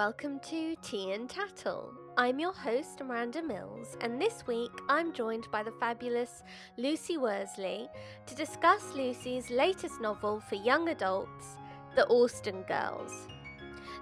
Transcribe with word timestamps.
welcome 0.00 0.40
to 0.40 0.74
Tea 0.76 1.12
and 1.12 1.28
Tattle. 1.28 1.92
I'm 2.16 2.38
your 2.38 2.54
host, 2.54 3.02
Miranda 3.04 3.42
Mills, 3.42 3.98
and 4.00 4.18
this 4.18 4.46
week 4.46 4.70
I'm 4.88 5.12
joined 5.12 5.46
by 5.52 5.62
the 5.62 5.74
fabulous 5.78 6.42
Lucy 6.78 7.18
Worsley 7.18 7.86
to 8.24 8.34
discuss 8.34 8.94
Lucy's 8.94 9.50
latest 9.50 10.00
novel 10.00 10.40
for 10.40 10.54
young 10.54 10.88
adults, 10.88 11.58
The 11.96 12.06
Austen 12.06 12.62
Girls. 12.62 13.28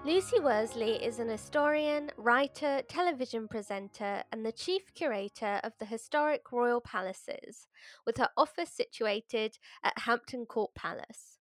Lucy 0.05 0.39
Worsley 0.39 1.05
is 1.05 1.19
an 1.19 1.29
historian, 1.29 2.13
writer, 2.17 2.81
television 2.89 3.49
presenter, 3.49 4.23
and 4.31 4.47
the 4.47 4.53
chief 4.53 4.95
curator 4.95 5.59
of 5.65 5.73
the 5.81 5.87
historic 5.87 6.53
royal 6.53 6.81
palaces, 6.81 7.67
with 8.07 8.19
her 8.19 8.29
office 8.37 8.71
situated 8.71 9.59
at 9.83 9.99
Hampton 9.99 10.47
Court 10.47 10.73
Palace. 10.77 11.38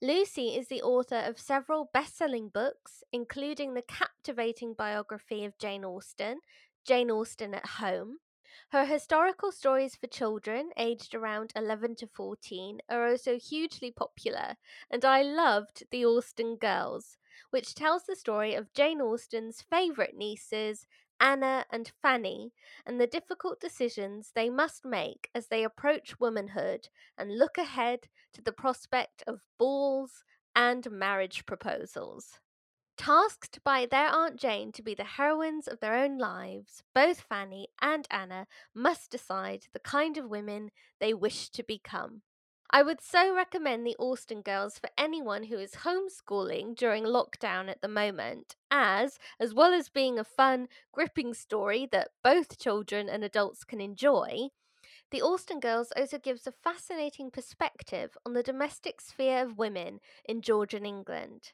Lucy 0.00 0.56
is 0.56 0.68
the 0.68 0.82
author 0.82 1.16
of 1.16 1.38
several 1.38 1.90
best 1.92 2.16
selling 2.16 2.48
books, 2.48 3.02
including 3.12 3.74
the 3.74 3.82
captivating 3.82 4.74
biography 4.74 5.44
of 5.44 5.58
Jane 5.58 5.84
Austen, 5.84 6.40
Jane 6.84 7.10
Austen 7.10 7.54
at 7.54 7.66
Home. 7.66 8.18
Her 8.70 8.84
historical 8.84 9.50
stories 9.50 9.96
for 9.96 10.06
children 10.06 10.72
aged 10.76 11.14
around 11.14 11.52
11 11.56 11.96
to 11.96 12.06
14 12.06 12.80
are 12.88 13.08
also 13.08 13.38
hugely 13.38 13.90
popular, 13.90 14.56
and 14.90 15.04
I 15.04 15.22
loved 15.22 15.84
The 15.90 16.04
Austen 16.04 16.56
Girls, 16.56 17.16
which 17.50 17.74
tells 17.74 18.04
the 18.04 18.16
story 18.16 18.54
of 18.54 18.72
Jane 18.74 19.00
Austen's 19.00 19.62
favourite 19.62 20.14
nieces 20.16 20.86
Anna 21.20 21.64
and 21.70 21.92
Fanny, 22.02 22.52
and 22.84 23.00
the 23.00 23.06
difficult 23.06 23.60
decisions 23.60 24.32
they 24.32 24.50
must 24.50 24.84
make 24.84 25.30
as 25.34 25.46
they 25.46 25.62
approach 25.62 26.18
womanhood 26.18 26.88
and 27.16 27.38
look 27.38 27.56
ahead 27.56 28.08
to 28.32 28.42
the 28.42 28.52
prospect 28.52 29.22
of 29.26 29.46
balls 29.58 30.24
and 30.54 30.90
marriage 30.90 31.46
proposals. 31.46 32.40
Tasked 32.96 33.64
by 33.64 33.86
their 33.86 34.08
Aunt 34.08 34.36
Jane 34.36 34.70
to 34.72 34.82
be 34.82 34.94
the 34.94 35.04
heroines 35.04 35.66
of 35.66 35.80
their 35.80 35.94
own 35.94 36.18
lives, 36.18 36.82
both 36.94 37.20
Fanny 37.20 37.68
and 37.80 38.06
Anna 38.10 38.46
must 38.74 39.10
decide 39.10 39.66
the 39.72 39.80
kind 39.80 40.18
of 40.18 40.30
women 40.30 40.70
they 41.00 41.14
wish 41.14 41.48
to 41.50 41.62
become. 41.62 42.22
I 42.74 42.82
would 42.82 43.02
so 43.02 43.34
recommend 43.34 43.86
the 43.86 43.96
Austen 43.98 44.40
Girls 44.40 44.78
for 44.78 44.88
anyone 44.96 45.44
who 45.44 45.58
is 45.58 45.84
homeschooling 45.84 46.74
during 46.74 47.04
lockdown 47.04 47.68
at 47.68 47.82
the 47.82 47.88
moment, 47.88 48.56
as, 48.70 49.18
as 49.38 49.52
well 49.52 49.74
as 49.74 49.90
being 49.90 50.18
a 50.18 50.24
fun, 50.24 50.68
gripping 50.90 51.34
story 51.34 51.86
that 51.92 52.12
both 52.24 52.58
children 52.58 53.10
and 53.10 53.22
adults 53.24 53.64
can 53.64 53.80
enjoy, 53.80 54.48
the 55.12 55.22
Austen 55.22 55.60
Girls 55.60 55.92
also 55.94 56.18
gives 56.18 56.46
a 56.46 56.52
fascinating 56.52 57.30
perspective 57.30 58.16
on 58.24 58.32
the 58.32 58.42
domestic 58.42 59.00
sphere 59.00 59.42
of 59.44 59.58
women 59.58 60.00
in 60.24 60.40
Georgian 60.40 60.86
England. 60.86 61.52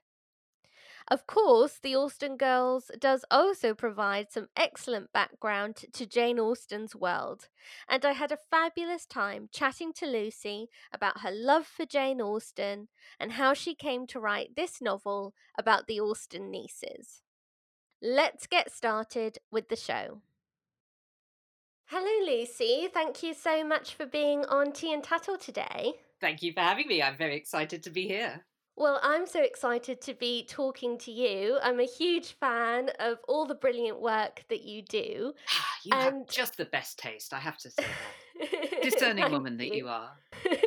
Of 1.11 1.27
course, 1.27 1.79
the 1.83 1.97
Austen 1.97 2.37
Girls 2.37 2.91
does 3.01 3.25
also 3.31 3.75
provide 3.75 4.31
some 4.31 4.47
excellent 4.57 5.13
background 5.13 5.87
to 5.93 6.07
Jane 6.07 6.39
Austen's 6.39 6.95
world, 6.95 7.49
and 7.89 8.05
I 8.05 8.13
had 8.13 8.31
a 8.31 8.39
fabulous 8.51 9.07
time 9.07 9.49
chatting 9.51 9.93
to 9.95 10.07
Lucy 10.07 10.69
about 10.93 11.23
her 11.23 11.33
love 11.33 11.67
for 11.67 11.85
Jane 11.85 12.21
Austen 12.21 12.89
and 13.19 13.33
how 13.33 13.55
she 13.55 13.75
came 13.75 14.07
to 14.09 14.21
write 14.21 14.55
this 14.55 14.81
novel 14.81 15.35
about 15.59 15.89
the 15.89 15.99
Austen 15.99 16.51
nieces. 16.51 17.23
Let's 18.01 18.47
get 18.47 18.71
started 18.71 19.39
with 19.51 19.69
the 19.69 19.77
show. 19.77 20.21
Hello, 21.91 22.31
Lucy. 22.31 22.87
Thank 22.93 23.23
you 23.23 23.33
so 23.33 23.65
much 23.65 23.95
for 23.95 24.05
being 24.05 24.45
on 24.45 24.73
Tea 24.73 24.93
and 24.93 25.03
Tattle 25.03 25.39
today. 25.39 25.95
Thank 26.21 26.43
you 26.43 26.53
for 26.53 26.61
having 26.61 26.87
me. 26.87 27.03
I'm 27.03 27.17
very 27.17 27.35
excited 27.35 27.83
to 27.85 27.89
be 27.89 28.07
here. 28.07 28.45
Well, 28.77 29.01
I'm 29.03 29.27
so 29.27 29.41
excited 29.41 30.03
to 30.03 30.13
be 30.13 30.45
talking 30.45 30.99
to 30.99 31.11
you. 31.11 31.59
I'm 31.63 31.81
a 31.81 31.87
huge 31.87 32.33
fan 32.39 32.91
of 33.01 33.21
all 33.27 33.47
the 33.47 33.55
brilliant 33.55 34.03
work 34.03 34.45
that 34.51 34.65
you 34.65 34.83
do. 34.83 35.33
you 35.83 35.93
and... 35.95 36.03
have 36.03 36.29
just 36.29 36.59
the 36.59 36.67
best 36.67 36.99
taste, 36.99 37.33
I 37.33 37.39
have 37.39 37.57
to 37.57 37.71
say. 37.71 37.85
Discerning 38.83 39.31
woman 39.31 39.57
that 39.59 39.75
you 39.75 39.89
are. 39.89 40.11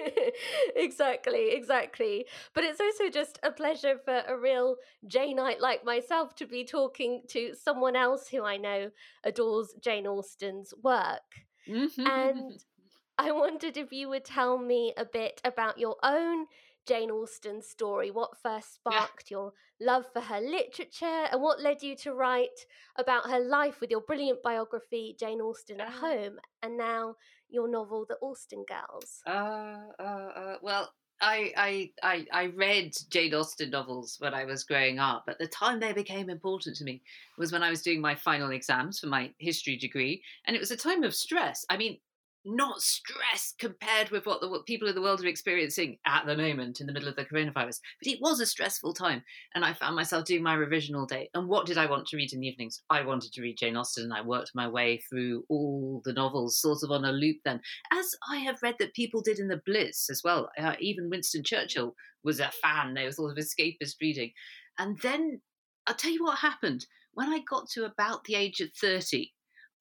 exactly, 0.75 1.51
exactly. 1.51 2.25
But 2.53 2.63
it's 2.63 2.79
also 2.79 3.09
just 3.09 3.39
a 3.43 3.51
pleasure 3.51 3.99
for 4.03 4.23
a 4.27 4.37
real 4.37 4.75
Janeite 5.07 5.59
like 5.59 5.85
myself 5.85 6.35
to 6.35 6.45
be 6.45 6.63
talking 6.63 7.23
to 7.29 7.53
someone 7.55 7.95
else 7.95 8.27
who 8.27 8.43
I 8.43 8.57
know 8.57 8.91
adores 9.23 9.73
Jane 9.81 10.07
Austen's 10.07 10.73
work. 10.83 11.45
Mm-hmm. 11.67 12.07
And 12.07 12.63
I 13.17 13.31
wondered 13.31 13.77
if 13.77 13.91
you 13.91 14.09
would 14.09 14.25
tell 14.25 14.57
me 14.57 14.93
a 14.97 15.05
bit 15.05 15.41
about 15.43 15.77
your 15.77 15.97
own 16.03 16.47
Jane 16.85 17.11
Austen's 17.11 17.67
story? 17.67 18.11
What 18.11 18.37
first 18.41 18.75
sparked 18.75 19.29
yeah. 19.29 19.37
your 19.37 19.53
love 19.79 20.05
for 20.13 20.21
her 20.21 20.39
literature 20.39 21.27
and 21.31 21.41
what 21.41 21.61
led 21.61 21.81
you 21.81 21.95
to 21.97 22.13
write 22.13 22.65
about 22.97 23.29
her 23.29 23.39
life 23.39 23.81
with 23.81 23.91
your 23.91 24.01
brilliant 24.01 24.41
biography, 24.43 25.15
Jane 25.19 25.41
Austen 25.41 25.81
at. 25.81 25.91
Home, 25.91 26.37
and 26.63 26.77
now 26.77 27.15
your 27.49 27.67
novel, 27.69 28.05
The 28.07 28.17
Austen 28.21 28.65
Girls? 28.67 29.21
Uh, 29.27 29.91
uh, 29.99 30.03
uh, 30.03 30.55
well, 30.61 30.91
I, 31.21 31.53
I, 31.55 31.91
I, 32.01 32.25
I 32.31 32.45
read 32.47 32.95
Jane 33.09 33.33
Austen 33.33 33.69
novels 33.69 34.15
when 34.19 34.33
I 34.33 34.45
was 34.45 34.63
growing 34.63 34.97
up, 34.97 35.23
but 35.27 35.37
the 35.37 35.47
time 35.47 35.79
they 35.79 35.93
became 35.93 36.29
important 36.29 36.75
to 36.77 36.83
me 36.83 37.01
was 37.37 37.51
when 37.51 37.61
I 37.61 37.69
was 37.69 37.83
doing 37.83 38.01
my 38.01 38.15
final 38.15 38.51
exams 38.51 38.99
for 38.99 39.07
my 39.07 39.31
history 39.37 39.77
degree. 39.77 40.23
And 40.45 40.55
it 40.55 40.59
was 40.59 40.71
a 40.71 40.77
time 40.77 41.03
of 41.03 41.13
stress. 41.13 41.65
I 41.69 41.77
mean, 41.77 41.99
not 42.45 42.81
stress 42.81 43.53
compared 43.59 44.09
with 44.09 44.25
what 44.25 44.41
the 44.41 44.63
people 44.65 44.87
in 44.87 44.95
the 44.95 45.01
world 45.01 45.23
are 45.23 45.27
experiencing 45.27 45.97
at 46.05 46.25
the 46.25 46.35
moment 46.35 46.81
in 46.81 46.87
the 46.87 46.93
middle 46.93 47.09
of 47.09 47.15
the 47.15 47.25
coronavirus. 47.25 47.79
But 48.01 48.11
it 48.11 48.19
was 48.21 48.39
a 48.39 48.45
stressful 48.45 48.93
time, 48.93 49.23
and 49.53 49.63
I 49.63 49.73
found 49.73 49.95
myself 49.95 50.25
doing 50.25 50.43
my 50.43 50.53
revision 50.53 50.95
all 50.95 51.05
day. 51.05 51.29
And 51.33 51.47
what 51.47 51.65
did 51.65 51.77
I 51.77 51.85
want 51.85 52.07
to 52.07 52.17
read 52.17 52.33
in 52.33 52.39
the 52.39 52.47
evenings? 52.47 52.81
I 52.89 53.03
wanted 53.05 53.33
to 53.33 53.41
read 53.41 53.57
Jane 53.57 53.77
Austen, 53.77 54.05
and 54.05 54.13
I 54.13 54.21
worked 54.21 54.51
my 54.55 54.67
way 54.67 55.01
through 55.09 55.43
all 55.49 56.01
the 56.03 56.13
novels, 56.13 56.59
sort 56.59 56.79
of 56.83 56.91
on 56.91 57.05
a 57.05 57.11
loop. 57.11 57.37
Then, 57.45 57.61
as 57.91 58.15
I 58.29 58.37
have 58.37 58.61
read 58.61 58.75
that 58.79 58.93
people 58.93 59.21
did 59.21 59.39
in 59.39 59.47
the 59.47 59.61
Blitz 59.65 60.09
as 60.09 60.21
well. 60.23 60.49
Uh, 60.57 60.75
even 60.79 61.09
Winston 61.09 61.43
Churchill 61.43 61.95
was 62.23 62.39
a 62.39 62.51
fan. 62.61 62.93
There 62.93 63.05
was 63.05 63.17
sort 63.17 63.31
of 63.31 63.43
escapist 63.43 63.95
reading, 64.01 64.31
and 64.77 64.97
then 65.01 65.41
I'll 65.87 65.95
tell 65.95 66.11
you 66.11 66.23
what 66.23 66.39
happened 66.39 66.85
when 67.13 67.29
I 67.29 67.41
got 67.49 67.69
to 67.73 67.85
about 67.85 68.23
the 68.25 68.35
age 68.35 68.59
of 68.61 68.69
thirty. 68.73 69.33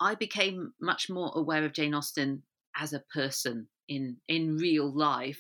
I 0.02 0.14
became 0.14 0.72
much 0.80 1.10
more 1.10 1.30
aware 1.34 1.64
of 1.64 1.74
Jane 1.74 1.94
Austen 1.94 2.42
as 2.76 2.92
a 2.92 3.02
person 3.12 3.68
in 3.88 4.16
in 4.28 4.56
real 4.56 4.90
life 4.96 5.38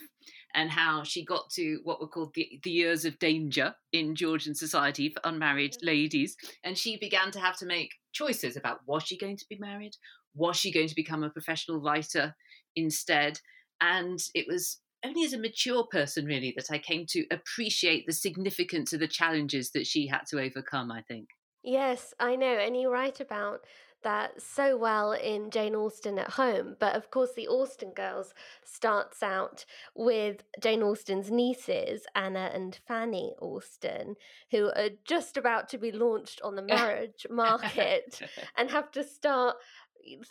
and 0.54 0.70
how 0.70 1.02
she 1.04 1.24
got 1.24 1.48
to 1.50 1.80
what 1.84 2.00
were 2.00 2.08
called 2.08 2.32
the, 2.34 2.60
the 2.64 2.70
years 2.70 3.04
of 3.04 3.18
danger 3.18 3.74
in 3.92 4.14
Georgian 4.14 4.54
society 4.54 5.08
for 5.08 5.20
unmarried 5.24 5.76
ladies. 5.82 6.36
And 6.64 6.76
she 6.76 6.96
began 6.96 7.30
to 7.30 7.40
have 7.40 7.56
to 7.58 7.66
make 7.66 7.90
choices 8.12 8.56
about 8.56 8.80
was 8.86 9.04
she 9.04 9.16
going 9.16 9.36
to 9.36 9.46
be 9.48 9.58
married? 9.58 9.92
Was 10.34 10.56
she 10.56 10.72
going 10.72 10.88
to 10.88 10.94
become 10.94 11.22
a 11.22 11.30
professional 11.30 11.80
writer 11.80 12.34
instead? 12.74 13.40
And 13.80 14.18
it 14.34 14.46
was 14.48 14.80
only 15.04 15.24
as 15.24 15.32
a 15.32 15.38
mature 15.38 15.86
person, 15.90 16.26
really, 16.26 16.52
that 16.56 16.70
I 16.70 16.78
came 16.78 17.06
to 17.10 17.24
appreciate 17.30 18.06
the 18.06 18.12
significance 18.12 18.92
of 18.92 19.00
the 19.00 19.08
challenges 19.08 19.70
that 19.70 19.86
she 19.86 20.06
had 20.06 20.22
to 20.30 20.40
overcome, 20.40 20.92
I 20.92 21.02
think. 21.02 21.28
Yes, 21.62 22.14
I 22.18 22.36
know. 22.36 22.58
And 22.58 22.76
you 22.76 22.90
write 22.90 23.20
about 23.20 23.60
that 24.02 24.40
so 24.40 24.76
well 24.76 25.12
in 25.12 25.50
Jane 25.50 25.74
Austen 25.74 26.18
at 26.18 26.30
Home. 26.30 26.76
But 26.78 26.94
of 26.96 27.10
course, 27.10 27.30
the 27.34 27.48
Austen 27.48 27.92
Girls 27.92 28.34
starts 28.64 29.22
out 29.22 29.64
with 29.94 30.44
Jane 30.60 30.82
Austen's 30.82 31.30
nieces, 31.30 32.06
Anna 32.14 32.50
and 32.52 32.78
Fanny 32.86 33.34
Austen, 33.40 34.16
who 34.50 34.70
are 34.76 34.90
just 35.04 35.36
about 35.36 35.68
to 35.70 35.78
be 35.78 35.92
launched 35.92 36.40
on 36.42 36.56
the 36.56 36.62
marriage 36.76 37.26
market 37.30 38.20
and 38.56 38.70
have 38.70 38.90
to 38.92 39.04
start 39.04 39.56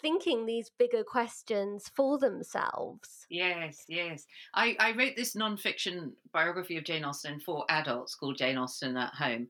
thinking 0.01 0.45
these 0.45 0.71
bigger 0.77 1.03
questions 1.03 1.91
for 1.95 2.17
themselves. 2.17 3.25
Yes, 3.29 3.83
yes. 3.87 4.25
I, 4.53 4.75
I 4.79 4.91
wrote 4.93 5.15
this 5.15 5.35
non-fiction 5.35 6.13
biography 6.31 6.77
of 6.77 6.83
Jane 6.83 7.03
Austen 7.03 7.39
for 7.39 7.65
adults 7.69 8.15
called 8.15 8.37
Jane 8.37 8.57
Austen 8.57 8.97
at 8.97 9.13
Home. 9.15 9.47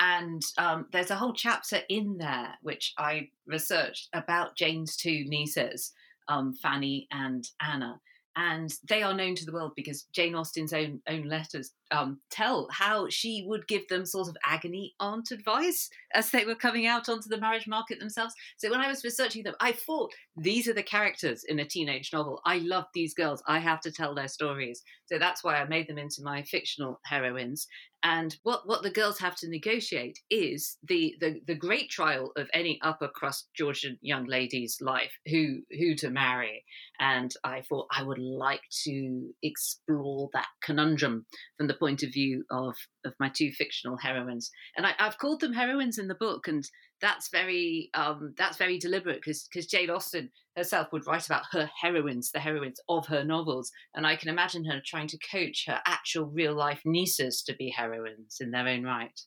And 0.00 0.42
um, 0.58 0.86
there's 0.92 1.10
a 1.10 1.16
whole 1.16 1.32
chapter 1.32 1.80
in 1.88 2.18
there 2.18 2.54
which 2.62 2.94
I 2.98 3.28
researched 3.46 4.08
about 4.12 4.56
Jane's 4.56 4.96
two 4.96 5.24
nieces, 5.26 5.92
um, 6.28 6.54
Fanny 6.54 7.08
and 7.10 7.48
Anna. 7.60 8.00
And 8.36 8.72
they 8.88 9.02
are 9.02 9.14
known 9.14 9.34
to 9.34 9.44
the 9.44 9.52
world 9.52 9.72
because 9.74 10.04
Jane 10.12 10.36
Austen's 10.36 10.72
own 10.72 11.00
own 11.08 11.24
letters 11.24 11.72
um, 11.90 12.20
tell 12.30 12.68
how 12.70 13.08
she 13.08 13.44
would 13.46 13.66
give 13.66 13.86
them 13.88 14.04
sort 14.04 14.28
of 14.28 14.36
agony 14.44 14.94
aunt 15.00 15.30
advice 15.30 15.90
as 16.14 16.30
they 16.30 16.44
were 16.44 16.54
coming 16.54 16.86
out 16.86 17.08
onto 17.08 17.28
the 17.28 17.40
marriage 17.40 17.66
market 17.66 17.98
themselves. 17.98 18.34
So 18.56 18.70
when 18.70 18.80
I 18.80 18.88
was 18.88 19.04
researching 19.04 19.42
them, 19.42 19.54
I 19.60 19.72
thought 19.72 20.12
these 20.36 20.68
are 20.68 20.74
the 20.74 20.82
characters 20.82 21.44
in 21.44 21.58
a 21.58 21.64
teenage 21.64 22.12
novel. 22.12 22.40
I 22.44 22.58
love 22.58 22.86
these 22.94 23.14
girls. 23.14 23.42
I 23.46 23.58
have 23.58 23.80
to 23.82 23.92
tell 23.92 24.14
their 24.14 24.28
stories. 24.28 24.82
So 25.06 25.18
that's 25.18 25.42
why 25.42 25.56
I 25.56 25.66
made 25.66 25.88
them 25.88 25.98
into 25.98 26.22
my 26.22 26.42
fictional 26.42 27.00
heroines. 27.04 27.66
And 28.04 28.36
what, 28.44 28.68
what 28.68 28.82
the 28.82 28.90
girls 28.90 29.18
have 29.18 29.34
to 29.36 29.48
negotiate 29.48 30.20
is 30.30 30.78
the, 30.86 31.16
the, 31.20 31.40
the 31.46 31.56
great 31.56 31.90
trial 31.90 32.30
of 32.36 32.48
any 32.54 32.78
upper 32.82 33.08
crust 33.08 33.48
Georgian 33.56 33.98
young 34.02 34.26
lady's 34.26 34.78
life, 34.80 35.12
who 35.26 35.62
who 35.70 35.96
to 35.96 36.10
marry. 36.10 36.64
And 37.00 37.34
I 37.42 37.62
thought 37.62 37.88
I 37.90 38.04
would 38.04 38.18
like 38.18 38.62
to 38.84 39.34
explore 39.42 40.30
that 40.32 40.46
conundrum 40.62 41.26
from 41.56 41.66
the 41.66 41.74
point 41.78 42.02
of 42.02 42.12
view 42.12 42.44
of 42.50 42.74
of 43.04 43.14
my 43.20 43.28
two 43.28 43.50
fictional 43.50 43.96
heroines, 43.96 44.50
and 44.76 44.86
I, 44.86 44.94
have 44.98 45.18
called 45.18 45.40
them 45.40 45.52
heroines 45.52 45.98
in 45.98 46.08
the 46.08 46.14
book, 46.14 46.48
and 46.48 46.68
that's 47.00 47.28
very 47.30 47.90
um, 47.94 48.34
that's 48.36 48.56
very 48.56 48.78
deliberate 48.78 49.20
because 49.20 49.48
because 49.50 49.66
Jane 49.66 49.90
Austen 49.90 50.30
herself 50.56 50.88
would 50.92 51.06
write 51.06 51.26
about 51.26 51.44
her 51.52 51.70
heroines, 51.80 52.30
the 52.32 52.40
heroines 52.40 52.80
of 52.88 53.06
her 53.06 53.24
novels, 53.24 53.70
and 53.94 54.06
I 54.06 54.16
can 54.16 54.28
imagine 54.28 54.64
her 54.64 54.80
trying 54.84 55.08
to 55.08 55.18
coach 55.30 55.64
her 55.66 55.80
actual 55.86 56.26
real 56.26 56.54
life 56.54 56.82
nieces 56.84 57.42
to 57.44 57.54
be 57.54 57.70
heroines 57.70 58.38
in 58.40 58.50
their 58.50 58.66
own 58.68 58.84
right. 58.84 59.20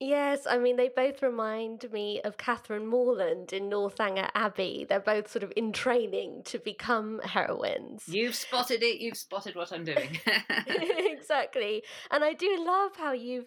Yes, 0.00 0.46
I 0.48 0.56
mean, 0.56 0.76
they 0.76 0.88
both 0.88 1.22
remind 1.22 1.92
me 1.92 2.22
of 2.22 2.38
Catherine 2.38 2.86
Morland 2.86 3.52
in 3.52 3.68
Northanger 3.68 4.30
Abbey. 4.34 4.86
They're 4.88 4.98
both 4.98 5.30
sort 5.30 5.42
of 5.42 5.52
in 5.56 5.72
training 5.72 6.42
to 6.46 6.58
become 6.58 7.20
heroines. 7.22 8.04
You've 8.06 8.34
spotted 8.34 8.82
it, 8.82 9.02
you've 9.02 9.18
spotted 9.18 9.56
what 9.56 9.72
I'm 9.72 9.84
doing. 9.84 10.18
exactly. 10.66 11.82
And 12.10 12.24
I 12.24 12.32
do 12.32 12.64
love 12.64 12.92
how 12.96 13.12
you've 13.12 13.44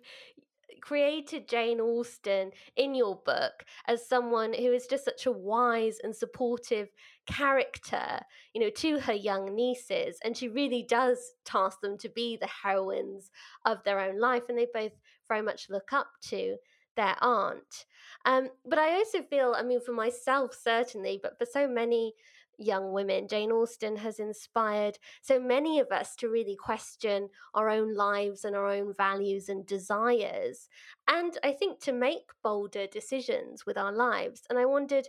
created 0.83 1.47
Jane 1.47 1.79
Austen 1.79 2.51
in 2.75 2.93
your 2.93 3.15
book 3.15 3.63
as 3.87 4.07
someone 4.07 4.53
who 4.53 4.71
is 4.73 4.85
just 4.85 5.05
such 5.05 5.25
a 5.25 5.31
wise 5.31 5.97
and 6.03 6.15
supportive 6.15 6.89
character, 7.25 8.19
you 8.53 8.61
know, 8.61 8.69
to 8.69 8.99
her 8.99 9.13
young 9.13 9.55
nieces. 9.55 10.19
And 10.23 10.35
she 10.35 10.49
really 10.49 10.83
does 10.83 11.35
task 11.45 11.79
them 11.81 11.97
to 11.99 12.09
be 12.09 12.37
the 12.37 12.49
heroines 12.63 13.31
of 13.65 13.83
their 13.83 13.99
own 13.99 14.19
life. 14.19 14.43
And 14.49 14.57
they 14.57 14.67
both 14.71 14.91
very 15.33 15.41
much 15.41 15.69
look 15.69 15.91
up 15.93 16.09
to 16.21 16.57
their 16.95 17.15
aunt. 17.21 17.85
Um, 18.25 18.49
but 18.65 18.77
I 18.77 18.93
also 18.93 19.23
feel, 19.23 19.55
I 19.57 19.63
mean, 19.63 19.81
for 19.81 19.93
myself, 19.93 20.49
certainly, 20.53 21.19
but 21.21 21.37
for 21.39 21.47
so 21.51 21.67
many 21.67 22.13
young 22.59 22.93
women, 22.93 23.27
Jane 23.27 23.51
Austen 23.51 23.95
has 23.97 24.19
inspired 24.19 24.99
so 25.21 25.39
many 25.39 25.79
of 25.79 25.91
us 25.91 26.15
to 26.17 26.29
really 26.29 26.55
question 26.55 27.29
our 27.55 27.67
own 27.67 27.95
lives 27.95 28.45
and 28.45 28.55
our 28.55 28.67
own 28.67 28.93
values 28.95 29.49
and 29.49 29.65
desires. 29.65 30.69
And 31.07 31.35
I 31.43 31.51
think 31.51 31.79
to 31.81 31.91
make 31.91 32.29
bolder 32.43 32.85
decisions 32.85 33.65
with 33.65 33.77
our 33.77 33.91
lives. 33.91 34.43
And 34.49 34.59
I 34.59 34.65
wondered, 34.65 35.07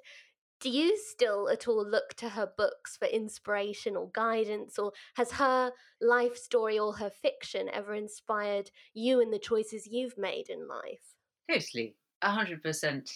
do 0.61 0.71
you 0.71 0.97
still 0.97 1.49
at 1.49 1.69
all 1.69 1.87
look 1.87 2.15
to 2.15 2.31
her 2.31 2.51
books 2.57 2.97
for 2.97 3.07
inspiration 3.07 3.97
or 3.97 4.11
guidance, 4.15 4.79
or 4.79 4.93
has 5.17 5.33
her 5.33 5.73
life 6.01 6.37
story 6.37 6.79
or 6.79 6.95
her 6.95 7.11
fiction 7.11 7.69
ever 7.73 7.95
inspired 7.95 8.71
you 8.93 9.21
in 9.21 9.31
the 9.31 9.39
choices 9.39 9.87
you've 9.87 10.19
made 10.19 10.49
in 10.49 10.67
life? 10.69 11.15
Totally, 11.51 11.97
a 12.23 12.31
hundred 12.31 12.63
percent. 12.63 13.11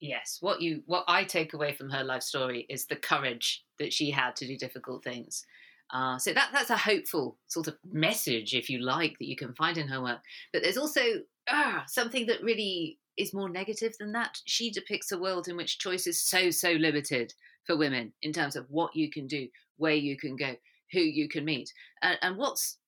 Yes, 0.00 0.38
what 0.40 0.60
you 0.60 0.82
what 0.86 1.04
I 1.06 1.24
take 1.24 1.54
away 1.54 1.74
from 1.74 1.90
her 1.90 2.04
life 2.04 2.22
story 2.22 2.66
is 2.68 2.86
the 2.86 2.96
courage 2.96 3.64
that 3.78 3.92
she 3.92 4.10
had 4.10 4.36
to 4.36 4.46
do 4.46 4.56
difficult 4.56 5.04
things. 5.04 5.44
Uh, 5.92 6.16
so 6.18 6.32
that 6.32 6.50
that's 6.52 6.70
a 6.70 6.76
hopeful 6.76 7.38
sort 7.48 7.68
of 7.68 7.76
message, 7.84 8.54
if 8.54 8.70
you 8.70 8.78
like, 8.78 9.18
that 9.18 9.28
you 9.28 9.36
can 9.36 9.54
find 9.54 9.76
in 9.76 9.88
her 9.88 10.02
work. 10.02 10.20
But 10.52 10.62
there's 10.62 10.78
also 10.78 11.02
uh, 11.48 11.80
something 11.86 12.26
that 12.26 12.42
really 12.42 12.98
is 13.16 13.34
more 13.34 13.48
negative 13.48 13.94
than 13.98 14.12
that. 14.12 14.38
She 14.44 14.70
depicts 14.70 15.12
a 15.12 15.18
world 15.18 15.48
in 15.48 15.56
which 15.56 15.78
choice 15.78 16.06
is 16.06 16.20
so, 16.20 16.50
so 16.50 16.72
limited 16.72 17.34
for 17.66 17.76
women 17.76 18.12
in 18.22 18.32
terms 18.32 18.56
of 18.56 18.66
what 18.68 18.94
you 18.96 19.10
can 19.10 19.26
do, 19.26 19.48
where 19.76 19.94
you 19.94 20.16
can 20.16 20.36
go, 20.36 20.56
who 20.92 21.00
you 21.00 21.28
can 21.28 21.44
meet. 21.44 21.72
And, 22.02 22.18
and 22.22 22.36
what's 22.36 22.78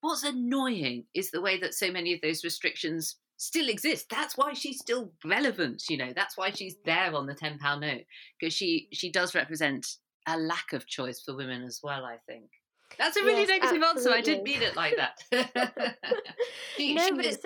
what's 0.00 0.22
annoying 0.22 1.04
is 1.14 1.30
the 1.30 1.40
way 1.40 1.58
that 1.58 1.74
so 1.74 1.90
many 1.90 2.12
of 2.12 2.20
those 2.20 2.44
restrictions 2.44 3.16
still 3.36 3.68
exist. 3.68 4.06
That's 4.10 4.36
why 4.36 4.52
she's 4.52 4.78
still 4.78 5.12
relevant, 5.24 5.84
you 5.88 5.96
know. 5.96 6.12
That's 6.14 6.36
why 6.36 6.50
she's 6.50 6.76
there 6.84 7.14
on 7.14 7.26
the 7.26 7.34
ten 7.34 7.58
pound 7.58 7.82
note 7.82 8.04
because 8.38 8.54
she 8.54 8.88
she 8.92 9.10
does 9.10 9.34
represent 9.34 9.86
a 10.26 10.38
lack 10.38 10.72
of 10.72 10.86
choice 10.86 11.20
for 11.20 11.36
women 11.36 11.62
as 11.64 11.80
well. 11.82 12.04
I 12.04 12.16
think. 12.26 12.44
That's 12.98 13.16
a 13.16 13.24
really 13.24 13.40
yes, 13.40 13.48
negative 13.48 13.82
absolutely. 13.82 13.98
answer. 13.98 14.10
I 14.12 14.20
didn't 14.20 14.44
mean 14.44 14.62
it 14.62 14.76
like 14.76 14.96
that. 14.96 15.18
she, 16.76 16.94
no, 16.94 17.06
she 17.06 17.12
but 17.12 17.24
it's 17.24 17.44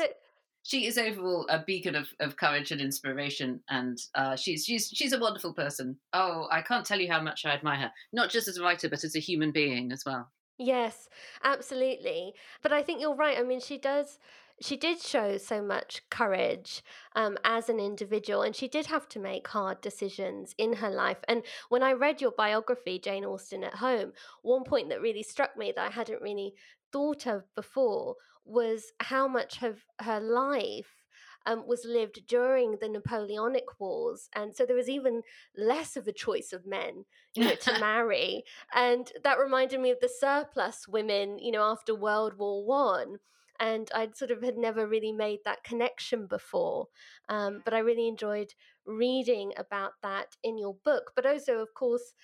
she 0.68 0.84
is 0.84 0.98
overall 0.98 1.46
a 1.48 1.60
beacon 1.60 1.94
of, 1.94 2.08
of 2.20 2.36
courage 2.36 2.72
and 2.72 2.80
inspiration, 2.80 3.60
and 3.70 3.98
uh, 4.14 4.36
she's 4.36 4.66
she's 4.66 4.90
she's 4.92 5.14
a 5.14 5.18
wonderful 5.18 5.54
person. 5.54 5.96
Oh, 6.12 6.46
I 6.50 6.60
can't 6.60 6.84
tell 6.84 7.00
you 7.00 7.10
how 7.10 7.22
much 7.22 7.46
I 7.46 7.52
admire 7.52 7.78
her, 7.78 7.92
not 8.12 8.28
just 8.28 8.48
as 8.48 8.58
a 8.58 8.62
writer, 8.62 8.90
but 8.90 9.02
as 9.02 9.16
a 9.16 9.18
human 9.18 9.50
being 9.50 9.92
as 9.92 10.04
well. 10.04 10.30
Yes, 10.58 11.08
absolutely. 11.42 12.34
But 12.62 12.74
I 12.74 12.82
think 12.82 13.00
you're 13.00 13.14
right. 13.14 13.38
I 13.38 13.44
mean, 13.44 13.60
she 13.60 13.78
does 13.78 14.18
she 14.60 14.76
did 14.76 15.00
show 15.00 15.38
so 15.38 15.62
much 15.62 16.02
courage 16.10 16.84
um, 17.16 17.38
as 17.44 17.70
an 17.70 17.80
individual, 17.80 18.42
and 18.42 18.54
she 18.54 18.68
did 18.68 18.86
have 18.86 19.08
to 19.08 19.18
make 19.18 19.48
hard 19.48 19.80
decisions 19.80 20.54
in 20.58 20.74
her 20.74 20.90
life. 20.90 21.24
And 21.28 21.44
when 21.70 21.82
I 21.82 21.92
read 21.92 22.20
your 22.20 22.32
biography, 22.32 22.98
Jane 22.98 23.24
Austen 23.24 23.64
at 23.64 23.76
Home, 23.76 24.12
one 24.42 24.64
point 24.64 24.90
that 24.90 25.00
really 25.00 25.22
struck 25.22 25.56
me 25.56 25.72
that 25.74 25.88
I 25.88 25.90
hadn't 25.90 26.20
really 26.20 26.52
thought 26.92 27.26
of 27.26 27.44
before 27.54 28.16
was 28.48 28.92
how 29.00 29.28
much 29.28 29.62
of 29.62 29.84
her 30.00 30.20
life 30.20 31.04
um, 31.46 31.66
was 31.66 31.84
lived 31.84 32.26
during 32.26 32.76
the 32.80 32.88
Napoleonic 32.88 33.78
Wars, 33.80 34.28
and 34.34 34.54
so 34.54 34.66
there 34.66 34.76
was 34.76 34.88
even 34.88 35.22
less 35.56 35.96
of 35.96 36.06
a 36.06 36.12
choice 36.12 36.52
of 36.52 36.66
men, 36.66 37.04
you 37.34 37.44
know, 37.44 37.54
to 37.54 37.72
marry, 37.80 38.44
and 38.74 39.12
that 39.24 39.38
reminded 39.38 39.80
me 39.80 39.90
of 39.90 40.00
the 40.00 40.08
surplus 40.08 40.86
women, 40.88 41.38
you 41.38 41.52
know, 41.52 41.62
after 41.62 41.94
World 41.94 42.34
War 42.38 42.64
One 42.64 43.18
and 43.60 43.90
I'd 43.94 44.16
sort 44.16 44.30
of 44.30 44.42
had 44.42 44.56
never 44.56 44.86
really 44.86 45.12
made 45.12 45.40
that 45.44 45.64
connection 45.64 46.26
before. 46.26 46.86
Um, 47.28 47.62
but 47.64 47.74
I 47.74 47.80
really 47.80 48.06
enjoyed 48.06 48.54
reading 48.86 49.52
about 49.56 49.94
that 50.02 50.36
in 50.44 50.58
your 50.58 50.76
book. 50.84 51.12
But 51.16 51.26
also, 51.26 51.58
of 51.58 51.74
course, 51.74 52.14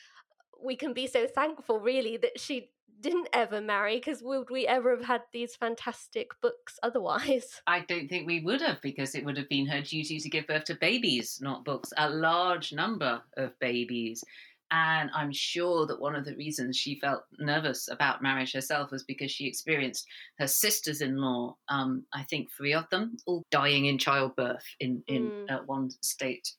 we 0.62 0.76
can 0.76 0.92
be 0.92 1.06
so 1.06 1.26
thankful, 1.26 1.80
really, 1.80 2.16
that 2.18 2.40
she 2.40 2.70
didn't 3.04 3.28
ever 3.34 3.60
marry 3.60 3.96
because 3.96 4.22
would 4.22 4.48
we 4.48 4.66
ever 4.66 4.96
have 4.96 5.04
had 5.04 5.20
these 5.30 5.54
fantastic 5.54 6.30
books 6.40 6.78
otherwise? 6.82 7.60
I 7.66 7.80
don't 7.80 8.08
think 8.08 8.26
we 8.26 8.40
would 8.40 8.62
have 8.62 8.80
because 8.80 9.14
it 9.14 9.24
would 9.24 9.36
have 9.36 9.48
been 9.50 9.66
her 9.66 9.82
duty 9.82 10.18
to 10.18 10.28
give 10.30 10.46
birth 10.46 10.64
to 10.64 10.74
babies, 10.74 11.38
not 11.42 11.66
books, 11.66 11.92
a 11.98 12.08
large 12.08 12.72
number 12.72 13.20
of 13.36 13.58
babies. 13.60 14.24
And 14.70 15.10
I'm 15.14 15.32
sure 15.32 15.86
that 15.86 16.00
one 16.00 16.16
of 16.16 16.24
the 16.24 16.34
reasons 16.34 16.78
she 16.78 16.98
felt 16.98 17.24
nervous 17.38 17.88
about 17.88 18.22
marriage 18.22 18.54
herself 18.54 18.90
was 18.90 19.04
because 19.04 19.30
she 19.30 19.46
experienced 19.46 20.06
her 20.38 20.46
sisters 20.46 21.02
in 21.02 21.18
law, 21.18 21.56
um, 21.68 22.04
I 22.14 22.22
think 22.22 22.48
three 22.50 22.72
of 22.72 22.88
them, 22.90 23.18
all 23.26 23.42
dying 23.50 23.84
in 23.84 23.98
childbirth 23.98 24.64
in, 24.80 25.02
in 25.06 25.30
mm. 25.30 25.50
at 25.50 25.66
one 25.68 25.90
state 26.02 26.50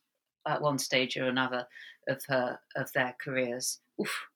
at 0.47 0.61
one 0.61 0.77
stage 0.77 1.17
or 1.17 1.25
another 1.25 1.65
of 2.07 2.21
her 2.27 2.59
of 2.75 2.91
their 2.93 3.15
careers. 3.19 3.79
Oof. 3.99 4.27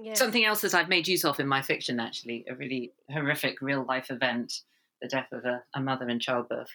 Yes. 0.00 0.18
Something 0.18 0.44
else 0.44 0.60
that 0.60 0.74
I've 0.74 0.88
made 0.88 1.08
use 1.08 1.24
of 1.24 1.40
in 1.40 1.48
my 1.48 1.60
fiction, 1.60 1.98
actually, 1.98 2.44
a 2.48 2.54
really 2.54 2.92
horrific 3.10 3.60
real 3.60 3.84
life 3.84 4.10
event, 4.10 4.62
the 5.02 5.08
death 5.08 5.32
of 5.32 5.44
a, 5.44 5.62
a 5.74 5.80
mother 5.80 6.08
in 6.08 6.20
childbirth. 6.20 6.70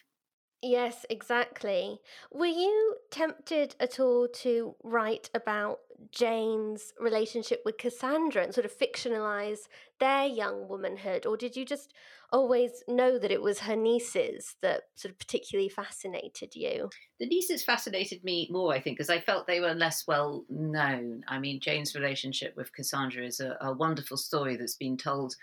Yes, 0.63 1.05
exactly. 1.10 2.00
Were 2.32 2.46
you 2.46 2.96
tempted 3.12 3.75
at 3.82 4.00
all 4.00 4.29
to 4.36 4.75
write 4.82 5.29
about 5.36 5.79
Jane's 6.10 6.93
relationship 6.98 7.62
with 7.65 7.77
Cassandra 7.77 8.43
and 8.43 8.53
sort 8.53 8.65
of 8.65 8.72
fictionalize 8.72 9.67
their 10.00 10.25
young 10.25 10.70
womanhood? 10.70 11.25
Or 11.25 11.36
did 11.36 11.58
you 11.58 11.65
just 11.65 11.93
always 12.32 12.82
know 12.88 13.20
that 13.20 13.29
it 13.29 13.41
was 13.41 13.60
her 13.60 13.75
nieces 13.75 14.55
that 14.62 14.84
sort 14.96 15.12
of 15.12 15.20
particularly 15.20 15.67
fascinated 15.67 16.55
you? 16.55 16.89
The 17.20 17.27
nieces 17.27 17.62
fascinated 17.62 18.24
me 18.24 18.48
more, 18.50 18.74
I 18.74 18.79
think, 18.79 18.98
because 18.98 19.10
I 19.10 19.20
felt 19.20 19.48
they 19.48 19.60
were 19.60 19.74
less 19.74 20.08
well 20.08 20.46
known. 20.48 21.25
I 21.27 21.39
mean, 21.39 21.60
Jane's 21.60 21.93
relationship 21.93 22.55
with 22.55 22.72
Cassandra 22.72 23.25
is 23.25 23.41
a, 23.41 23.58
a 23.60 23.74
wonderful 23.74 24.15
story 24.15 24.55
that's 24.55 24.77
been 24.77 24.96
told 24.96 25.36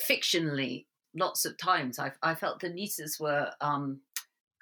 fictionally 0.00 0.86
lots 1.16 1.44
of 1.44 1.58
times. 1.58 1.98
I, 1.98 2.12
I 2.22 2.36
felt 2.36 2.60
the 2.60 2.68
nieces 2.68 3.18
were. 3.18 3.50
Um, 3.60 4.00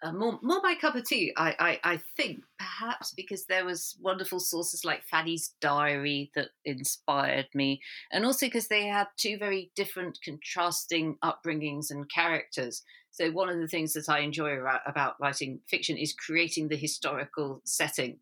uh, 0.02 0.12
more 0.12 0.38
more 0.42 0.60
my 0.62 0.74
cup 0.74 0.94
of 0.94 1.04
tea. 1.04 1.32
I, 1.36 1.54
I 1.58 1.92
I 1.92 2.00
think 2.16 2.42
perhaps 2.58 3.12
because 3.14 3.46
there 3.46 3.64
was 3.64 3.96
wonderful 4.00 4.40
sources 4.40 4.84
like 4.84 5.04
Fanny's 5.04 5.54
diary 5.60 6.30
that 6.34 6.48
inspired 6.64 7.48
me, 7.54 7.80
and 8.10 8.24
also 8.24 8.46
because 8.46 8.68
they 8.68 8.86
had 8.86 9.06
two 9.16 9.38
very 9.38 9.70
different, 9.76 10.18
contrasting 10.24 11.16
upbringings 11.22 11.90
and 11.90 12.10
characters. 12.10 12.82
So 13.12 13.30
one 13.30 13.50
of 13.50 13.58
the 13.58 13.68
things 13.68 13.92
that 13.92 14.08
I 14.08 14.20
enjoy 14.20 14.58
about 14.86 15.20
writing 15.20 15.60
fiction 15.68 15.96
is 15.98 16.14
creating 16.14 16.68
the 16.68 16.76
historical 16.76 17.60
setting 17.64 18.18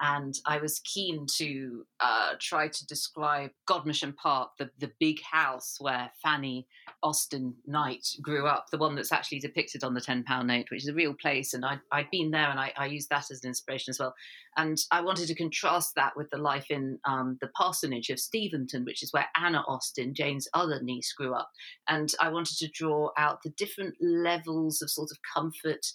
and 0.00 0.34
I 0.46 0.58
was 0.58 0.80
keen 0.80 1.26
to 1.36 1.84
uh, 2.00 2.32
try 2.40 2.68
to 2.68 2.86
describe 2.86 3.50
Godmersham 3.68 4.16
Park, 4.16 4.52
the, 4.58 4.70
the 4.78 4.90
big 4.98 5.20
house 5.22 5.76
where 5.78 6.10
Fanny 6.22 6.66
Austen 7.02 7.54
Knight 7.66 8.06
grew 8.22 8.46
up, 8.46 8.66
the 8.70 8.78
one 8.78 8.94
that's 8.94 9.12
actually 9.12 9.40
depicted 9.40 9.84
on 9.84 9.92
the 9.92 10.00
£10 10.00 10.24
note, 10.46 10.66
which 10.70 10.84
is 10.84 10.88
a 10.88 10.94
real 10.94 11.12
place. 11.12 11.52
And 11.52 11.66
I, 11.66 11.78
I'd 11.92 12.10
been 12.10 12.30
there 12.30 12.48
and 12.48 12.58
I, 12.58 12.72
I, 12.78 12.86
used 12.86 13.10
that 13.10 13.30
as 13.30 13.44
an 13.44 13.48
inspiration 13.48 13.90
as 13.90 13.98
well. 13.98 14.14
And 14.56 14.78
I 14.90 15.02
wanted 15.02 15.28
to 15.28 15.34
contrast 15.34 15.94
that 15.96 16.16
with 16.16 16.30
the 16.30 16.38
life 16.38 16.70
in 16.70 16.98
um, 17.04 17.36
the 17.42 17.48
parsonage 17.48 18.08
of 18.08 18.18
Steventon, 18.18 18.86
which 18.86 19.02
is 19.02 19.12
where 19.12 19.26
Anna 19.36 19.62
Austen, 19.68 20.14
Jane's 20.14 20.48
other 20.54 20.82
niece, 20.82 21.12
grew 21.12 21.34
up. 21.34 21.50
And 21.88 22.10
I 22.20 22.30
wanted 22.30 22.56
to 22.58 22.68
draw 22.68 23.10
out 23.18 23.42
the 23.42 23.50
different 23.50 23.96
levels 24.00 24.80
of 24.80 24.90
sort 24.90 25.10
of 25.10 25.18
comfort 25.34 25.86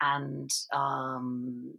and 0.00 0.50
um, 0.74 1.74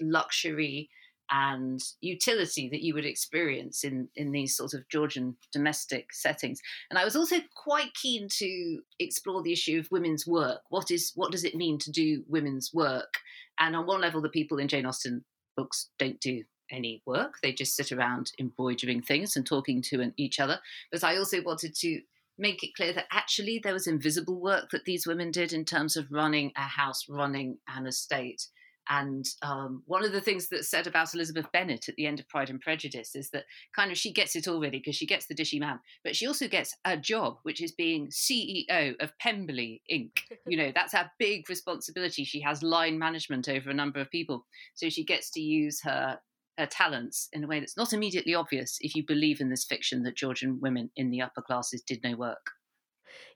luxury 0.00 0.90
and 1.30 1.82
utility 2.00 2.68
that 2.70 2.82
you 2.82 2.94
would 2.94 3.04
experience 3.04 3.84
in, 3.84 4.08
in 4.16 4.32
these 4.32 4.56
sort 4.56 4.72
of 4.72 4.88
Georgian 4.88 5.36
domestic 5.52 6.12
settings. 6.12 6.60
And 6.90 6.98
I 6.98 7.04
was 7.04 7.16
also 7.16 7.36
quite 7.54 7.92
keen 7.94 8.28
to 8.38 8.80
explore 8.98 9.42
the 9.42 9.52
issue 9.52 9.78
of 9.78 9.90
women's 9.90 10.26
work. 10.26 10.62
What 10.70 10.90
is 10.90 11.12
what 11.14 11.32
does 11.32 11.44
it 11.44 11.54
mean 11.54 11.78
to 11.80 11.90
do 11.90 12.24
women's 12.28 12.72
work? 12.72 13.14
And 13.58 13.76
on 13.76 13.86
one 13.86 14.00
level, 14.00 14.22
the 14.22 14.28
people 14.28 14.58
in 14.58 14.68
Jane 14.68 14.86
Austen 14.86 15.24
books 15.56 15.90
don't 15.98 16.20
do 16.20 16.44
any 16.70 17.02
work; 17.06 17.34
they 17.42 17.52
just 17.52 17.76
sit 17.76 17.92
around 17.92 18.32
embroidering 18.38 19.02
things 19.02 19.36
and 19.36 19.46
talking 19.46 19.82
to 19.82 20.12
each 20.16 20.40
other. 20.40 20.60
But 20.90 21.04
I 21.04 21.16
also 21.18 21.42
wanted 21.42 21.74
to 21.80 22.00
make 22.38 22.62
it 22.62 22.74
clear 22.74 22.92
that 22.92 23.06
actually 23.10 23.58
there 23.58 23.72
was 23.72 23.86
invisible 23.86 24.40
work 24.40 24.70
that 24.70 24.84
these 24.84 25.06
women 25.06 25.30
did 25.30 25.52
in 25.52 25.64
terms 25.64 25.96
of 25.96 26.06
running 26.10 26.52
a 26.56 26.62
house, 26.62 27.04
running 27.08 27.58
an 27.68 27.86
estate. 27.86 28.46
And 28.88 29.26
um, 29.42 29.82
one 29.86 30.04
of 30.04 30.12
the 30.12 30.20
things 30.20 30.48
that's 30.48 30.70
said 30.70 30.86
about 30.86 31.14
Elizabeth 31.14 31.46
Bennet 31.52 31.88
at 31.88 31.96
the 31.96 32.06
end 32.06 32.20
of 32.20 32.28
Pride 32.28 32.50
and 32.50 32.60
Prejudice 32.60 33.14
is 33.14 33.30
that 33.30 33.44
kind 33.74 33.90
of 33.90 33.98
she 33.98 34.12
gets 34.12 34.36
it 34.36 34.46
all 34.46 34.58
already 34.58 34.78
because 34.78 34.96
she 34.96 35.06
gets 35.06 35.26
the 35.26 35.34
dishy 35.34 35.60
man, 35.60 35.78
but 36.04 36.16
she 36.16 36.26
also 36.26 36.48
gets 36.48 36.74
a 36.84 36.96
job, 36.96 37.38
which 37.44 37.62
is 37.62 37.72
being 37.72 38.08
CEO 38.08 38.94
of 39.00 39.16
Pemberley 39.18 39.82
Inc. 39.90 40.10
you 40.46 40.56
know, 40.56 40.72
that's 40.74 40.94
a 40.94 41.10
big 41.18 41.48
responsibility. 41.48 42.24
She 42.24 42.40
has 42.40 42.62
line 42.62 42.98
management 42.98 43.48
over 43.48 43.70
a 43.70 43.74
number 43.74 44.00
of 44.00 44.10
people. 44.10 44.46
So 44.74 44.88
she 44.88 45.04
gets 45.04 45.30
to 45.32 45.40
use 45.40 45.80
her 45.82 46.18
her 46.58 46.66
talents 46.66 47.28
in 47.32 47.44
a 47.44 47.46
way 47.46 47.60
that's 47.60 47.76
not 47.76 47.92
immediately 47.92 48.34
obvious 48.34 48.78
if 48.80 48.96
you 48.96 49.06
believe 49.06 49.40
in 49.40 49.48
this 49.48 49.64
fiction 49.64 50.02
that 50.02 50.16
Georgian 50.16 50.58
women 50.60 50.90
in 50.96 51.08
the 51.08 51.22
upper 51.22 51.40
classes 51.40 51.82
did 51.82 52.00
no 52.02 52.16
work. 52.16 52.50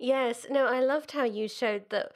Yes, 0.00 0.46
no, 0.50 0.66
I 0.66 0.80
loved 0.80 1.12
how 1.12 1.22
you 1.22 1.48
showed 1.48 1.88
that 1.90 2.10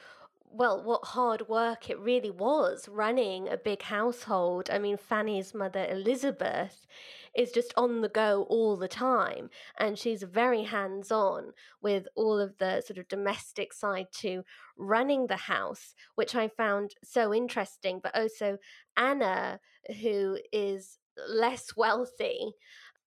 well, 0.49 0.81
what 0.81 1.03
hard 1.05 1.47
work 1.47 1.89
it 1.89 1.99
really 1.99 2.31
was 2.31 2.87
running 2.87 3.47
a 3.47 3.57
big 3.57 3.83
household. 3.83 4.69
I 4.71 4.79
mean, 4.79 4.97
Fanny's 4.97 5.53
mother, 5.53 5.85
Elizabeth, 5.89 6.87
is 7.35 7.51
just 7.51 7.73
on 7.77 8.01
the 8.01 8.09
go 8.09 8.47
all 8.49 8.77
the 8.77 8.87
time, 8.87 9.49
and 9.77 9.97
she's 9.97 10.23
very 10.23 10.63
hands 10.63 11.11
on 11.11 11.53
with 11.81 12.07
all 12.15 12.39
of 12.39 12.57
the 12.57 12.81
sort 12.81 12.97
of 12.97 13.07
domestic 13.07 13.73
side 13.73 14.07
to 14.11 14.43
running 14.77 15.27
the 15.27 15.35
house, 15.35 15.93
which 16.15 16.33
I 16.35 16.47
found 16.47 16.95
so 17.03 17.33
interesting. 17.33 17.99
But 18.01 18.15
also, 18.15 18.57
Anna, 18.95 19.59
who 20.01 20.39
is 20.51 20.97
less 21.29 21.75
wealthy, 21.75 22.53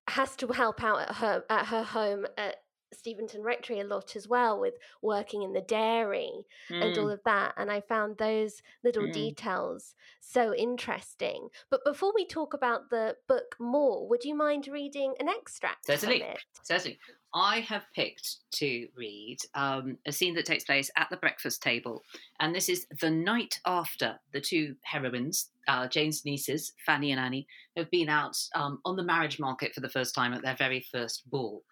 has 0.09 0.37
to 0.37 0.49
help 0.49 0.82
out 0.82 1.00
at 1.00 1.16
her 1.16 1.44
at 1.50 1.66
her 1.66 1.82
home 1.82 2.26
at 2.37 2.56
Steventon 2.92 3.42
Rectory 3.42 3.80
a 3.80 3.85
lot 3.85 4.16
as 4.16 4.28
well 4.28 4.61
with 4.61 4.75
working 5.02 5.42
in 5.42 5.52
the 5.52 5.61
dairy 5.61 6.47
mm. 6.70 6.82
and 6.82 6.97
all 6.99 7.06
mm. 7.06 7.12
of 7.12 7.20
that. 7.25 7.54
And 7.56 7.70
I 7.70 7.80
found 7.80 8.18
those 8.18 8.62
little 8.85 9.04
mm. 9.04 9.12
details 9.12 9.94
so 10.20 10.54
interesting. 10.54 11.49
But 11.70 11.85
before 11.85 12.12
we 12.14 12.26
talk 12.26 12.54
about 12.54 12.90
the 12.90 13.16
book 13.28 13.56
more, 13.59 14.09
would 14.09 14.25
you 14.25 14.35
mind 14.35 14.68
reading 14.68 15.14
an 15.20 15.28
extract? 15.28 15.87
Certainly. 15.87 16.25
Certainly. 16.62 16.99
I 17.32 17.61
have 17.61 17.85
picked 17.94 18.38
to 18.54 18.88
read 18.97 19.38
um, 19.54 19.99
a 20.04 20.12
scene 20.12 20.35
that 20.35 20.47
takes 20.47 20.64
place 20.64 20.90
at 20.97 21.09
the 21.11 21.16
breakfast 21.16 21.62
table. 21.62 22.02
And 22.40 22.54
this 22.54 22.68
is 22.68 22.87
the 23.00 23.11
night 23.11 23.61
after 23.64 24.18
the 24.32 24.40
two 24.40 24.75
heroines, 24.82 25.50
uh, 25.68 25.87
Jane's 25.87 26.25
nieces, 26.25 26.73
Fanny 26.85 27.12
and 27.12 27.20
Annie, 27.20 27.47
have 27.76 27.90
been 27.90 28.09
out 28.09 28.37
um, 28.54 28.80
on 28.85 28.97
the 28.97 29.04
marriage 29.04 29.38
market 29.38 29.73
for 29.75 29.80
the 29.80 29.88
first 29.88 30.14
time 30.14 30.32
at 30.32 30.42
their 30.42 30.56
very 30.56 30.85
first 30.90 31.28
ball. 31.30 31.62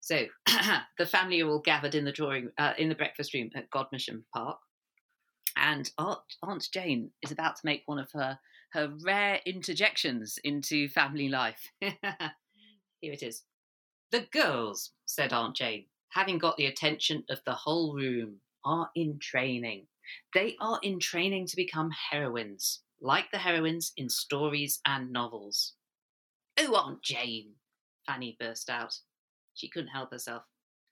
So 0.00 0.26
the 0.98 1.06
family 1.06 1.40
are 1.40 1.48
all 1.48 1.60
gathered 1.60 1.94
in 1.94 2.04
the 2.04 2.12
drawing 2.12 2.50
uh, 2.58 2.74
in 2.78 2.88
the 2.88 2.94
breakfast 2.94 3.34
room 3.34 3.50
at 3.54 3.70
Godmersham 3.70 4.22
Park, 4.34 4.58
and 5.56 5.90
Aunt, 5.98 6.20
Aunt 6.42 6.68
Jane 6.72 7.10
is 7.22 7.32
about 7.32 7.56
to 7.56 7.66
make 7.66 7.82
one 7.86 7.98
of 7.98 8.10
her 8.12 8.38
her 8.72 8.92
rare 9.02 9.40
interjections 9.46 10.38
into 10.44 10.88
family 10.88 11.28
life. 11.28 11.68
Here 11.80 13.12
it 13.12 13.22
is. 13.22 13.44
The 14.10 14.26
girls, 14.32 14.92
said 15.06 15.32
Aunt 15.32 15.56
Jane, 15.56 15.86
having 16.10 16.38
got 16.38 16.56
the 16.56 16.66
attention 16.66 17.24
of 17.30 17.40
the 17.44 17.54
whole 17.54 17.94
room, 17.94 18.36
are 18.64 18.90
in 18.94 19.18
training. 19.18 19.86
They 20.34 20.56
are 20.60 20.78
in 20.82 21.00
training 21.00 21.46
to 21.46 21.56
become 21.56 21.90
heroines, 22.10 22.80
like 23.00 23.30
the 23.30 23.38
heroines 23.38 23.92
in 23.96 24.08
stories 24.08 24.80
and 24.86 25.12
novels. 25.12 25.74
Oh, 26.58 26.74
Aunt 26.74 27.02
Jane, 27.02 27.52
Fanny 28.06 28.36
burst 28.38 28.68
out. 28.68 28.98
She 29.58 29.68
couldn't 29.68 29.88
help 29.88 30.12
herself. 30.12 30.44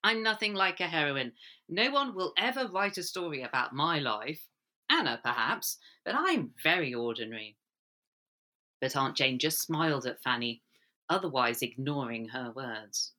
I'm 0.03 0.25
nothing 0.25 0.55
like 0.55 0.81
a 0.81 0.89
heroine. 0.89 1.33
No 1.69 1.91
one 1.91 2.15
will 2.15 2.33
ever 2.37 2.67
write 2.67 2.99
a 2.99 3.03
story 3.05 3.43
about 3.43 3.73
my 3.73 4.01
life. 4.01 4.41
Anna, 4.91 5.21
perhaps, 5.23 5.79
but 6.05 6.17
I'm 6.17 6.51
very 6.63 6.93
ordinary. 6.93 7.57
But 8.81 8.97
Aunt 8.97 9.17
Jane 9.17 9.39
just 9.39 9.61
smiled 9.61 10.05
at 10.05 10.21
Fanny, 10.23 10.63
otherwise 11.09 11.63
ignoring 11.63 12.29
her 12.29 12.51
words. 12.51 13.13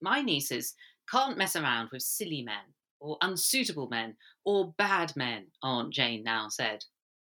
My 0.00 0.22
nieces 0.22 0.74
can't 1.10 1.38
mess 1.38 1.56
around 1.56 1.90
with 1.90 2.02
silly 2.02 2.42
men, 2.42 2.74
or 3.00 3.18
unsuitable 3.20 3.88
men, 3.88 4.16
or 4.44 4.72
bad 4.78 5.16
men, 5.16 5.46
Aunt 5.62 5.92
Jane 5.92 6.22
now 6.22 6.48
said. 6.48 6.84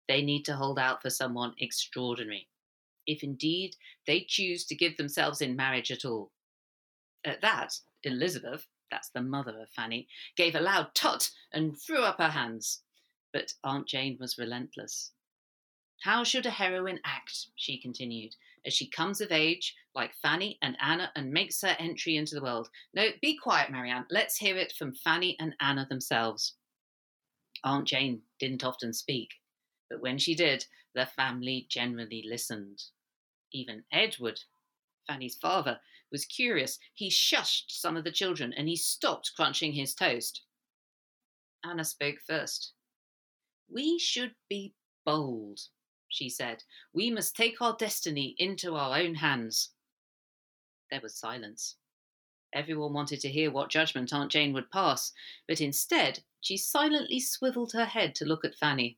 They 0.08 0.22
need 0.22 0.44
to 0.44 0.56
hold 0.56 0.78
out 0.78 1.02
for 1.02 1.10
someone 1.10 1.56
extraordinary, 1.58 2.50
if 3.08 3.24
indeed 3.24 3.76
they 4.06 4.26
choose 4.28 4.64
to 4.66 4.76
give 4.76 4.98
themselves 4.98 5.42
in 5.42 5.56
marriage 5.56 5.92
at 5.92 6.06
all. 6.06 6.32
At 7.26 7.42
that, 7.42 7.80
Elizabeth, 8.04 8.68
that's 8.92 9.10
the 9.10 9.22
mother 9.22 9.60
of 9.60 9.72
Fanny, 9.72 10.08
gave 10.38 10.54
a 10.54 10.62
loud 10.62 10.94
tut 10.94 11.32
and 11.52 11.76
threw 11.76 12.04
up 12.04 12.20
her 12.20 12.30
hands. 12.30 12.84
But 13.34 13.54
Aunt 13.64 13.88
Jane 13.88 14.18
was 14.20 14.38
relentless. 14.38 15.12
How 16.02 16.24
should 16.24 16.46
a 16.46 16.52
heroine 16.52 17.00
act, 17.04 17.48
she 17.56 17.82
continued, 17.82 18.36
as 18.64 18.74
she 18.74 18.88
comes 18.88 19.22
of 19.22 19.32
age, 19.32 19.76
like 19.96 20.14
Fanny 20.14 20.60
and 20.62 20.78
Anna, 20.80 21.12
and 21.16 21.32
makes 21.32 21.62
her 21.62 21.76
entry 21.80 22.16
into 22.16 22.36
the 22.36 22.44
world? 22.44 22.70
No, 22.94 23.10
be 23.22 23.36
quiet, 23.38 23.72
Marianne. 23.72 24.06
Let's 24.12 24.38
hear 24.38 24.56
it 24.56 24.72
from 24.78 24.94
Fanny 24.94 25.36
and 25.40 25.56
Anna 25.60 25.88
themselves. 25.90 26.54
Aunt 27.64 27.88
Jane 27.88 28.22
didn't 28.40 28.64
often 28.64 28.94
speak, 28.94 29.30
but 29.90 30.00
when 30.00 30.20
she 30.20 30.36
did, 30.36 30.66
the 30.94 31.08
family 31.08 31.66
generally 31.70 32.24
listened. 32.28 32.84
Even 33.52 33.84
Edward, 33.92 34.42
Fanny's 35.08 35.36
father, 35.36 35.80
was 36.12 36.26
curious. 36.26 36.80
He 36.94 37.10
shushed 37.10 37.72
some 37.72 37.98
of 37.98 38.04
the 38.04 38.12
children 38.12 38.54
and 38.54 38.68
he 38.68 38.76
stopped 38.76 39.34
crunching 39.36 39.74
his 39.74 39.94
toast. 39.94 40.44
Anna 41.64 41.84
spoke 41.84 42.20
first. 42.26 42.74
We 43.68 44.00
should 44.00 44.36
be 44.50 44.74
bold, 45.06 45.60
she 46.08 46.30
said. 46.30 46.64
We 46.94 47.10
must 47.12 47.36
take 47.36 47.62
our 47.62 47.76
destiny 47.76 48.36
into 48.38 48.76
our 48.76 48.98
own 48.98 49.16
hands. 49.16 49.72
There 50.92 51.02
was 51.02 51.16
silence. 51.16 51.76
Everyone 52.54 52.94
wanted 52.94 53.20
to 53.22 53.30
hear 53.30 53.52
what 53.52 53.70
judgment 53.70 54.14
Aunt 54.14 54.32
Jane 54.32 54.54
would 54.54 54.72
pass, 54.72 55.12
but 55.48 55.60
instead 55.60 56.24
she 56.40 56.56
silently 56.56 57.20
swiveled 57.20 57.74
her 57.74 57.86
head 57.86 58.16
to 58.16 58.26
look 58.26 58.46
at 58.46 58.56
Fanny. 58.56 58.98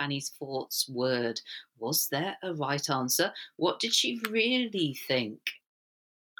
Fanny's 0.00 0.30
thoughts 0.38 0.88
whirred. 0.88 1.40
Was 1.78 2.08
there 2.10 2.36
a 2.42 2.54
right 2.54 2.88
answer? 2.88 3.32
What 3.56 3.78
did 3.78 3.94
she 3.94 4.20
really 4.30 4.98
think? 5.06 5.40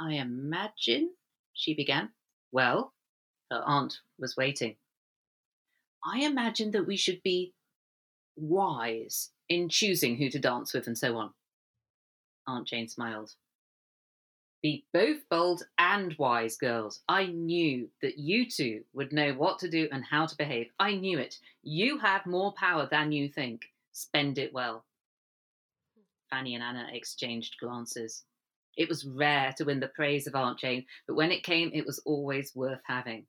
I 0.00 0.14
imagine, 0.14 1.10
she 1.52 1.74
began. 1.74 2.10
Well, 2.52 2.94
her 3.50 3.62
aunt 3.66 3.98
was 4.18 4.36
waiting. 4.36 4.76
I 6.04 6.20
imagine 6.20 6.70
that 6.70 6.86
we 6.86 6.96
should 6.96 7.22
be 7.22 7.52
wise 8.36 9.30
in 9.50 9.68
choosing 9.68 10.16
who 10.16 10.30
to 10.30 10.38
dance 10.38 10.72
with 10.72 10.86
and 10.86 10.96
so 10.96 11.18
on. 11.18 11.30
Aunt 12.46 12.66
Jane 12.66 12.88
smiled. 12.88 13.34
Be 14.62 14.84
both 14.92 15.26
bold 15.30 15.62
and 15.78 16.14
wise, 16.18 16.58
girls. 16.58 17.00
I 17.08 17.26
knew 17.26 17.88
that 18.02 18.18
you 18.18 18.48
two 18.48 18.84
would 18.92 19.12
know 19.12 19.32
what 19.32 19.58
to 19.60 19.70
do 19.70 19.88
and 19.90 20.04
how 20.04 20.26
to 20.26 20.36
behave. 20.36 20.70
I 20.78 20.94
knew 20.94 21.18
it. 21.18 21.38
You 21.62 21.98
have 21.98 22.26
more 22.26 22.52
power 22.52 22.86
than 22.90 23.10
you 23.10 23.28
think. 23.28 23.62
Spend 23.92 24.36
it 24.36 24.52
well. 24.52 24.84
Fanny 26.28 26.54
and 26.54 26.62
Anna 26.62 26.88
exchanged 26.92 27.56
glances. 27.58 28.24
It 28.76 28.88
was 28.88 29.04
rare 29.04 29.52
to 29.56 29.64
win 29.64 29.80
the 29.80 29.88
praise 29.88 30.26
of 30.26 30.34
Aunt 30.34 30.58
Jane, 30.58 30.84
but 31.06 31.16
when 31.16 31.32
it 31.32 31.42
came, 31.42 31.70
it 31.72 31.86
was 31.86 31.98
always 32.04 32.54
worth 32.54 32.82
having. 32.86 33.26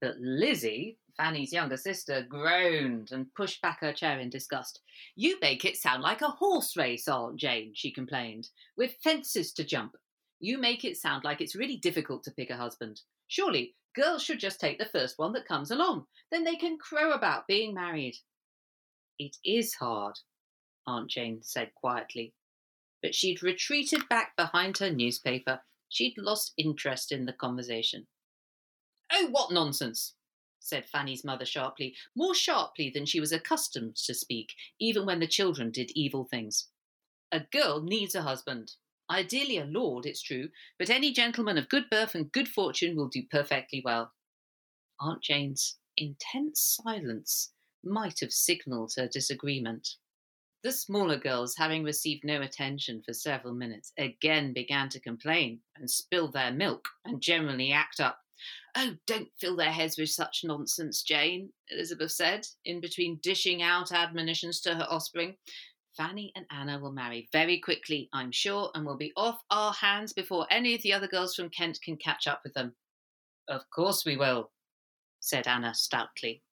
But 0.00 0.16
Lizzie, 0.18 0.98
Fanny's 1.16 1.52
younger 1.52 1.76
sister, 1.76 2.26
groaned 2.28 3.12
and 3.12 3.32
pushed 3.34 3.60
back 3.60 3.80
her 3.80 3.92
chair 3.92 4.18
in 4.18 4.30
disgust. 4.30 4.80
You 5.14 5.38
make 5.40 5.64
it 5.64 5.76
sound 5.76 6.02
like 6.02 6.22
a 6.22 6.28
horse 6.28 6.76
race, 6.76 7.06
Aunt 7.06 7.36
Jane, 7.36 7.72
she 7.74 7.92
complained, 7.92 8.48
with 8.76 8.96
fences 9.04 9.52
to 9.52 9.64
jump. 9.64 9.96
You 10.40 10.58
make 10.58 10.84
it 10.84 10.96
sound 10.96 11.22
like 11.22 11.40
it's 11.40 11.54
really 11.54 11.76
difficult 11.76 12.24
to 12.24 12.32
pick 12.32 12.50
a 12.50 12.56
husband. 12.56 13.02
Surely 13.28 13.76
girls 13.94 14.22
should 14.22 14.40
just 14.40 14.58
take 14.58 14.78
the 14.78 14.86
first 14.86 15.18
one 15.18 15.32
that 15.34 15.46
comes 15.46 15.70
along. 15.70 16.06
Then 16.30 16.44
they 16.44 16.56
can 16.56 16.78
crow 16.78 17.12
about 17.12 17.46
being 17.46 17.74
married. 17.74 18.16
It 19.18 19.36
is 19.44 19.74
hard, 19.74 20.18
Aunt 20.86 21.10
Jane 21.10 21.40
said 21.42 21.74
quietly 21.74 22.34
but 23.02 23.14
she'd 23.14 23.42
retreated 23.42 24.08
back 24.08 24.36
behind 24.36 24.78
her 24.78 24.90
newspaper. 24.90 25.60
She'd 25.88 26.18
lost 26.18 26.52
interest 26.56 27.10
in 27.10 27.26
the 27.26 27.32
conversation. 27.32 28.06
Oh, 29.12 29.28
what 29.30 29.52
nonsense! 29.52 30.14
said 30.62 30.86
Fanny's 30.86 31.24
mother 31.24 31.46
sharply, 31.46 31.96
more 32.14 32.34
sharply 32.34 32.90
than 32.90 33.06
she 33.06 33.18
was 33.18 33.32
accustomed 33.32 33.96
to 33.96 34.14
speak, 34.14 34.52
even 34.78 35.06
when 35.06 35.18
the 35.18 35.26
children 35.26 35.70
did 35.70 35.90
evil 35.94 36.24
things. 36.24 36.68
A 37.32 37.40
girl 37.40 37.82
needs 37.82 38.14
a 38.14 38.22
husband. 38.22 38.72
Ideally 39.10 39.58
a 39.58 39.64
lord, 39.64 40.06
it's 40.06 40.22
true, 40.22 40.50
but 40.78 40.88
any 40.88 41.12
gentleman 41.12 41.58
of 41.58 41.68
good 41.68 41.90
birth 41.90 42.14
and 42.14 42.30
good 42.30 42.48
fortune 42.48 42.96
will 42.96 43.08
do 43.08 43.24
perfectly 43.28 43.82
well. 43.84 44.12
Aunt 45.00 45.22
Jane's 45.22 45.78
intense 45.96 46.78
silence 46.84 47.52
might 47.82 48.20
have 48.20 48.32
signalled 48.32 48.92
her 48.96 49.08
disagreement. 49.08 49.96
The 50.62 50.72
smaller 50.72 51.16
girls, 51.16 51.56
having 51.56 51.82
received 51.82 52.22
no 52.22 52.42
attention 52.42 53.02
for 53.02 53.14
several 53.14 53.54
minutes, 53.54 53.92
again 53.98 54.52
began 54.52 54.90
to 54.90 55.00
complain 55.00 55.60
and 55.74 55.90
spill 55.90 56.30
their 56.30 56.52
milk 56.52 56.86
and 57.04 57.20
generally 57.20 57.72
act 57.72 57.98
up. 57.98 58.20
Oh, 58.74 58.96
don't 59.06 59.28
fill 59.38 59.56
their 59.56 59.72
heads 59.72 59.98
with 59.98 60.10
such 60.10 60.44
nonsense, 60.44 61.02
Jane, 61.02 61.52
Elizabeth 61.68 62.12
said, 62.12 62.46
in 62.64 62.80
between 62.80 63.20
dishing 63.22 63.62
out 63.62 63.90
admonitions 63.90 64.60
to 64.60 64.74
her 64.74 64.86
offspring. 64.88 65.36
Fanny 65.96 66.32
and 66.36 66.46
Anna 66.50 66.78
will 66.78 66.92
marry 66.92 67.28
very 67.32 67.58
quickly, 67.58 68.08
I'm 68.12 68.32
sure, 68.32 68.70
and 68.74 68.86
will 68.86 68.96
be 68.96 69.12
off 69.16 69.42
our 69.50 69.72
hands 69.72 70.12
before 70.12 70.46
any 70.50 70.74
of 70.74 70.82
the 70.82 70.92
other 70.92 71.08
girls 71.08 71.34
from 71.34 71.50
Kent 71.50 71.80
can 71.82 71.96
catch 71.96 72.26
up 72.26 72.40
with 72.44 72.54
them. 72.54 72.74
Of 73.48 73.68
course 73.70 74.04
we 74.04 74.16
will, 74.16 74.52
said 75.18 75.46
Anna 75.46 75.74
stoutly. 75.74 76.42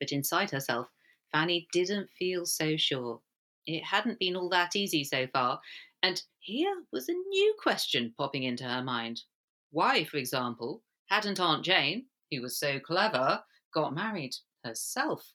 But 0.00 0.12
inside 0.12 0.50
herself, 0.50 0.88
Fanny 1.30 1.68
didn't 1.72 2.10
feel 2.18 2.46
so 2.46 2.76
sure. 2.76 3.22
It 3.66 3.84
hadn't 3.84 4.18
been 4.18 4.36
all 4.36 4.48
that 4.48 4.74
easy 4.74 5.04
so 5.04 5.26
far, 5.28 5.60
and 6.02 6.20
here 6.40 6.74
was 6.92 7.08
a 7.08 7.12
new 7.12 7.54
question 7.62 8.14
popping 8.18 8.42
into 8.42 8.64
her 8.64 8.82
mind. 8.82 9.22
Why, 9.70 10.04
for 10.04 10.16
example, 10.16 10.82
hadn't 11.06 11.38
Aunt 11.38 11.64
Jane, 11.64 12.06
who 12.30 12.42
was 12.42 12.58
so 12.58 12.80
clever, 12.80 13.44
got 13.72 13.94
married 13.94 14.34
herself? 14.64 15.32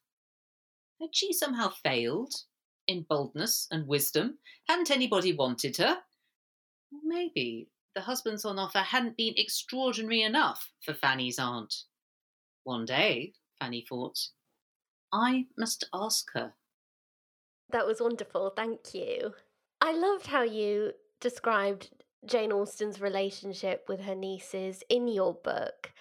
Had 1.00 1.16
she 1.16 1.32
somehow 1.32 1.70
failed 1.70 2.34
in 2.88 3.06
boldness 3.10 3.68
and 3.72 3.88
wisdom? 3.88 4.38
Hadn't 4.68 4.92
anybody 4.92 5.34
wanted 5.34 5.78
her? 5.78 5.98
Maybe 7.04 7.70
the 7.96 8.02
husbands 8.02 8.46
on 8.46 8.60
offer 8.60 8.80
hadn't 8.80 9.18
been 9.18 9.34
extraordinary 9.38 10.22
enough 10.22 10.72
for 10.84 10.94
Fanny's 10.94 11.40
aunt. 11.40 11.74
One 12.64 12.86
day, 12.86 13.34
Fanny 13.60 13.86
thought, 13.88 14.20
I 15.14 15.46
must 15.58 15.86
ask 15.94 16.32
her. 16.34 16.54
That 17.70 17.88
was 17.88 18.02
wonderful. 18.02 18.52
Thank 18.56 18.94
you. 18.94 19.34
I 19.82 19.94
loved 19.94 20.28
how 20.28 20.44
you 20.44 20.92
described 21.20 21.90
Jane 22.26 22.52
Austen's 22.52 23.02
relationship 23.02 23.86
with 23.88 24.02
her 24.02 24.16
nieces 24.16 24.84
in 24.90 25.08
your 25.08 25.34
book. 25.34 25.92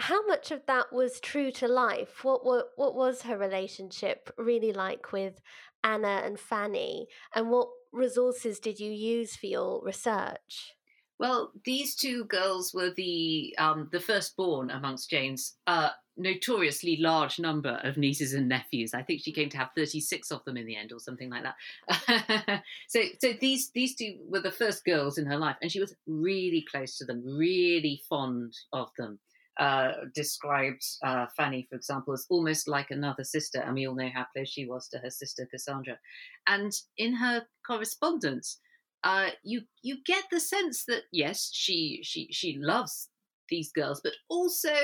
How 0.00 0.26
much 0.26 0.50
of 0.50 0.66
that 0.66 0.92
was 0.92 1.20
true 1.20 1.50
to 1.52 1.68
life? 1.68 2.24
What, 2.24 2.44
what 2.44 2.70
what 2.76 2.96
was 2.96 3.22
her 3.22 3.38
relationship 3.38 4.30
really 4.36 4.72
like 4.72 5.12
with 5.12 5.40
Anna 5.84 6.22
and 6.24 6.40
Fanny? 6.40 7.06
And 7.34 7.50
what 7.50 7.68
resources 7.92 8.58
did 8.58 8.80
you 8.80 8.90
use 8.90 9.36
for 9.36 9.46
your 9.46 9.84
research? 9.84 10.74
Well, 11.18 11.52
these 11.64 11.94
two 11.94 12.24
girls 12.24 12.74
were 12.74 12.90
the 12.90 13.54
um, 13.58 13.88
the 13.92 14.00
firstborn 14.00 14.70
amongst 14.70 15.10
Jane's 15.10 15.54
uh, 15.68 15.90
notoriously 16.16 16.96
large 16.96 17.38
number 17.38 17.80
of 17.84 17.96
nieces 17.96 18.34
and 18.34 18.48
nephews. 18.48 18.94
I 18.94 19.02
think 19.02 19.22
she 19.22 19.32
came 19.32 19.48
to 19.50 19.58
have 19.58 19.70
thirty 19.76 20.00
six 20.00 20.32
of 20.32 20.44
them 20.44 20.56
in 20.56 20.66
the 20.66 20.76
end, 20.76 20.92
or 20.92 20.98
something 20.98 21.30
like 21.30 21.44
that. 21.44 22.62
so, 22.88 23.00
so 23.20 23.32
these 23.40 23.70
these 23.70 23.94
two 23.94 24.16
were 24.28 24.40
the 24.40 24.50
first 24.50 24.84
girls 24.84 25.16
in 25.16 25.26
her 25.26 25.36
life, 25.36 25.56
and 25.62 25.70
she 25.70 25.80
was 25.80 25.94
really 26.08 26.64
close 26.68 26.98
to 26.98 27.04
them, 27.04 27.22
really 27.24 28.02
fond 28.08 28.52
of 28.72 28.88
them. 28.98 29.20
Uh, 29.56 29.92
described 30.14 30.82
uh, 31.04 31.26
Fanny, 31.36 31.64
for 31.70 31.76
example, 31.76 32.12
as 32.12 32.26
almost 32.28 32.66
like 32.66 32.90
another 32.90 33.22
sister, 33.22 33.60
and 33.60 33.74
we 33.74 33.86
all 33.86 33.94
know 33.94 34.10
how 34.12 34.26
close 34.34 34.48
she 34.48 34.66
was 34.66 34.88
to 34.88 34.98
her 34.98 35.10
sister 35.10 35.46
Cassandra. 35.48 35.96
And 36.48 36.72
in 36.98 37.14
her 37.14 37.46
correspondence, 37.64 38.58
uh, 39.04 39.28
you 39.44 39.60
you 39.82 39.98
get 40.04 40.24
the 40.32 40.40
sense 40.40 40.84
that 40.86 41.02
yes, 41.12 41.50
she 41.52 42.00
she 42.02 42.28
she 42.32 42.58
loves 42.58 43.08
these 43.48 43.70
girls, 43.70 44.00
but 44.02 44.14
also 44.28 44.74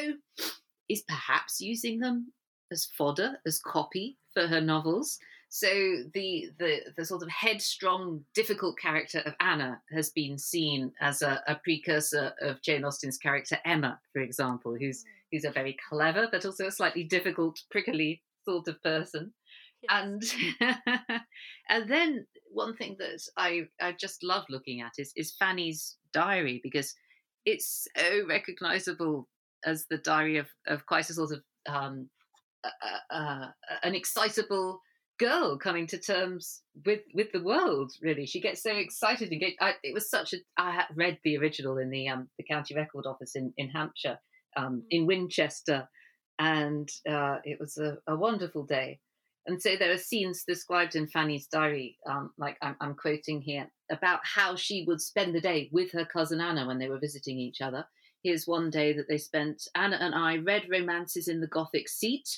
is 0.88 1.02
perhaps 1.02 1.60
using 1.60 1.98
them 1.98 2.32
as 2.70 2.88
fodder, 2.96 3.38
as 3.46 3.58
copy 3.60 4.18
for 4.32 4.46
her 4.46 4.60
novels. 4.60 5.18
So 5.52 5.68
the 6.14 6.48
the 6.60 6.80
the 6.96 7.04
sort 7.04 7.24
of 7.24 7.28
headstrong, 7.28 8.24
difficult 8.34 8.78
character 8.78 9.18
of 9.26 9.34
Anna 9.40 9.82
has 9.92 10.10
been 10.10 10.38
seen 10.38 10.92
as 11.00 11.22
a, 11.22 11.42
a 11.48 11.56
precursor 11.56 12.32
of 12.40 12.62
Jane 12.62 12.84
Austen's 12.84 13.18
character 13.18 13.58
Emma, 13.64 13.98
for 14.12 14.22
example, 14.22 14.76
who's 14.78 15.02
mm. 15.02 15.08
who's 15.32 15.44
a 15.44 15.50
very 15.50 15.76
clever 15.88 16.28
but 16.30 16.44
also 16.44 16.68
a 16.68 16.70
slightly 16.70 17.02
difficult, 17.02 17.58
prickly 17.68 18.22
sort 18.48 18.68
of 18.68 18.80
person. 18.84 19.32
Yes. 19.82 19.90
And 19.90 20.22
and 21.68 21.90
then 21.90 22.26
one 22.52 22.76
thing 22.76 22.94
that 23.00 23.20
I 23.36 23.62
I 23.80 23.90
just 23.90 24.22
love 24.22 24.44
looking 24.48 24.82
at 24.82 24.92
is 24.98 25.12
is 25.16 25.34
Fanny's 25.36 25.96
diary 26.12 26.60
because 26.62 26.94
it's 27.44 27.88
so 27.96 28.24
recognizable 28.28 29.28
as 29.64 29.86
the 29.90 29.98
diary 29.98 30.36
of 30.36 30.46
of 30.68 30.86
quite 30.86 31.10
a 31.10 31.14
sort 31.14 31.32
of 31.32 31.42
um, 31.66 32.08
uh, 32.62 33.14
uh, 33.14 33.46
an 33.82 33.96
excitable 33.96 34.80
girl 35.20 35.58
coming 35.58 35.86
to 35.86 35.98
terms 35.98 36.62
with 36.84 37.02
with 37.14 37.30
the 37.32 37.42
world. 37.42 37.92
Really, 38.02 38.26
she 38.26 38.40
gets 38.40 38.62
so 38.62 38.72
excited 38.74 39.30
and 39.30 39.40
get. 39.40 39.54
I, 39.60 39.74
it 39.82 39.94
was 39.94 40.10
such 40.10 40.32
a. 40.32 40.38
I 40.56 40.72
had 40.72 40.86
read 40.96 41.18
the 41.22 41.36
original 41.36 41.78
in 41.78 41.90
the 41.90 42.08
um, 42.08 42.28
the 42.38 42.44
county 42.44 42.74
record 42.74 43.04
office 43.06 43.36
in 43.36 43.52
in 43.56 43.68
Hampshire, 43.68 44.18
um, 44.56 44.82
mm. 44.82 44.82
in 44.90 45.06
Winchester, 45.06 45.88
and 46.38 46.88
uh, 47.08 47.36
it 47.44 47.58
was 47.60 47.76
a, 47.76 47.98
a 48.08 48.16
wonderful 48.16 48.64
day. 48.64 48.98
And 49.46 49.60
so 49.60 49.74
there 49.76 49.92
are 49.92 49.98
scenes 49.98 50.44
described 50.46 50.96
in 50.96 51.08
Fanny's 51.08 51.46
diary, 51.46 51.96
um, 52.08 52.30
like 52.36 52.58
I'm, 52.60 52.76
I'm, 52.80 52.94
quoting 52.94 53.40
here, 53.40 53.70
about 53.90 54.20
how 54.22 54.54
she 54.54 54.84
would 54.86 55.00
spend 55.00 55.34
the 55.34 55.40
day 55.40 55.70
with 55.72 55.90
her 55.92 56.04
cousin 56.04 56.40
Anna 56.40 56.66
when 56.66 56.78
they 56.78 56.90
were 56.90 57.00
visiting 57.00 57.38
each 57.38 57.62
other. 57.62 57.84
Here's 58.22 58.46
one 58.46 58.68
day 58.68 58.92
that 58.92 59.06
they 59.08 59.16
spent, 59.16 59.62
Anna 59.74 59.96
and 59.98 60.14
I 60.14 60.36
read 60.36 60.68
romances 60.70 61.26
in 61.26 61.40
the 61.40 61.46
Gothic 61.46 61.88
seat. 61.88 62.28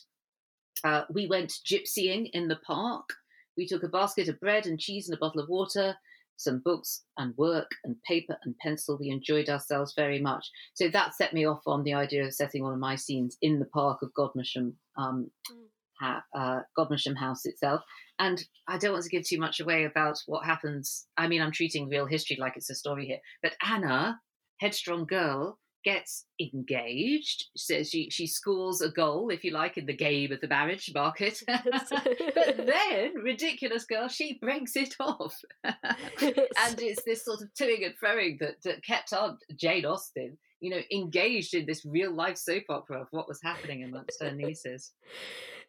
Uh, 0.84 1.02
we 1.10 1.26
went 1.26 1.52
gypsying 1.66 2.28
in 2.32 2.48
the 2.48 2.58
park. 2.66 3.08
We 3.56 3.66
took 3.66 3.82
a 3.82 3.88
basket 3.88 4.28
of 4.28 4.40
bread 4.40 4.66
and 4.66 4.78
cheese 4.78 5.08
and 5.08 5.16
a 5.16 5.20
bottle 5.20 5.40
of 5.40 5.48
water, 5.48 5.96
some 6.36 6.62
books 6.64 7.04
and 7.18 7.36
work 7.36 7.70
and 7.84 7.96
paper 8.08 8.36
and 8.44 8.56
pencil. 8.58 8.98
We 8.98 9.10
enjoyed 9.10 9.48
ourselves 9.48 9.94
very 9.94 10.20
much. 10.20 10.50
So 10.74 10.88
that 10.88 11.14
set 11.14 11.32
me 11.34 11.46
off 11.46 11.62
on 11.66 11.84
the 11.84 11.94
idea 11.94 12.24
of 12.24 12.34
setting 12.34 12.62
one 12.62 12.72
of 12.72 12.78
my 12.78 12.96
scenes 12.96 13.36
in 13.42 13.58
the 13.58 13.66
park 13.66 13.98
of 14.02 14.12
Godmersham. 14.18 14.72
Um, 14.96 15.30
mm 15.50 15.66
uh, 16.02 16.60
Godmersham 16.76 17.16
House 17.16 17.44
itself. 17.44 17.82
And 18.18 18.42
I 18.68 18.78
don't 18.78 18.92
want 18.92 19.04
to 19.04 19.10
give 19.10 19.26
too 19.26 19.38
much 19.38 19.60
away 19.60 19.84
about 19.84 20.18
what 20.26 20.44
happens. 20.44 21.06
I 21.16 21.28
mean, 21.28 21.42
I'm 21.42 21.52
treating 21.52 21.88
real 21.88 22.06
history 22.06 22.36
like 22.38 22.54
it's 22.56 22.70
a 22.70 22.74
story 22.74 23.06
here. 23.06 23.18
But 23.42 23.54
Anna, 23.64 24.20
headstrong 24.60 25.06
girl, 25.06 25.58
gets 25.84 26.26
engaged. 26.40 27.46
So 27.56 27.82
she 27.82 28.10
she 28.10 28.26
scores 28.26 28.80
a 28.80 28.90
goal, 28.90 29.30
if 29.30 29.44
you 29.44 29.50
like, 29.50 29.76
in 29.76 29.86
the 29.86 29.96
game 29.96 30.32
of 30.32 30.40
the 30.40 30.48
marriage 30.48 30.90
market. 30.94 31.40
but 31.46 32.66
then, 32.66 33.14
ridiculous 33.22 33.84
girl, 33.84 34.08
she 34.08 34.38
breaks 34.40 34.76
it 34.76 34.94
off, 35.00 35.36
and 35.64 35.74
it's 36.20 37.02
this 37.04 37.24
sort 37.24 37.42
of 37.42 37.48
toing 37.58 37.84
and 37.84 37.94
froing 38.02 38.38
that, 38.38 38.62
that 38.64 38.84
kept 38.84 39.12
on 39.12 39.38
Jane 39.56 39.84
Austen. 39.84 40.38
You 40.60 40.70
know, 40.70 40.80
engaged 40.92 41.54
in 41.54 41.66
this 41.66 41.84
real 41.84 42.12
life 42.12 42.36
soap 42.36 42.64
opera 42.68 43.00
of 43.00 43.08
what 43.10 43.26
was 43.26 43.40
happening 43.42 43.82
amongst 43.82 44.22
her 44.22 44.30
nieces. 44.30 44.92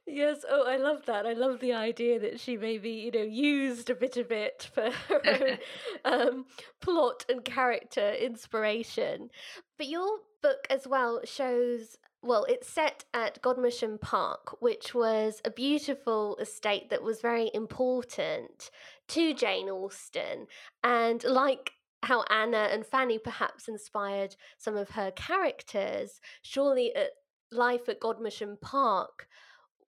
Yes, 0.06 0.44
oh, 0.50 0.68
I 0.68 0.76
love 0.78 1.06
that. 1.06 1.26
I 1.26 1.34
love 1.34 1.60
the 1.60 1.74
idea 1.74 2.20
that 2.20 2.40
she 2.40 2.58
maybe, 2.58 2.90
you 2.90 3.12
know, 3.12 3.22
used 3.22 3.90
a 3.90 3.96
bit 3.96 4.18
of 4.18 4.32
it 4.32 4.70
for 4.74 4.92
her 4.92 5.22
own 5.26 5.58
um, 6.06 6.46
plot 6.82 7.26
and 7.30 7.44
character 7.44 8.12
inspiration. 8.12 9.30
But 9.78 9.88
your 9.88 10.20
book 10.42 10.68
as 10.70 10.88
well 10.88 11.22
shows 11.24 11.98
well, 12.24 12.46
it's 12.46 12.70
set 12.70 13.04
at 13.14 13.42
Godmersham 13.42 14.00
Park, 14.00 14.62
which 14.62 14.96
was 14.96 15.42
a 15.44 15.52
beautiful 15.52 16.38
estate 16.38 16.90
that 16.90 17.04
was 17.04 17.20
very 17.20 17.52
important 17.54 18.72
to 19.10 19.34
Jane 19.34 19.70
Austen. 19.70 20.48
And 20.82 21.22
like 21.26 21.74
how 22.04 22.24
Anna 22.30 22.70
and 22.72 22.86
Fanny 22.86 23.18
perhaps 23.18 23.68
inspired 23.68 24.38
some 24.58 24.78
of 24.78 24.92
her 24.92 25.12
characters, 25.12 26.22
surely 26.42 26.96
at 26.96 27.12
life 27.52 27.90
at 27.90 28.00
Godmersham 28.00 28.60
Park 28.62 29.28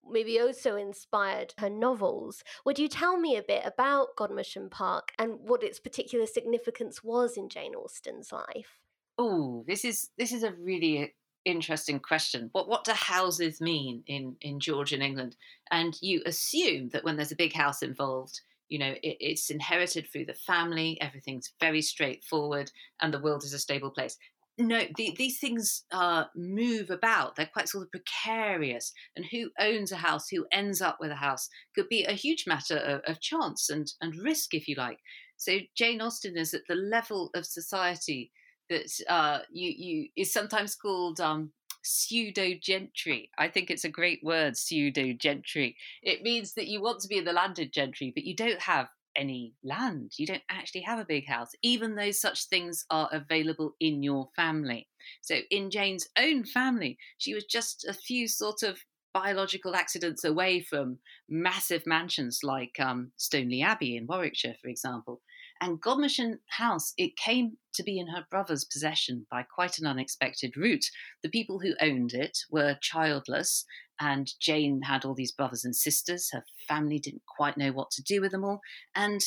maybe 0.09 0.39
also 0.39 0.75
inspired 0.75 1.53
her 1.57 1.69
novels. 1.69 2.43
Would 2.65 2.79
you 2.79 2.87
tell 2.87 3.17
me 3.17 3.35
a 3.35 3.43
bit 3.43 3.63
about 3.65 4.15
Godmersham 4.17 4.69
Park 4.69 5.11
and 5.17 5.39
what 5.39 5.63
its 5.63 5.79
particular 5.79 6.25
significance 6.25 7.03
was 7.03 7.37
in 7.37 7.49
Jane 7.49 7.73
Austen's 7.75 8.31
life? 8.31 8.79
Oh, 9.17 9.63
this 9.67 9.85
is 9.85 10.09
this 10.17 10.31
is 10.31 10.43
a 10.43 10.53
really 10.53 11.13
interesting 11.45 11.99
question. 11.99 12.49
What 12.51 12.67
what 12.67 12.83
do 12.83 12.91
houses 12.91 13.61
mean 13.61 14.03
in 14.07 14.35
in 14.41 14.59
Georgian 14.59 15.01
England? 15.01 15.37
And 15.71 15.97
you 16.01 16.21
assume 16.25 16.89
that 16.89 17.03
when 17.03 17.15
there's 17.15 17.31
a 17.31 17.37
big 17.37 17.53
house 17.53 17.81
involved, 17.81 18.41
you 18.67 18.79
know 18.79 18.91
it, 19.03 19.17
it's 19.19 19.49
inherited 19.49 20.07
through 20.07 20.25
the 20.25 20.33
family. 20.33 20.99
Everything's 20.99 21.53
very 21.59 21.81
straightforward, 21.81 22.71
and 23.01 23.13
the 23.13 23.19
world 23.19 23.43
is 23.43 23.53
a 23.53 23.59
stable 23.59 23.91
place. 23.91 24.17
No, 24.57 24.83
the, 24.95 25.13
these 25.17 25.39
things 25.39 25.83
uh, 25.91 26.25
move 26.35 26.89
about. 26.89 27.35
They're 27.35 27.49
quite 27.51 27.67
sort 27.67 27.85
of 27.85 27.91
precarious. 27.91 28.93
And 29.15 29.25
who 29.25 29.49
owns 29.59 29.91
a 29.91 29.97
house, 29.97 30.29
who 30.29 30.45
ends 30.51 30.81
up 30.81 30.97
with 30.99 31.11
a 31.11 31.15
house, 31.15 31.49
could 31.75 31.89
be 31.89 32.03
a 32.03 32.13
huge 32.13 32.45
matter 32.47 32.77
of, 32.77 33.01
of 33.05 33.21
chance 33.21 33.69
and, 33.69 33.87
and 34.01 34.15
risk, 34.15 34.53
if 34.53 34.67
you 34.67 34.75
like. 34.75 34.99
So 35.37 35.59
Jane 35.75 36.01
Austen 36.01 36.37
is 36.37 36.53
at 36.53 36.61
the 36.69 36.75
level 36.75 37.31
of 37.35 37.45
society 37.45 38.31
that 38.69 38.89
uh, 39.09 39.39
you, 39.51 39.73
you 39.75 40.07
is 40.15 40.31
sometimes 40.31 40.75
called 40.75 41.19
um, 41.19 41.51
pseudo 41.83 42.51
gentry. 42.61 43.29
I 43.37 43.49
think 43.49 43.69
it's 43.69 43.83
a 43.83 43.89
great 43.89 44.19
word, 44.23 44.57
pseudo 44.57 45.13
gentry. 45.13 45.75
It 46.01 46.21
means 46.21 46.53
that 46.53 46.67
you 46.67 46.81
want 46.81 47.01
to 47.01 47.07
be 47.07 47.17
in 47.17 47.25
the 47.25 47.33
landed 47.33 47.73
gentry, 47.73 48.11
but 48.15 48.23
you 48.23 48.35
don't 48.35 48.61
have 48.61 48.87
any 49.15 49.53
land. 49.63 50.13
You 50.17 50.27
don't 50.27 50.43
actually 50.49 50.81
have 50.81 50.99
a 50.99 51.05
big 51.05 51.27
house, 51.27 51.49
even 51.61 51.95
though 51.95 52.11
such 52.11 52.47
things 52.47 52.85
are 52.89 53.09
available 53.11 53.75
in 53.79 54.03
your 54.03 54.29
family. 54.35 54.87
So, 55.21 55.37
in 55.49 55.69
Jane's 55.69 56.07
own 56.17 56.45
family, 56.45 56.97
she 57.17 57.33
was 57.33 57.45
just 57.45 57.85
a 57.87 57.93
few 57.93 58.27
sort 58.27 58.63
of 58.63 58.79
biological 59.13 59.75
accidents 59.75 60.25
away 60.25 60.61
from 60.61 60.99
massive 61.29 61.83
mansions 61.85 62.41
like 62.43 62.75
um, 62.79 63.11
Stoneleigh 63.17 63.63
Abbey 63.63 63.95
in 63.95 64.07
Warwickshire, 64.07 64.55
for 64.61 64.67
example. 64.67 65.21
And 65.61 65.81
Godmersham 65.81 66.39
House, 66.47 66.93
it 66.97 67.15
came 67.15 67.57
to 67.75 67.83
be 67.83 67.97
in 67.97 68.07
her 68.07 68.25
brother's 68.29 68.65
possession 68.65 69.25
by 69.31 69.43
quite 69.43 69.79
an 69.79 69.87
unexpected 69.87 70.57
route. 70.57 70.85
The 71.23 71.29
people 71.29 71.59
who 71.59 71.75
owned 71.79 72.13
it 72.13 72.39
were 72.49 72.77
childless, 72.81 73.65
and 73.99 74.31
Jane 74.39 74.81
had 74.83 75.05
all 75.05 75.15
these 75.15 75.31
brothers 75.31 75.63
and 75.63 75.75
sisters. 75.75 76.29
Her 76.31 76.43
family 76.67 76.99
didn't 76.99 77.23
quite 77.25 77.57
know 77.57 77.71
what 77.71 77.91
to 77.91 78.03
do 78.03 78.21
with 78.21 78.31
them 78.31 78.43
all, 78.43 78.61
and 78.93 79.21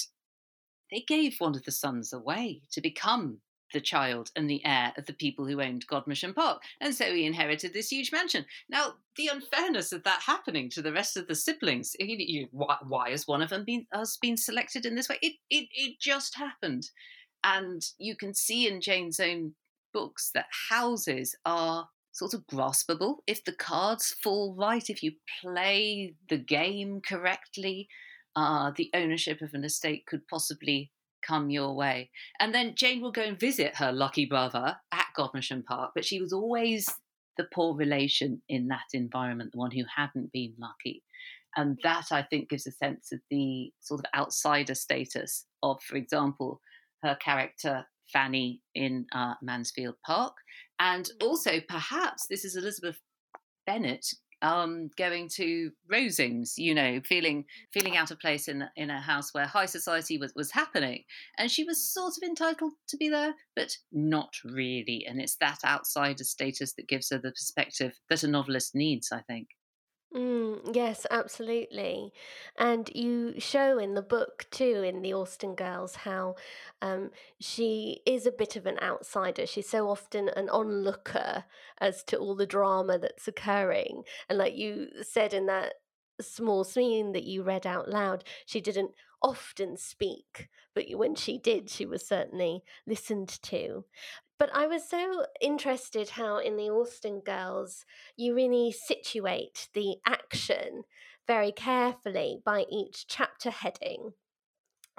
they 0.91 1.05
gave 1.07 1.37
one 1.39 1.55
of 1.55 1.65
the 1.65 1.73
sons 1.73 2.13
away 2.13 2.63
to 2.73 2.81
become 2.81 3.41
the 3.73 3.81
child 3.81 4.31
and 4.37 4.49
the 4.49 4.65
heir 4.65 4.93
of 4.97 5.07
the 5.07 5.13
people 5.13 5.47
who 5.47 5.61
owned 5.61 5.87
Godmersham 5.87 6.35
Park. 6.35 6.63
And 6.81 6.95
so 6.95 7.13
he 7.13 7.27
inherited 7.27 7.73
this 7.73 7.91
huge 7.91 8.13
mansion. 8.13 8.45
Now, 8.69 8.95
the 9.17 9.29
unfairness 9.29 9.93
of 9.93 10.05
that 10.05 10.23
happening 10.23 10.71
to 10.71 10.83
the 10.83 10.93
rest 10.93 11.17
of 11.17 11.27
the 11.27 11.35
siblings, 11.35 11.95
you, 11.99 12.49
why, 12.51 12.77
why, 12.87 13.11
has 13.11 13.27
one 13.27 13.43
of 13.43 13.51
them 13.51 13.65
been, 13.65 13.87
has 13.93 14.17
been 14.21 14.37
selected 14.37 14.87
in 14.87 14.95
this 14.95 15.09
way? 15.09 15.19
It, 15.23 15.35
it, 15.51 15.69
it 15.73 16.01
just 16.01 16.37
happened. 16.37 16.91
And 17.45 17.83
you 17.99 18.17
can 18.17 18.35
see 18.35 18.67
in 18.67 18.81
Jane's 18.81 19.21
own 19.21 19.55
books 19.93 20.31
that 20.35 20.47
houses 20.71 21.35
are 21.45 21.89
sort 22.13 22.35
of 22.35 22.47
graspable 22.47 23.17
if 23.27 23.45
the 23.45 23.53
cards 23.53 24.15
fall 24.23 24.55
right, 24.59 24.91
if 24.91 25.03
you 25.03 25.13
play 25.43 26.15
the 26.29 26.39
game 26.39 27.01
correctly. 27.01 27.89
Uh, 28.37 28.71
the 28.77 28.91
ownership 28.95 29.41
of 29.41 29.53
an 29.53 29.65
estate 29.65 30.07
could 30.07 30.27
possibly 30.29 30.93
come 31.29 31.51
your 31.51 31.75
way. 31.75 32.11
And 32.41 32.55
then 32.55 32.75
Jane 32.75 33.03
will 33.03 33.13
go 33.13 33.23
and 33.23 33.39
visit 33.39 33.77
her 33.77 33.93
lucky 33.93 34.25
brother 34.25 34.77
at 34.93 35.07
Godmersham 35.17 35.65
Park, 35.65 35.93
but 35.95 36.05
she 36.05 36.21
was 36.21 36.33
always 36.33 36.89
the 37.37 37.47
poor 37.53 37.77
relation 37.77 38.43
in 38.49 38.69
that 38.69 38.89
environment, 38.95 39.53
the 39.53 39.59
one 39.59 39.71
who 39.71 39.85
hadn't 39.97 40.33
been 40.33 40.55
lucky. 40.59 41.03
And 41.57 41.79
that, 41.83 42.07
I 42.11 42.23
think, 42.23 42.51
gives 42.51 42.67
a 42.67 42.73
sense 42.73 43.13
of 43.13 43.21
the 43.31 43.73
sort 43.81 44.01
of 44.01 44.07
outsider 44.19 44.75
status 44.75 45.47
of, 45.63 45.83
for 45.83 45.97
example, 45.97 46.61
her 47.03 47.17
character 47.17 47.87
Fanny 48.13 48.61
in 48.75 49.07
uh, 49.13 49.35
Mansfield 49.43 49.97
Park. 50.05 50.35
And 50.81 51.11
also, 51.21 51.61
perhaps, 51.69 52.27
this 52.29 52.45
is 52.45 52.57
Elizabeth 52.57 52.99
Bennet 53.67 54.07
um, 54.43 54.91
going 54.97 55.29
to 55.35 55.71
Rosings, 55.91 56.53
you 56.57 56.75
know, 56.75 57.01
feeling 57.05 57.45
feeling 57.73 57.97
out 57.97 58.11
of 58.11 58.21
place 58.21 58.49
in 58.49 58.65
in 58.77 58.91
a 58.91 59.01
house 59.01 59.35
where 59.35 59.47
high 59.47 59.67
society 59.67 60.19
was 60.19 60.33
was 60.35 60.53
happening, 60.53 61.05
and 61.37 61.51
she 61.51 61.65
was 61.65 61.93
sort 61.93 62.15
of 62.17 62.29
entitled 62.29 62.73
to 62.89 62.97
be 62.97 63.09
there, 63.09 63.35
but 63.57 63.77
not 63.93 64.35
really. 64.45 65.05
And 65.09 65.21
it's 65.21 65.37
that 65.37 65.59
outsider 65.65 66.25
status 66.25 66.75
that 66.75 66.89
gives 66.89 67.11
her 67.11 67.19
the 67.19 67.31
perspective 67.31 67.99
that 68.09 68.23
a 68.23 68.29
novelist 68.29 68.75
needs, 68.75 69.11
I 69.13 69.21
think. 69.23 69.49
Mm, 70.15 70.75
yes, 70.75 71.07
absolutely. 71.11 72.13
And 72.57 72.91
you 72.95 73.39
show 73.39 73.79
in 73.79 73.93
the 73.95 74.03
book 74.03 74.47
too, 74.51 74.83
in 74.83 75.03
the 75.03 75.13
Austen 75.13 75.55
Girls, 75.55 75.97
how 75.97 76.37
um, 76.81 77.11
she 77.41 78.01
is 78.07 78.25
a 78.27 78.33
bit 78.33 78.57
of 78.57 78.65
an 78.67 78.79
outsider. 78.81 79.47
She's 79.47 79.69
so 79.69 79.89
often 79.91 80.31
an 80.31 80.49
onlooker 80.49 81.45
as 81.79 82.03
to 82.05 82.17
all 82.17 82.35
the 82.35 82.47
drama 82.47 82.99
that's 82.99 83.29
occurring. 83.29 84.05
And 84.31 84.39
like 84.39 84.57
you 84.57 84.89
said 85.03 85.35
in 85.35 85.45
that 85.47 85.75
small 86.21 86.65
scene 86.65 87.13
that 87.13 87.25
you 87.25 87.43
read 87.43 87.67
out 87.67 87.89
loud, 87.91 88.25
she 88.47 88.61
didn't 88.63 88.93
often 89.23 89.77
speak, 89.77 90.49
but 90.75 90.85
when 90.93 91.17
she 91.17 91.39
did, 91.39 91.69
she 91.69 91.85
was 91.85 92.07
certainly 92.07 92.63
listened 92.87 93.29
to. 93.43 93.85
But 94.39 94.51
I 94.55 94.67
was 94.69 94.89
so 94.89 95.27
interested 95.41 96.11
how 96.11 96.39
in 96.39 96.57
the 96.57 96.71
Austen 96.71 97.21
Girls 97.21 97.85
you 98.17 98.35
really 98.35 98.73
situate 98.73 99.69
the 99.75 99.97
action 100.07 100.85
very 101.27 101.51
carefully 101.51 102.41
by 102.45 102.65
each 102.71 103.07
chapter 103.09 103.51
heading. 103.51 104.13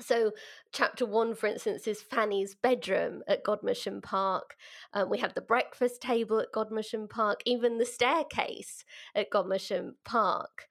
So, 0.02 0.32
chapter 0.72 1.06
one, 1.06 1.36
for 1.36 1.48
instance, 1.48 1.88
is 1.88 2.02
Fanny's 2.02 2.56
bedroom 2.56 3.22
at 3.28 3.44
Godmersham 3.44 4.02
Park. 4.02 4.56
Um, 4.94 5.10
we 5.10 5.18
have 5.18 5.34
the 5.34 5.42
breakfast 5.42 6.02
table 6.02 6.40
at 6.40 6.54
Godmersham 6.54 7.10
Park, 7.10 7.42
even 7.46 7.78
the 7.78 7.86
staircase 7.86 8.86
at 9.16 9.30
Godmersham 9.30 9.96
Park. 10.06 10.68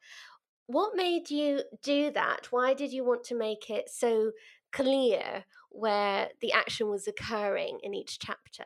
What 0.67 0.97
made 0.97 1.31
you 1.31 1.63
do 1.83 2.11
that? 2.13 2.49
Why 2.51 2.75
did 2.75 2.93
you 2.93 3.05
want 3.05 3.25
to 3.25 3.35
make 3.35 3.71
it 3.71 3.91
so 3.91 4.33
clear 4.73 5.45
where 5.71 6.29
the 6.41 6.53
action 6.53 6.89
was 6.89 7.07
occurring 7.07 7.79
in 7.83 7.95
each 7.95 8.19
chapter. 8.19 8.65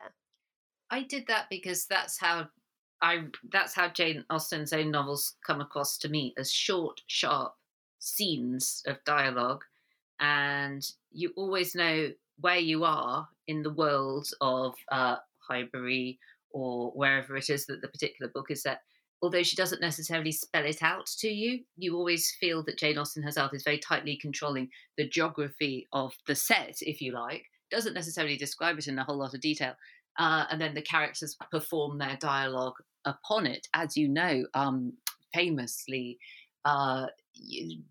I 0.89 1.03
did 1.03 1.25
that 1.27 1.45
because 1.49 1.85
that's 1.85 2.19
how 2.19 2.47
I 3.01 3.25
that's 3.51 3.73
how 3.73 3.89
Jane 3.89 4.23
Austen's 4.29 4.73
own 4.73 4.91
novels 4.91 5.35
come 5.45 5.59
across 5.59 5.97
to 5.99 6.09
me 6.09 6.33
as 6.37 6.51
short, 6.51 7.01
sharp 7.07 7.53
scenes 7.99 8.83
of 8.85 9.03
dialogue, 9.05 9.63
and 10.19 10.85
you 11.11 11.31
always 11.35 11.75
know 11.75 12.11
where 12.39 12.57
you 12.57 12.83
are 12.83 13.27
in 13.47 13.61
the 13.61 13.73
world 13.73 14.27
of 14.41 14.75
uh, 14.91 15.17
Highbury 15.39 16.19
or 16.51 16.91
wherever 16.91 17.35
it 17.35 17.49
is 17.49 17.65
that 17.65 17.81
the 17.81 17.87
particular 17.87 18.31
book 18.33 18.49
is 18.49 18.63
set 18.63 18.81
although 19.23 19.41
she 19.41 19.55
doesn't 19.55 19.81
necessarily 19.81 20.33
spell 20.33 20.65
it 20.65 20.83
out 20.83 21.07
to 21.07 21.29
you, 21.29 21.61
you 21.77 21.95
always 21.95 22.35
feel 22.41 22.61
that 22.61 22.77
Jane 22.77 22.97
Austen 22.97 23.23
herself 23.23 23.53
is 23.53 23.63
very 23.63 23.79
tightly 23.79 24.17
controlling 24.21 24.67
the 24.97 25.07
geography 25.07 25.87
of 25.93 26.13
the 26.27 26.35
set, 26.35 26.75
if 26.81 26.99
you 26.99 27.13
like. 27.13 27.45
Doesn't 27.71 27.93
necessarily 27.93 28.35
describe 28.35 28.77
it 28.77 28.87
in 28.89 28.99
a 28.99 29.03
whole 29.05 29.17
lot 29.17 29.33
of 29.33 29.39
detail. 29.39 29.75
Uh, 30.19 30.43
and 30.51 30.59
then 30.59 30.73
the 30.73 30.81
characters 30.81 31.37
perform 31.49 31.97
their 31.97 32.17
dialogue 32.19 32.75
upon 33.05 33.47
it. 33.47 33.65
As 33.73 33.95
you 33.95 34.09
know, 34.09 34.43
um, 34.55 34.91
famously, 35.33 36.19
uh, 36.65 37.05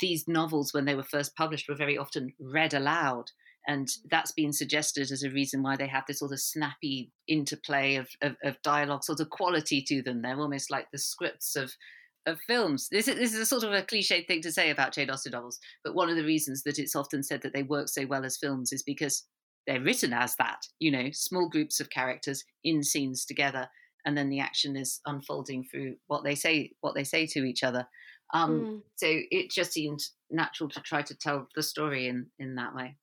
these 0.00 0.28
novels, 0.28 0.74
when 0.74 0.84
they 0.84 0.94
were 0.94 1.02
first 1.02 1.34
published, 1.34 1.66
were 1.66 1.74
very 1.74 1.96
often 1.96 2.34
read 2.38 2.74
aloud 2.74 3.30
and 3.66 3.88
that's 4.10 4.32
been 4.32 4.52
suggested 4.52 5.10
as 5.10 5.22
a 5.22 5.30
reason 5.30 5.62
why 5.62 5.76
they 5.76 5.86
have 5.86 6.04
this 6.06 6.18
sort 6.18 6.32
of 6.32 6.40
snappy 6.40 7.12
interplay 7.28 7.96
of, 7.96 8.08
of, 8.20 8.36
of 8.44 8.60
dialogue, 8.62 9.04
sort 9.04 9.20
of 9.20 9.30
quality 9.30 9.82
to 9.86 10.02
them. 10.02 10.22
They're 10.22 10.40
almost 10.40 10.70
like 10.70 10.86
the 10.90 10.98
scripts 10.98 11.56
of 11.56 11.72
of 12.24 12.38
films. 12.46 12.88
This 12.88 13.08
is, 13.08 13.16
this 13.16 13.34
is 13.34 13.40
a 13.40 13.46
sort 13.46 13.64
of 13.64 13.72
a 13.72 13.82
cliched 13.82 14.28
thing 14.28 14.42
to 14.42 14.52
say 14.52 14.70
about 14.70 14.94
Jane 14.94 15.10
Austen 15.10 15.32
novels, 15.32 15.58
but 15.84 15.94
one 15.94 16.08
of 16.08 16.16
the 16.16 16.24
reasons 16.24 16.62
that 16.62 16.78
it's 16.78 16.94
often 16.94 17.22
said 17.22 17.42
that 17.42 17.52
they 17.52 17.64
work 17.64 17.88
so 17.88 18.06
well 18.06 18.24
as 18.24 18.36
films 18.36 18.72
is 18.72 18.82
because 18.84 19.24
they're 19.66 19.80
written 19.80 20.12
as 20.12 20.36
that. 20.36 20.60
You 20.78 20.92
know, 20.92 21.08
small 21.12 21.48
groups 21.48 21.80
of 21.80 21.90
characters 21.90 22.44
in 22.64 22.82
scenes 22.82 23.24
together, 23.24 23.68
and 24.04 24.16
then 24.16 24.28
the 24.28 24.40
action 24.40 24.76
is 24.76 25.00
unfolding 25.06 25.64
through 25.64 25.96
what 26.06 26.24
they 26.24 26.34
say 26.34 26.72
what 26.80 26.94
they 26.94 27.04
say 27.04 27.26
to 27.26 27.44
each 27.44 27.62
other. 27.62 27.86
Um, 28.34 28.60
mm. 28.60 28.80
So 28.96 29.06
it 29.08 29.50
just 29.50 29.72
seemed 29.72 30.00
natural 30.30 30.70
to 30.70 30.80
try 30.80 31.02
to 31.02 31.14
tell 31.14 31.48
the 31.54 31.62
story 31.62 32.08
in 32.08 32.26
in 32.38 32.54
that 32.56 32.74
way. 32.74 32.96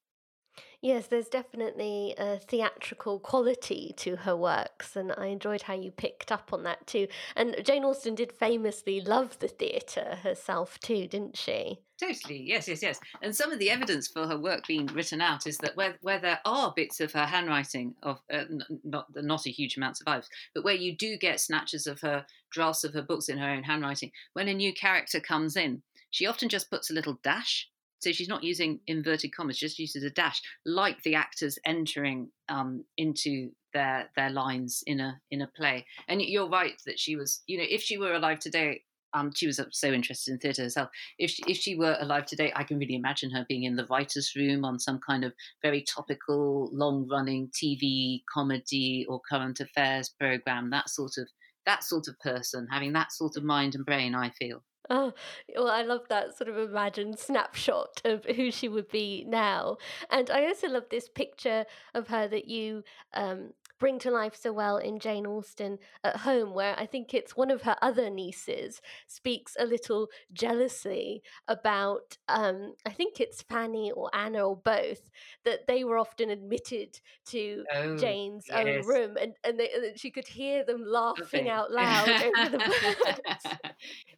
Yes, 0.81 1.07
there's 1.07 1.27
definitely 1.27 2.15
a 2.17 2.37
theatrical 2.37 3.19
quality 3.19 3.93
to 3.97 4.15
her 4.15 4.35
works, 4.35 4.95
and 4.95 5.11
I 5.17 5.25
enjoyed 5.25 5.63
how 5.63 5.73
you 5.73 5.91
picked 5.91 6.31
up 6.31 6.53
on 6.53 6.63
that 6.63 6.87
too. 6.87 7.07
And 7.35 7.57
Jane 7.65 7.83
Austen 7.83 8.15
did 8.15 8.31
famously 8.31 9.01
love 9.01 9.37
the 9.39 9.49
theatre 9.49 10.19
herself 10.23 10.79
too, 10.79 11.05
didn't 11.07 11.35
she? 11.35 11.79
Totally, 11.99 12.41
yes, 12.47 12.69
yes, 12.69 12.81
yes. 12.81 12.97
And 13.21 13.35
some 13.35 13.51
of 13.51 13.59
the 13.59 13.69
evidence 13.69 14.07
for 14.07 14.25
her 14.25 14.39
work 14.39 14.65
being 14.67 14.85
written 14.87 15.19
out 15.19 15.47
is 15.47 15.57
that 15.57 15.75
where, 15.75 15.97
where 15.99 16.19
there 16.19 16.39
are 16.45 16.71
bits 16.73 17.01
of 17.01 17.11
her 17.11 17.25
handwriting, 17.25 17.93
of 18.01 18.21
uh, 18.31 18.45
not 18.85 19.07
not 19.15 19.45
a 19.45 19.51
huge 19.51 19.75
amount 19.75 19.97
survives, 19.97 20.29
but 20.55 20.63
where 20.63 20.75
you 20.75 20.95
do 20.95 21.17
get 21.17 21.41
snatches 21.41 21.87
of 21.87 21.99
her 21.99 22.25
drafts 22.51 22.85
of 22.85 22.93
her 22.93 23.01
books 23.01 23.27
in 23.27 23.37
her 23.37 23.49
own 23.49 23.63
handwriting, 23.63 24.13
when 24.31 24.47
a 24.47 24.53
new 24.53 24.73
character 24.73 25.19
comes 25.19 25.57
in, 25.57 25.81
she 26.09 26.25
often 26.25 26.47
just 26.47 26.71
puts 26.71 26.89
a 26.89 26.93
little 26.93 27.19
dash 27.21 27.69
so 27.99 28.11
she's 28.11 28.29
not 28.29 28.43
using 28.43 28.79
inverted 28.87 29.35
commas, 29.35 29.59
just 29.59 29.79
uses 29.79 30.03
a 30.03 30.09
dash, 30.09 30.41
like 30.65 31.01
the 31.03 31.15
actors 31.15 31.59
entering 31.65 32.29
um, 32.47 32.83
into 32.97 33.51
their 33.73 34.09
their 34.15 34.29
lines 34.29 34.83
in 34.87 34.99
a 34.99 35.19
in 35.31 35.41
a 35.41 35.47
play. 35.47 35.85
And 36.07 36.21
you're 36.21 36.49
right 36.49 36.81
that 36.85 36.99
she 36.99 37.15
was, 37.15 37.43
you 37.47 37.57
know, 37.57 37.65
if 37.69 37.81
she 37.81 37.97
were 37.97 38.13
alive 38.13 38.39
today, 38.39 38.81
um, 39.13 39.31
she 39.35 39.47
was 39.47 39.59
so 39.71 39.91
interested 39.91 40.31
in 40.31 40.39
theatre 40.39 40.63
herself. 40.63 40.89
If 41.17 41.31
she, 41.31 41.43
if 41.47 41.57
she 41.57 41.75
were 41.75 41.97
alive 41.99 42.25
today, 42.25 42.51
I 42.55 42.63
can 42.63 42.77
really 42.77 42.95
imagine 42.95 43.31
her 43.31 43.45
being 43.47 43.63
in 43.63 43.75
the 43.75 43.87
writers' 43.87 44.33
room 44.35 44.63
on 44.65 44.79
some 44.79 44.99
kind 44.99 45.23
of 45.23 45.33
very 45.61 45.83
topical, 45.83 46.69
long-running 46.71 47.49
TV 47.49 48.21
comedy 48.31 49.05
or 49.09 49.19
current 49.29 49.59
affairs 49.59 50.09
program. 50.19 50.69
That 50.69 50.89
sort 50.89 51.17
of 51.17 51.27
that 51.65 51.83
sort 51.83 52.07
of 52.07 52.17
person, 52.19 52.67
having 52.71 52.93
that 52.93 53.11
sort 53.11 53.35
of 53.35 53.43
mind 53.43 53.75
and 53.75 53.85
brain. 53.85 54.15
I 54.15 54.29
feel. 54.31 54.63
Oh, 54.89 55.13
well, 55.55 55.69
I 55.69 55.81
love 55.83 56.07
that 56.09 56.37
sort 56.37 56.49
of 56.49 56.57
imagined 56.57 57.19
snapshot 57.19 58.01
of 58.05 58.25
who 58.25 58.51
she 58.51 58.67
would 58.67 58.89
be 58.89 59.23
now. 59.27 59.77
And 60.09 60.29
I 60.29 60.45
also 60.47 60.67
love 60.67 60.85
this 60.89 61.07
picture 61.09 61.65
of 61.93 62.07
her 62.07 62.27
that 62.27 62.47
you 62.47 62.83
um, 63.13 63.53
bring 63.79 63.97
to 63.99 64.11
life 64.11 64.35
so 64.35 64.51
well 64.51 64.77
in 64.77 64.99
Jane 64.99 65.25
Austen 65.25 65.79
at 66.03 66.17
home, 66.17 66.53
where 66.53 66.75
I 66.77 66.85
think 66.85 67.13
it's 67.13 67.35
one 67.35 67.49
of 67.49 67.63
her 67.63 67.75
other 67.81 68.09
nieces 68.09 68.81
speaks 69.07 69.55
a 69.59 69.65
little 69.65 70.09
jealously 70.33 71.23
about, 71.47 72.17
um, 72.27 72.73
I 72.85 72.91
think 72.91 73.19
it's 73.19 73.41
Fanny 73.41 73.91
or 73.91 74.09
Anna 74.13 74.47
or 74.47 74.57
both, 74.57 75.09
that 75.45 75.67
they 75.67 75.83
were 75.83 75.97
often 75.97 76.29
admitted 76.29 76.99
to 77.27 77.63
oh, 77.73 77.97
Jane's 77.97 78.45
yes. 78.49 78.57
own 78.57 78.87
room 78.87 79.17
and, 79.19 79.33
and, 79.43 79.59
they, 79.59 79.69
and, 79.69 79.99
she 79.99 80.11
could 80.11 80.27
hear 80.27 80.63
them 80.65 80.83
laughing 80.85 81.47
okay. 81.47 81.49
out 81.49 81.71
loud 81.79 82.09
over 82.09 82.49
the 82.49 83.59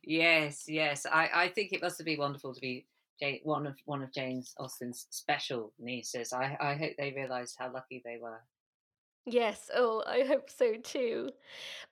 yes, 0.03 0.65
yes. 0.67 1.05
I, 1.05 1.29
I 1.33 1.47
think 1.49 1.71
it 1.71 1.81
must 1.81 1.97
have 1.97 2.05
been 2.05 2.19
wonderful 2.19 2.53
to 2.53 2.61
be 2.61 2.85
Jane, 3.19 3.39
one 3.43 3.67
of 3.67 3.75
one 3.85 4.01
of 4.01 4.11
Jane's 4.11 4.53
Austen's 4.57 5.05
special 5.11 5.73
nieces. 5.79 6.33
I, 6.33 6.57
I 6.59 6.73
hope 6.73 6.93
they 6.97 7.13
realised 7.15 7.55
how 7.59 7.71
lucky 7.71 8.01
they 8.03 8.17
were. 8.19 8.41
Yes, 9.25 9.69
oh, 9.75 10.03
I 10.07 10.23
hope 10.23 10.49
so 10.49 10.75
too. 10.77 11.29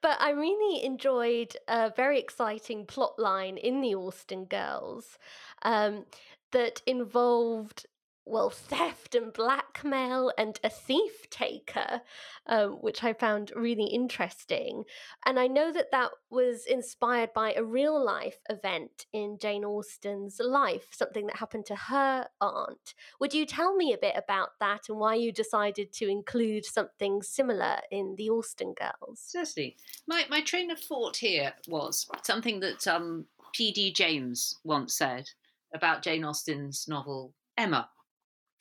But 0.01 0.19
I 0.21 0.31
really 0.31 0.83
enjoyed 0.83 1.55
a 1.67 1.91
very 1.91 2.19
exciting 2.19 2.85
plot 2.85 3.19
line 3.19 3.57
in 3.57 3.81
the 3.81 3.95
Austen 3.95 4.45
Girls 4.45 5.17
um, 5.63 6.05
that 6.51 6.81
involved 6.87 7.85
well, 8.29 8.51
theft 8.51 9.15
and 9.15 9.33
blackmail 9.33 10.31
and 10.37 10.59
a 10.63 10.69
thief 10.69 11.29
taker, 11.31 12.01
um, 12.45 12.73
which 12.73 13.03
I 13.03 13.13
found 13.13 13.51
really 13.55 13.87
interesting. 13.87 14.83
And 15.25 15.39
I 15.39 15.47
know 15.47 15.73
that 15.73 15.91
that 15.91 16.11
was 16.29 16.65
inspired 16.65 17.33
by 17.33 17.53
a 17.53 17.63
real 17.63 18.03
life 18.03 18.37
event 18.49 19.07
in 19.11 19.39
Jane 19.39 19.65
Austen's 19.65 20.39
life, 20.39 20.87
something 20.91 21.25
that 21.27 21.37
happened 21.37 21.65
to 21.67 21.75
her 21.75 22.27
aunt. 22.39 22.93
Would 23.19 23.33
you 23.33 23.45
tell 23.45 23.75
me 23.75 23.93
a 23.93 23.97
bit 23.97 24.15
about 24.15 24.49
that 24.59 24.89
and 24.89 24.99
why 24.99 25.15
you 25.15 25.31
decided 25.31 25.91
to 25.93 26.07
include 26.07 26.65
something 26.65 27.23
similar 27.23 27.77
in 27.89 28.15
the 28.15 28.29
Austen 28.29 28.73
Girls? 28.73 29.21
Certainly. 29.25 29.77
My, 30.07 30.25
my 30.29 30.41
train 30.41 30.69
of 30.69 30.79
thought 30.79 31.17
here 31.17 31.53
was 31.67 32.07
something 32.23 32.59
that 32.59 32.85
um, 32.87 33.25
P.D. 33.53 33.93
James 33.93 34.55
once 34.63 34.95
said 34.95 35.27
about 35.73 36.03
Jane 36.03 36.23
Austen's 36.23 36.87
novel 36.87 37.33
Emma 37.57 37.89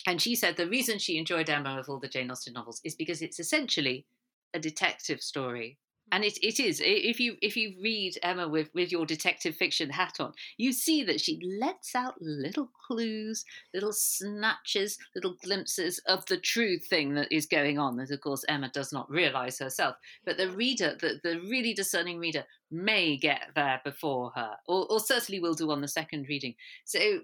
and 0.09 0.23
she 0.23 0.35
said 0.35 0.57
the 0.57 0.67
reason 0.67 0.99
she 0.99 1.19
enjoyed 1.19 1.51
Emma 1.51 1.79
of 1.79 1.87
all 1.87 2.01
the 2.01 2.09
Jane 2.09 2.31
Austen 2.31 2.55
novels 2.55 2.81
is 2.83 2.95
because 2.95 3.21
it's 3.21 3.39
essentially 3.39 4.07
a 4.55 4.59
detective 4.59 5.21
story. 5.21 5.77
Hmm. 6.09 6.15
And 6.15 6.25
it, 6.25 6.39
it 6.43 6.59
is. 6.59 6.81
If 6.83 7.21
you 7.21 7.37
if 7.43 7.59
you 7.59 7.75
read 7.83 8.19
Emma 8.23 8.49
with, 8.49 8.71
with 8.75 8.91
your 8.91 9.05
detective 9.05 9.55
fiction 9.55 9.91
hat 9.91 10.15
on, 10.19 10.33
you 10.57 10.73
see 10.73 11.05
that 11.05 11.21
she 11.21 11.39
lets 11.61 11.95
out 11.95 12.15
little 12.23 12.71
clues, 12.87 13.45
little 13.75 13.93
snatches, 13.93 14.97
little 15.15 15.37
glimpses 15.45 16.01
of 16.07 16.25
the 16.25 16.39
true 16.39 16.79
thing 16.79 17.13
that 17.13 17.31
is 17.31 17.45
going 17.45 17.79
on. 17.79 17.99
That 17.99 18.11
of 18.11 18.23
course 18.23 18.47
Emma 18.49 18.71
does 18.73 18.95
not 18.95 19.11
realise 19.11 19.59
herself. 19.59 19.97
But 20.25 20.39
the 20.39 20.51
reader, 20.51 20.97
the, 20.99 21.21
the 21.23 21.39
really 21.41 21.75
discerning 21.75 22.19
reader, 22.19 22.47
may 22.71 23.19
get 23.19 23.49
there 23.55 23.83
before 23.85 24.33
her, 24.37 24.53
or, 24.67 24.91
or 24.91 25.01
certainly 25.01 25.39
will 25.39 25.53
do 25.53 25.71
on 25.71 25.83
the 25.83 25.89
second 25.89 26.29
reading. 26.31 26.55
So 26.87 26.99
yeah 26.99 27.21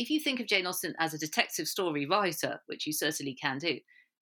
if 0.00 0.08
you 0.08 0.18
think 0.18 0.40
of 0.40 0.46
Jane 0.46 0.66
Austen 0.66 0.94
as 0.98 1.12
a 1.12 1.18
detective 1.18 1.68
story 1.68 2.06
writer, 2.06 2.60
which 2.66 2.86
you 2.86 2.92
certainly 2.92 3.34
can 3.34 3.58
do, 3.58 3.78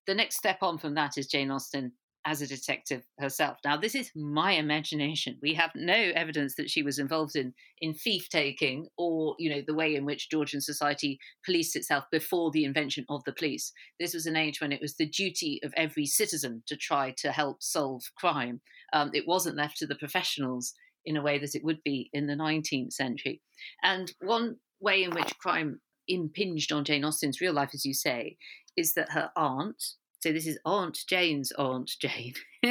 the 0.09 0.15
next 0.15 0.37
step 0.37 0.59
on 0.61 0.77
from 0.77 0.95
that 0.95 1.17
is 1.17 1.29
Jane 1.29 1.53
Austen 1.53 1.93
as 2.25 2.43
a 2.43 2.49
detective 2.49 3.05
herself. 3.21 3.59
Now, 3.65 3.77
this 3.77 3.95
is 3.95 4.11
my 4.17 4.53
imagination. 4.53 5.39
We 5.41 5.55
have 5.55 5.71
no 5.77 5.95
evidence 5.95 6.57
that 6.57 6.69
she 6.69 6.83
was 6.83 6.99
involved 6.99 7.37
in 7.37 7.55
in 7.81 7.95
thief 7.95 8.29
taking 8.29 8.89
or, 8.99 9.37
you 9.39 9.49
know, 9.49 9.63
the 9.65 9.75
way 9.75 9.95
in 9.95 10.05
which 10.05 10.31
Georgian 10.31 10.61
society 10.61 11.21
policed 11.47 11.77
itself 11.77 12.05
before 12.11 12.51
the 12.51 12.65
invention 12.65 13.05
of 13.09 13.23
the 13.23 13.33
police. 13.33 13.73
This 14.01 14.15
was 14.15 14.27
an 14.27 14.37
age 14.37 14.61
when 14.61 14.73
it 14.73 14.81
was 14.81 14.97
the 14.97 15.09
duty 15.09 15.61
of 15.63 15.73
every 15.77 16.07
citizen 16.07 16.65
to 16.67 16.77
try 16.77 17.15
to 17.19 17.31
help 17.31 17.63
solve 17.63 18.03
crime. 18.17 18.61
Um, 18.93 19.13
it 19.15 19.29
wasn't 19.29 19.57
left 19.57 19.79
to 19.79 19.87
the 19.87 19.95
professionals 19.95 20.75
in 21.05 21.17
a 21.17 21.23
way 21.23 21.39
that 21.39 21.55
it 21.55 21.63
would 21.63 21.83
be 21.85 22.11
in 22.13 22.27
the 22.27 22.35
19th 22.35 22.93
century. 22.93 23.41
And 23.85 24.13
one 24.21 24.57
way 24.81 25.03
in 25.03 25.11
which 25.11 25.39
crime 25.39 25.81
impinged 26.07 26.73
on 26.73 26.85
Jane 26.85 27.05
Austen's 27.05 27.41
real 27.41 27.53
life, 27.53 27.71
as 27.75 27.85
you 27.85 27.95
say, 27.95 28.37
is 28.77 28.95
that 28.95 29.13
her 29.13 29.31
aunt, 29.37 29.83
so 30.21 30.33
this 30.33 30.47
is 30.47 30.59
Aunt 30.65 30.99
Jane's 31.07 31.53
Aunt 31.53 31.91
Jane, 32.01 32.35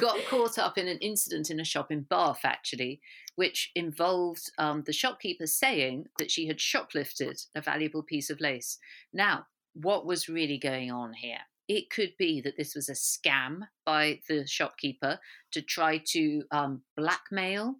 got 0.00 0.18
caught 0.28 0.58
up 0.58 0.78
in 0.78 0.88
an 0.88 0.98
incident 0.98 1.50
in 1.50 1.60
a 1.60 1.64
shop 1.64 1.90
in 1.90 2.02
Bath, 2.02 2.40
actually, 2.44 3.00
which 3.36 3.70
involved 3.74 4.50
um, 4.58 4.82
the 4.86 4.92
shopkeeper 4.92 5.46
saying 5.46 6.06
that 6.18 6.30
she 6.30 6.46
had 6.46 6.58
shoplifted 6.58 7.44
a 7.54 7.60
valuable 7.60 8.02
piece 8.02 8.30
of 8.30 8.40
lace. 8.40 8.78
Now, 9.12 9.46
what 9.74 10.06
was 10.06 10.28
really 10.28 10.58
going 10.58 10.90
on 10.90 11.14
here? 11.14 11.38
It 11.68 11.90
could 11.90 12.12
be 12.18 12.40
that 12.42 12.56
this 12.56 12.74
was 12.74 12.88
a 12.88 12.92
scam 12.92 13.60
by 13.86 14.20
the 14.28 14.46
shopkeeper 14.46 15.18
to 15.52 15.62
try 15.62 16.02
to 16.08 16.42
um, 16.50 16.82
blackmail 16.96 17.76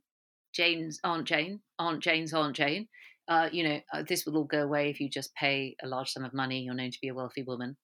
Jane's 0.52 1.00
Aunt 1.04 1.26
Jane, 1.26 1.60
Aunt 1.78 2.02
Jane's 2.02 2.32
Aunt 2.32 2.54
Jane. 2.54 2.88
Uh, 3.32 3.48
you 3.50 3.64
know, 3.64 3.80
uh, 3.94 4.02
this 4.06 4.26
will 4.26 4.36
all 4.36 4.44
go 4.44 4.62
away 4.62 4.90
if 4.90 5.00
you 5.00 5.08
just 5.08 5.34
pay 5.34 5.74
a 5.82 5.88
large 5.88 6.10
sum 6.10 6.22
of 6.22 6.34
money. 6.34 6.60
You're 6.60 6.74
known 6.74 6.90
to 6.90 7.00
be 7.00 7.08
a 7.08 7.14
wealthy 7.14 7.42
woman. 7.42 7.78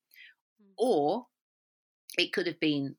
Mm. 0.63 0.73
Or 0.77 1.27
it 2.19 2.35
could 2.35 2.47
have 2.47 2.61
been 2.61 2.97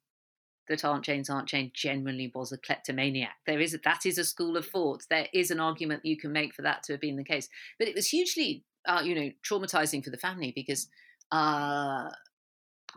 that 0.67 0.83
Aunt 0.83 1.05
Jane's 1.05 1.29
Aunt 1.29 1.47
Jane 1.47 1.71
genuinely 1.75 2.31
was 2.33 2.51
a 2.51 2.57
kleptomaniac. 2.57 3.35
There 3.45 3.59
is 3.59 3.75
a, 3.75 3.77
that 3.83 4.03
is 4.03 4.17
a 4.17 4.25
school 4.25 4.57
of 4.57 4.65
thought. 4.65 5.03
There 5.11 5.27
is 5.31 5.51
an 5.51 5.59
argument 5.59 6.05
you 6.05 6.17
can 6.17 6.31
make 6.31 6.55
for 6.55 6.63
that 6.63 6.81
to 6.83 6.93
have 6.93 7.01
been 7.01 7.17
the 7.17 7.23
case. 7.23 7.47
But 7.77 7.87
it 7.87 7.93
was 7.93 8.07
hugely, 8.07 8.63
uh, 8.87 9.01
you 9.03 9.13
know, 9.13 9.29
traumatizing 9.47 10.03
for 10.03 10.09
the 10.09 10.17
family 10.17 10.51
because 10.55 10.87
uh, 11.31 12.09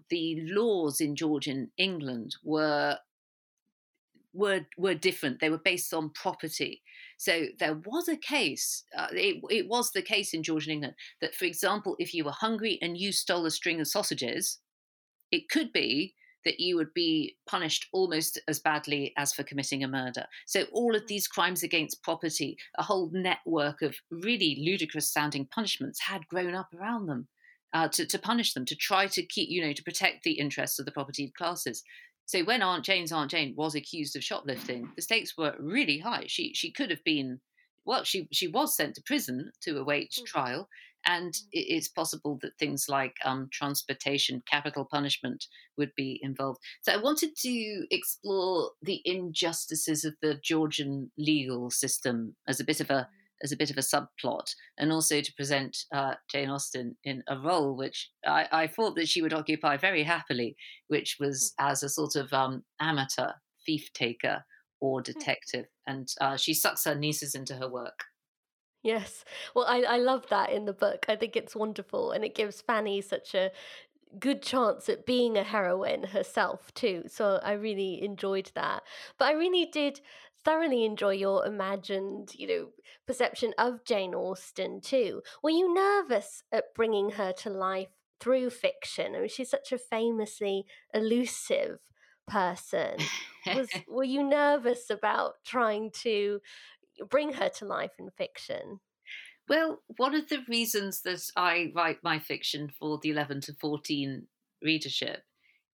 the 0.09 0.47
laws 0.47 0.99
in 1.03 1.15
Georgian 1.15 1.71
England 1.77 2.37
were 2.43 2.97
were 4.33 4.61
were 4.79 4.95
different. 4.95 5.41
They 5.41 5.51
were 5.51 5.59
based 5.59 5.93
on 5.93 6.09
property. 6.11 6.83
So 7.23 7.47
there 7.61 7.81
was 7.87 8.09
a 8.09 8.17
case. 8.17 8.83
Uh, 8.99 9.07
it, 9.13 9.41
it 9.49 9.69
was 9.69 9.93
the 9.93 10.03
case 10.03 10.35
in 10.35 10.43
Georgian 10.43 10.73
England 10.73 10.95
that, 11.21 11.37
for 11.37 11.45
example, 11.45 11.95
if 12.01 12.13
you 12.13 12.25
were 12.25 12.33
hungry 12.33 12.81
and 12.83 12.99
you 12.99 13.13
stole 13.13 13.47
a 13.47 13.51
string 13.53 13.81
of 13.81 13.87
sausages, 13.87 14.59
it 15.31 15.49
could 15.49 15.73
be 15.73 16.17
that 16.45 16.59
you 16.59 16.75
would 16.75 16.93
be 16.93 17.37
punished 17.49 17.87
almost 17.93 18.41
as 18.49 18.59
badly 18.59 19.13
as 19.17 19.33
for 19.33 19.45
committing 19.45 19.85
a 19.85 19.89
murder. 19.89 20.27
So, 20.47 20.65
all 20.73 20.97
of 20.97 21.07
these 21.07 21.29
crimes 21.29 21.63
against 21.63 22.03
property, 22.03 22.57
a 22.77 22.83
whole 22.83 23.09
network 23.13 23.83
of 23.83 23.95
really 24.11 24.61
ludicrous 24.61 25.09
sounding 25.09 25.47
punishments 25.47 26.01
had 26.01 26.27
grown 26.27 26.57
up 26.57 26.75
around 26.75 27.07
them. 27.07 27.29
Uh, 27.75 27.89
to, 27.89 28.05
to 28.05 28.19
punish 28.19 28.53
them, 28.53 28.67
to 28.67 28.77
try 28.77 29.07
to 29.07 29.25
keep, 29.25 29.49
you 29.49 29.65
know, 29.65 29.73
to 29.73 29.83
protect 29.83 30.25
the 30.25 30.33
interests 30.33 30.79
of 30.79 30.85
the 30.85 30.93
property 30.93 31.33
classes. 31.39 31.83
So 32.33 32.42
when 32.45 32.62
Aunt 32.62 32.83
Jane's 32.83 33.12
Aunt 33.12 33.31
Jane 33.31 33.53
was 33.59 33.75
accused 33.75 34.16
of 34.16 34.25
shoplifting, 34.25 34.90
the 34.97 35.03
stakes 35.03 35.37
were 35.37 35.55
really 35.59 35.99
high. 35.99 36.25
She 36.29 36.55
she 36.55 36.73
could 36.73 36.88
have 36.88 37.05
been 37.05 37.40
well, 37.85 38.05
she 38.05 38.27
she 38.33 38.49
was 38.49 38.75
sent 38.75 38.95
to 38.95 39.03
prison 39.03 39.53
to 39.64 39.79
await 39.79 40.12
mm. 40.12 40.25
trial, 40.25 40.71
and 41.05 41.35
mm. 41.35 41.45
it's 41.53 41.88
possible 41.88 42.38
that 42.40 42.57
things 42.59 42.87
like 42.88 43.16
um, 43.23 43.51
transportation, 43.53 44.42
capital 44.51 44.88
punishment 44.90 45.45
would 45.77 45.92
be 45.95 46.21
involved. 46.23 46.61
So 46.81 46.95
I 46.95 46.97
wanted 46.97 47.37
to 47.37 47.87
explore 47.90 48.71
the 48.81 49.03
injustices 49.05 50.07
of 50.07 50.14
the 50.23 50.40
Georgian 50.42 51.11
legal 51.18 51.71
system 51.71 52.37
as 52.49 52.61
a 52.61 52.64
bit 52.64 52.81
of 52.81 52.88
a 52.88 52.95
mm 52.95 53.22
as 53.43 53.53
a 53.53 53.57
bit 53.57 53.71
of 53.71 53.79
a 53.79 53.81
subplot, 53.81 54.55
and 54.79 54.93
also 54.93 55.21
to 55.21 55.35
present 55.35 55.77
uh, 55.95 56.15
Jane 56.31 56.51
Austen 56.51 56.97
in 57.05 57.23
a 57.29 57.39
role 57.39 57.77
which 57.77 58.11
I, 58.27 58.47
I, 58.53 58.67
thought 58.67 58.95
that 58.97 59.09
she 59.09 59.23
would 59.23 59.33
occupy 59.33 59.77
very 59.77 60.03
happily, 60.03 60.57
which 60.89 61.17
was 61.19 61.53
hmm. 61.59 61.67
as 61.67 61.83
a 61.83 61.89
sort 61.89 62.17
of 62.17 62.33
um, 62.33 62.63
amateur 62.81 63.33
thief 63.67 63.93
taker 63.93 64.45
or 64.81 65.01
hmm. 65.01 65.05
detective, 65.05 65.67
and 65.87 66.09
uh, 66.21 66.37
she 66.37 66.55
sucks 66.55 66.85
her 66.85 66.95
nieces 66.95 67.35
into 67.35 67.57
her 67.57 67.69
work. 67.69 68.05
Yes, 68.83 69.25
well, 69.55 69.67
I, 69.67 69.83
I 69.83 69.99
love 69.99 70.27
that 70.31 70.51
in 70.51 70.65
the 70.65 70.73
book. 70.73 71.07
I 71.09 71.15
think 71.17 71.37
it's 71.37 71.55
wonderful, 71.55 72.11
and 72.11 72.25
it 72.25 72.35
gives 72.35 72.61
Fanny 72.61 73.01
such 73.01 73.35
a 73.35 73.51
good 74.19 74.43
chance 74.43 74.89
at 74.89 75.07
being 75.07 75.37
a 75.37 75.43
heroine 75.43 76.05
herself 76.05 76.73
too. 76.75 77.05
So 77.07 77.41
I 77.43 77.53
really 77.53 78.03
enjoyed 78.03 78.51
that. 78.55 78.83
But 79.19 79.27
I 79.27 79.33
really 79.33 79.67
did 79.67 80.01
thoroughly 80.45 80.85
enjoy 80.85 81.13
your 81.13 81.47
imagined, 81.47 82.35
you 82.35 82.47
know, 82.47 82.69
perception 83.07 83.55
of 83.59 83.85
Jane 83.85 84.15
Austen 84.15 84.81
too. 84.81 85.23
Were 85.43 85.51
you 85.51 85.73
nervous 85.73 86.43
at 86.53 86.75
bringing 86.75 87.11
her 87.13 87.33
to 87.39 87.51
life 87.51 87.89
through 88.21 88.51
fiction? 88.51 89.15
I 89.15 89.21
mean, 89.21 89.29
she's 89.29 89.51
such 89.51 89.73
a 89.73 89.79
famously 89.79 90.65
elusive 90.95 91.81
person. 92.27 92.97
Was 93.47 93.69
were 93.89 94.05
you 94.05 94.23
nervous 94.23 94.91
about 94.91 95.35
trying 95.45 95.91
to 96.03 96.41
bring 97.09 97.35
her 97.35 97.49
to 97.49 97.65
life 97.65 97.93
in 97.99 98.11
fiction? 98.11 98.81
Well, 99.49 99.83
one 99.97 100.15
of 100.15 100.29
the 100.29 100.45
reasons 100.49 101.03
that 101.03 101.23
I 101.37 101.73
write 101.75 101.99
my 102.03 102.19
fiction 102.19 102.71
for 102.79 102.99
the 103.03 103.11
11 103.11 103.41
to 103.43 103.55
14 103.55 104.27
readership 104.63 105.25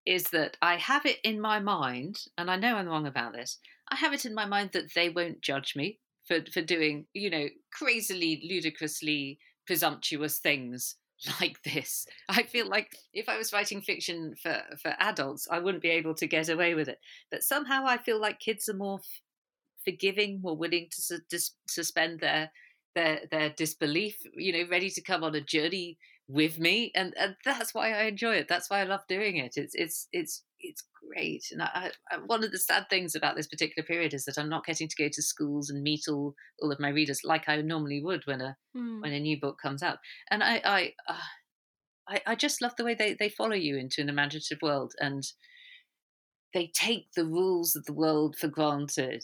is 0.05 0.23
that 0.31 0.57
I 0.61 0.77
have 0.77 1.05
it 1.05 1.17
in 1.23 1.39
my 1.39 1.59
mind, 1.59 2.19
and 2.37 2.49
I 2.49 2.55
know 2.55 2.75
I'm 2.75 2.87
wrong 2.87 3.05
about 3.05 3.33
this, 3.33 3.59
I 3.91 3.95
have 3.95 4.13
it 4.13 4.25
in 4.25 4.33
my 4.33 4.45
mind 4.45 4.71
that 4.73 4.93
they 4.93 5.09
won't 5.09 5.41
judge 5.41 5.75
me 5.75 5.99
for, 6.25 6.39
for 6.51 6.61
doing, 6.61 7.05
you 7.13 7.29
know, 7.29 7.47
crazily, 7.73 8.41
ludicrously 8.49 9.39
presumptuous 9.65 10.39
things 10.39 10.95
like 11.41 11.61
this. 11.63 12.05
I 12.27 12.43
feel 12.43 12.67
like 12.67 12.95
if 13.13 13.27
I 13.29 13.37
was 13.37 13.53
writing 13.53 13.81
fiction 13.81 14.35
for, 14.41 14.61
for 14.81 14.95
adults, 14.99 15.47
I 15.49 15.59
wouldn't 15.59 15.83
be 15.83 15.89
able 15.89 16.15
to 16.15 16.27
get 16.27 16.49
away 16.49 16.73
with 16.75 16.87
it. 16.87 16.99
But 17.31 17.43
somehow 17.43 17.85
I 17.85 17.97
feel 17.97 18.19
like 18.19 18.39
kids 18.39 18.69
are 18.69 18.73
more 18.73 18.99
forgiving, 19.83 20.41
more 20.41 20.55
willing 20.57 20.87
to 20.91 21.01
su- 21.01 21.19
dis- 21.29 21.55
suspend 21.67 22.19
their 22.19 22.51
their 22.95 23.21
their 23.31 23.49
disbelief, 23.51 24.17
you 24.35 24.51
know, 24.51 24.69
ready 24.69 24.89
to 24.89 25.01
come 25.01 25.23
on 25.23 25.35
a 25.35 25.41
journey 25.41 25.97
with 26.27 26.59
me, 26.59 26.91
and, 26.95 27.15
and 27.17 27.35
that's 27.45 27.73
why 27.73 27.93
I 27.93 28.03
enjoy 28.03 28.35
it. 28.35 28.47
That's 28.47 28.69
why 28.69 28.81
I 28.81 28.83
love 28.83 29.01
doing 29.07 29.37
it. 29.37 29.53
It's 29.57 29.75
it's 29.75 30.07
it's 30.11 30.43
it's 30.59 30.83
great. 31.07 31.45
And 31.51 31.61
I, 31.61 31.91
I, 32.11 32.17
one 32.25 32.43
of 32.43 32.51
the 32.51 32.59
sad 32.59 32.85
things 32.89 33.15
about 33.15 33.35
this 33.35 33.47
particular 33.47 33.85
period 33.85 34.13
is 34.13 34.25
that 34.25 34.37
I'm 34.37 34.49
not 34.49 34.65
getting 34.65 34.87
to 34.87 35.03
go 35.03 35.09
to 35.11 35.21
schools 35.21 35.69
and 35.69 35.81
meet 35.81 36.03
all 36.07 36.35
all 36.61 36.71
of 36.71 36.79
my 36.79 36.89
readers 36.89 37.21
like 37.23 37.47
I 37.47 37.61
normally 37.61 38.01
would 38.03 38.23
when 38.25 38.41
a 38.41 38.55
mm. 38.75 39.01
when 39.01 39.13
a 39.13 39.19
new 39.19 39.39
book 39.39 39.57
comes 39.61 39.83
out. 39.83 39.97
And 40.29 40.43
I 40.43 40.61
I, 40.63 40.93
uh, 41.07 41.13
I 42.07 42.21
I 42.27 42.35
just 42.35 42.61
love 42.61 42.75
the 42.77 42.83
way 42.83 42.93
they 42.93 43.13
they 43.13 43.29
follow 43.29 43.55
you 43.55 43.77
into 43.77 44.01
an 44.01 44.09
imaginative 44.09 44.59
world 44.61 44.93
and 44.99 45.23
they 46.53 46.71
take 46.73 47.11
the 47.15 47.25
rules 47.25 47.75
of 47.75 47.85
the 47.85 47.93
world 47.93 48.35
for 48.35 48.47
granted, 48.47 49.23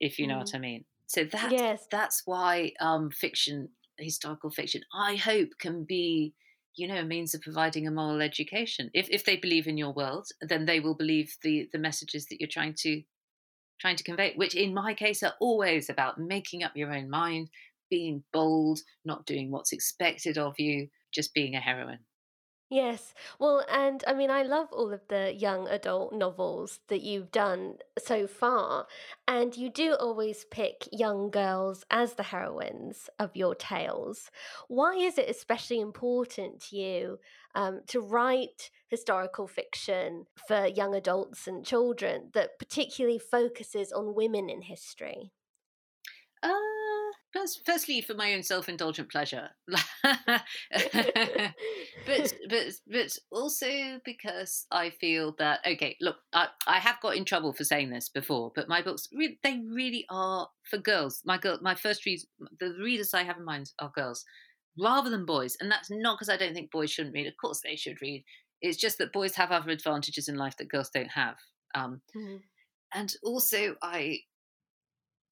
if 0.00 0.18
you 0.18 0.26
know 0.26 0.36
mm. 0.36 0.40
what 0.40 0.54
I 0.54 0.58
mean. 0.58 0.84
So 1.06 1.24
that's 1.24 1.52
yes. 1.52 1.86
that's 1.90 2.22
why 2.24 2.72
um, 2.80 3.10
fiction, 3.10 3.68
historical 3.98 4.50
fiction, 4.50 4.82
I 4.94 5.16
hope 5.16 5.50
can 5.60 5.84
be, 5.84 6.34
you 6.76 6.88
know, 6.88 6.96
a 6.96 7.04
means 7.04 7.34
of 7.34 7.40
providing 7.40 7.86
a 7.86 7.90
moral 7.90 8.22
education. 8.22 8.90
If 8.94 9.08
if 9.10 9.24
they 9.24 9.36
believe 9.36 9.66
in 9.66 9.78
your 9.78 9.92
world, 9.92 10.28
then 10.40 10.66
they 10.66 10.80
will 10.80 10.94
believe 10.94 11.36
the 11.42 11.68
the 11.72 11.78
messages 11.78 12.26
that 12.26 12.40
you're 12.40 12.48
trying 12.48 12.74
to 12.78 13.02
trying 13.80 13.96
to 13.96 14.04
convey, 14.04 14.32
which 14.36 14.54
in 14.54 14.74
my 14.74 14.94
case 14.94 15.22
are 15.22 15.34
always 15.40 15.90
about 15.90 16.18
making 16.18 16.62
up 16.62 16.72
your 16.76 16.92
own 16.92 17.10
mind, 17.10 17.50
being 17.90 18.24
bold, 18.32 18.80
not 19.04 19.26
doing 19.26 19.50
what's 19.50 19.72
expected 19.72 20.38
of 20.38 20.54
you, 20.58 20.88
just 21.12 21.34
being 21.34 21.54
a 21.54 21.60
heroine. 21.60 22.00
Yes. 22.70 23.14
Well, 23.38 23.64
and 23.70 24.02
I 24.06 24.14
mean, 24.14 24.30
I 24.30 24.42
love 24.42 24.68
all 24.72 24.92
of 24.92 25.06
the 25.08 25.32
young 25.34 25.68
adult 25.68 26.12
novels 26.12 26.80
that 26.88 27.02
you've 27.02 27.30
done 27.30 27.78
so 27.98 28.26
far. 28.26 28.86
And 29.28 29.56
you 29.56 29.70
do 29.70 29.94
always 29.94 30.44
pick 30.50 30.88
young 30.90 31.30
girls 31.30 31.84
as 31.90 32.14
the 32.14 32.22
heroines 32.24 33.08
of 33.18 33.36
your 33.36 33.54
tales. 33.54 34.30
Why 34.68 34.94
is 34.96 35.18
it 35.18 35.28
especially 35.28 35.80
important 35.80 36.60
to 36.68 36.76
you 36.76 37.18
um, 37.54 37.82
to 37.88 38.00
write 38.00 38.70
historical 38.88 39.46
fiction 39.46 40.26
for 40.48 40.66
young 40.66 40.94
adults 40.94 41.46
and 41.46 41.64
children 41.64 42.30
that 42.34 42.58
particularly 42.58 43.18
focuses 43.18 43.92
on 43.92 44.14
women 44.14 44.50
in 44.50 44.62
history? 44.62 45.30
Uh, 46.42 46.50
firstly, 47.64 48.00
for 48.00 48.14
my 48.14 48.34
own 48.34 48.42
self-indulgent 48.42 49.10
pleasure, 49.10 49.48
but 49.68 49.82
but 52.06 52.72
but 52.86 53.18
also 53.30 54.00
because 54.04 54.66
I 54.70 54.90
feel 54.90 55.34
that 55.38 55.60
okay, 55.66 55.96
look, 56.00 56.16
I, 56.32 56.48
I 56.66 56.78
have 56.78 57.00
got 57.00 57.16
in 57.16 57.24
trouble 57.24 57.52
for 57.52 57.64
saying 57.64 57.90
this 57.90 58.08
before, 58.08 58.52
but 58.54 58.68
my 58.68 58.82
books 58.82 59.08
they 59.42 59.60
really 59.68 60.06
are 60.10 60.48
for 60.70 60.78
girls. 60.78 61.22
My 61.24 61.38
girl, 61.38 61.58
my 61.62 61.74
first 61.74 62.04
read, 62.06 62.20
the 62.60 62.74
readers 62.82 63.14
I 63.14 63.24
have 63.24 63.38
in 63.38 63.44
mind 63.44 63.72
are 63.78 63.92
girls 63.94 64.24
rather 64.78 65.10
than 65.10 65.26
boys, 65.26 65.56
and 65.60 65.70
that's 65.70 65.90
not 65.90 66.16
because 66.16 66.28
I 66.28 66.36
don't 66.36 66.54
think 66.54 66.70
boys 66.70 66.90
shouldn't 66.90 67.14
read. 67.14 67.26
Of 67.26 67.36
course, 67.40 67.60
they 67.62 67.76
should 67.76 68.00
read. 68.00 68.24
It's 68.60 68.78
just 68.78 68.98
that 68.98 69.12
boys 69.12 69.34
have 69.34 69.50
other 69.50 69.70
advantages 69.70 70.28
in 70.28 70.36
life 70.36 70.56
that 70.58 70.70
girls 70.70 70.90
don't 70.90 71.10
have. 71.10 71.36
Um, 71.74 72.00
mm-hmm. 72.16 72.36
And 72.94 73.12
also, 73.22 73.76
I 73.82 74.20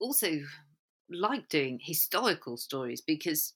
also 0.01 0.41
like 1.13 1.49
doing 1.49 1.79
historical 1.83 2.57
stories 2.57 3.01
because 3.01 3.55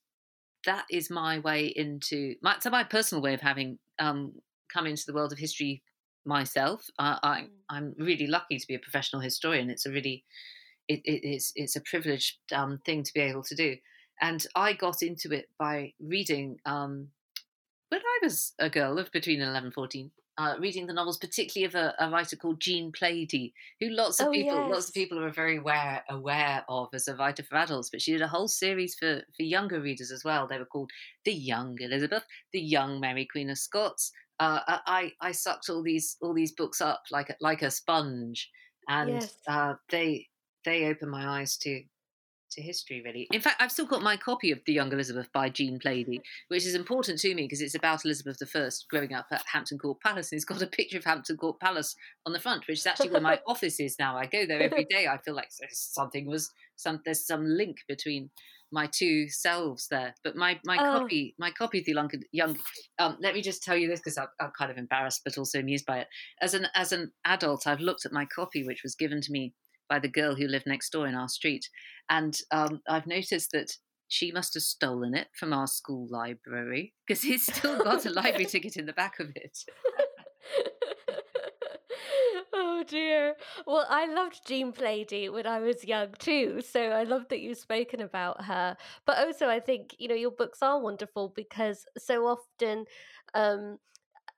that 0.65 0.85
is 0.91 1.11
my 1.11 1.39
way 1.39 1.67
into 1.67 2.35
my 2.43 2.57
so 2.59 2.71
my 2.71 2.85
personal 2.85 3.23
way 3.23 3.35
of 3.35 3.41
having 3.41 3.79
um, 3.99 4.33
come 4.73 4.87
into 4.87 5.05
the 5.07 5.13
world 5.13 5.33
of 5.33 5.39
history 5.39 5.83
myself. 6.25 6.87
Uh, 6.99 7.19
I 7.23 7.41
mm. 7.43 7.49
I'm 7.71 7.95
really 7.99 8.27
lucky 8.27 8.59
to 8.59 8.67
be 8.67 8.75
a 8.75 8.81
professional 8.81 9.23
historian. 9.23 9.71
It's 9.71 9.87
a 9.87 9.91
really 9.91 10.25
it, 10.89 11.01
it, 11.05 11.21
it's 11.23 11.53
it's 11.55 11.77
a 11.77 11.81
privileged 11.81 12.37
um, 12.53 12.81
thing 12.85 13.03
to 13.03 13.13
be 13.15 13.21
able 13.21 13.45
to 13.45 13.55
do. 13.55 13.77
And 14.21 14.45
I 14.55 14.73
got 14.73 15.03
into 15.03 15.33
it 15.33 15.47
by 15.59 15.93
reading 16.01 16.59
um, 16.65 17.09
when 17.91 18.01
I 18.01 18.19
was 18.23 18.55
a 18.59 18.71
girl 18.71 18.99
of 18.99 19.13
between 19.13 19.41
11 19.43 19.67
and 19.67 19.75
14 19.75 20.11
uh, 20.39 20.55
reading 20.59 20.87
the 20.87 20.93
novels, 20.93 21.17
particularly 21.17 21.65
of 21.65 21.75
a, 21.75 21.95
a, 21.99 22.11
writer 22.11 22.37
called 22.37 22.61
Jean 22.61 22.93
Plaidy, 22.93 23.53
who 23.81 23.89
lots 23.89 24.21
of 24.21 24.29
oh, 24.29 24.31
people, 24.33 24.55
yes. 24.55 24.71
lots 24.71 24.89
of 24.89 24.95
people 24.95 25.19
are 25.19 25.31
very 25.31 25.57
aware 25.57 26.03
aware 26.11 26.65
of 26.69 26.89
as 26.93 27.09
a 27.09 27.17
writer 27.17 27.43
for 27.43 27.57
adults. 27.57 27.89
But 27.91 28.03
she 28.03 28.13
did 28.13 28.23
a 28.23 28.29
whole 28.29 28.49
series 28.49 28.95
for 28.95 29.23
for 29.35 29.43
younger 29.43 29.81
readers 29.81 30.11
as 30.11 30.25
well. 30.25 30.47
They 30.47 30.59
were 30.59 30.67
called 30.67 30.91
The 31.25 31.33
Young 31.33 31.77
Elizabeth, 31.81 32.25
The 32.53 32.61
Young 32.61 33.01
Mary 33.01 33.27
Queen 33.31 33.51
of 33.51 33.59
Scots. 33.59 34.13
Uh, 34.39 34.61
I 34.67 35.13
I 35.23 35.33
sucked 35.33 35.71
all 35.71 35.83
these 35.83 36.17
all 36.21 36.35
these 36.35 36.53
books 36.53 36.81
up 36.81 37.03
like 37.11 37.31
a, 37.31 37.37
like 37.41 37.63
a 37.63 37.71
sponge, 37.71 38.51
and 38.89 39.11
yes. 39.11 39.39
uh, 39.49 39.75
they 39.91 40.27
they 40.67 40.87
opened 40.87 41.11
my 41.11 41.41
eyes 41.41 41.57
to 41.59 41.83
to 42.57 42.63
history, 42.63 43.03
really. 43.05 43.29
In 43.31 43.41
fact, 43.41 43.61
I've 43.61 43.73
still 43.73 43.87
got 43.87 44.03
my 44.03 44.17
copy 44.17 44.51
of 44.51 44.61
The 44.67 44.73
Young 44.73 44.93
Elizabeth 44.93 45.29
by 45.33 45.49
Jean 45.49 45.79
Plaidy, 45.79 46.21
which 46.49 46.67
is 46.67 46.75
important 46.75 47.21
to 47.21 47.35
me 47.35 47.43
because 47.43 47.61
it's 47.61 47.75
about 47.75 48.05
Elizabeth 48.05 48.37
I 48.43 48.69
growing 48.91 49.15
up 49.15 49.27
at 49.31 49.45
Hampton 49.53 49.79
Court 49.79 50.01
Palace. 50.01 50.33
And 50.33 50.37
it's 50.37 50.45
got 50.45 50.63
a 50.63 50.67
picture 50.67 50.99
of 50.99 51.05
Hampton 51.05 51.37
Court 51.37 51.61
Palace 51.61 51.95
on 52.27 52.33
the 52.33 52.41
front, 52.41 52.67
which 52.67 52.79
is 52.79 52.87
actually 52.87 53.11
where 53.11 53.21
my 53.21 53.41
office 53.47 53.79
is 53.81 53.99
now. 53.99 54.17
I 54.17 54.27
go 54.27 54.47
there 54.47 54.61
every 54.61 54.85
day. 54.85 55.07
I 55.07 55.19
feel 55.19 55.35
like 55.35 55.51
something 55.71 56.27
was 56.27 56.51
some 56.77 57.01
there's 57.05 57.27
some 57.27 57.45
link 57.47 57.79
between 57.89 58.31
my 58.73 58.89
two 58.93 59.29
selves 59.29 59.89
there. 59.89 60.15
But 60.25 60.37
my 60.37 60.59
my 60.65 60.77
oh. 60.77 61.01
copy 61.01 61.35
my 61.39 61.51
copy 61.51 61.79
of 61.81 61.85
the 61.85 61.93
young 61.93 62.11
young 62.33 62.59
um, 62.99 63.17
let 63.21 63.35
me 63.35 63.43
just 63.43 63.63
tell 63.63 63.77
you 63.77 63.89
this 63.89 64.01
because 64.01 64.19
I'm, 64.19 64.29
I'm, 64.41 64.51
kind 64.59 64.71
of 64.71 64.79
embarrassed 64.79 65.23
but 65.25 65.39
also 65.39 65.59
amused 65.59 65.87
by 65.87 65.99
it. 65.99 66.09
As 66.41 66.55
an 66.55 66.67
as 66.75 66.93
an 66.93 67.13
adult, 67.25 67.67
I've 67.67 67.81
looked 67.81 68.07
at 68.07 68.13
my 68.13 68.25
copy 68.25 68.65
which 68.65 68.83
was 68.83 68.95
given 68.95 69.21
to 69.21 69.33
me 69.33 69.55
by 69.89 69.99
the 69.99 70.09
girl 70.09 70.35
who 70.35 70.47
lived 70.47 70.67
next 70.67 70.91
door 70.91 71.07
in 71.07 71.15
our 71.15 71.29
street. 71.29 71.69
And 72.09 72.39
um, 72.51 72.81
I've 72.89 73.07
noticed 73.07 73.51
that 73.53 73.73
she 74.09 74.31
must 74.31 74.55
have 74.55 74.63
stolen 74.63 75.15
it 75.15 75.29
from 75.35 75.53
our 75.53 75.67
school 75.67 76.07
library 76.11 76.95
because 77.07 77.23
he's 77.23 77.45
still 77.45 77.83
got 77.83 78.07
a 78.07 78.11
library 78.11 78.45
ticket 78.47 78.77
in 78.77 78.87
the 78.87 78.93
back 78.93 79.19
of 79.19 79.31
it. 79.35 79.59
oh 82.53 82.85
dear. 82.87 83.35
Well, 83.67 83.87
I 83.89 84.07
loved 84.07 84.47
Jean 84.47 84.73
Plaidy 84.73 85.29
when 85.29 85.47
I 85.47 85.59
was 85.59 85.85
young 85.85 86.15
too, 86.19 86.61
so 86.61 86.81
I 86.91 87.03
love 87.03 87.27
that 87.31 87.41
you've 87.41 87.59
spoken 87.59 88.01
about 88.01 88.45
her. 88.45 88.77
But 89.07 89.19
also, 89.19 89.49
I 89.49 89.61
think 89.61 89.97
you 89.99 90.09
know 90.09 90.15
your 90.15 90.31
books 90.31 90.63
are 90.63 90.81
wonderful 90.81 91.33
because 91.35 91.85
so 91.99 92.27
often 92.27 92.85
um, 93.35 93.79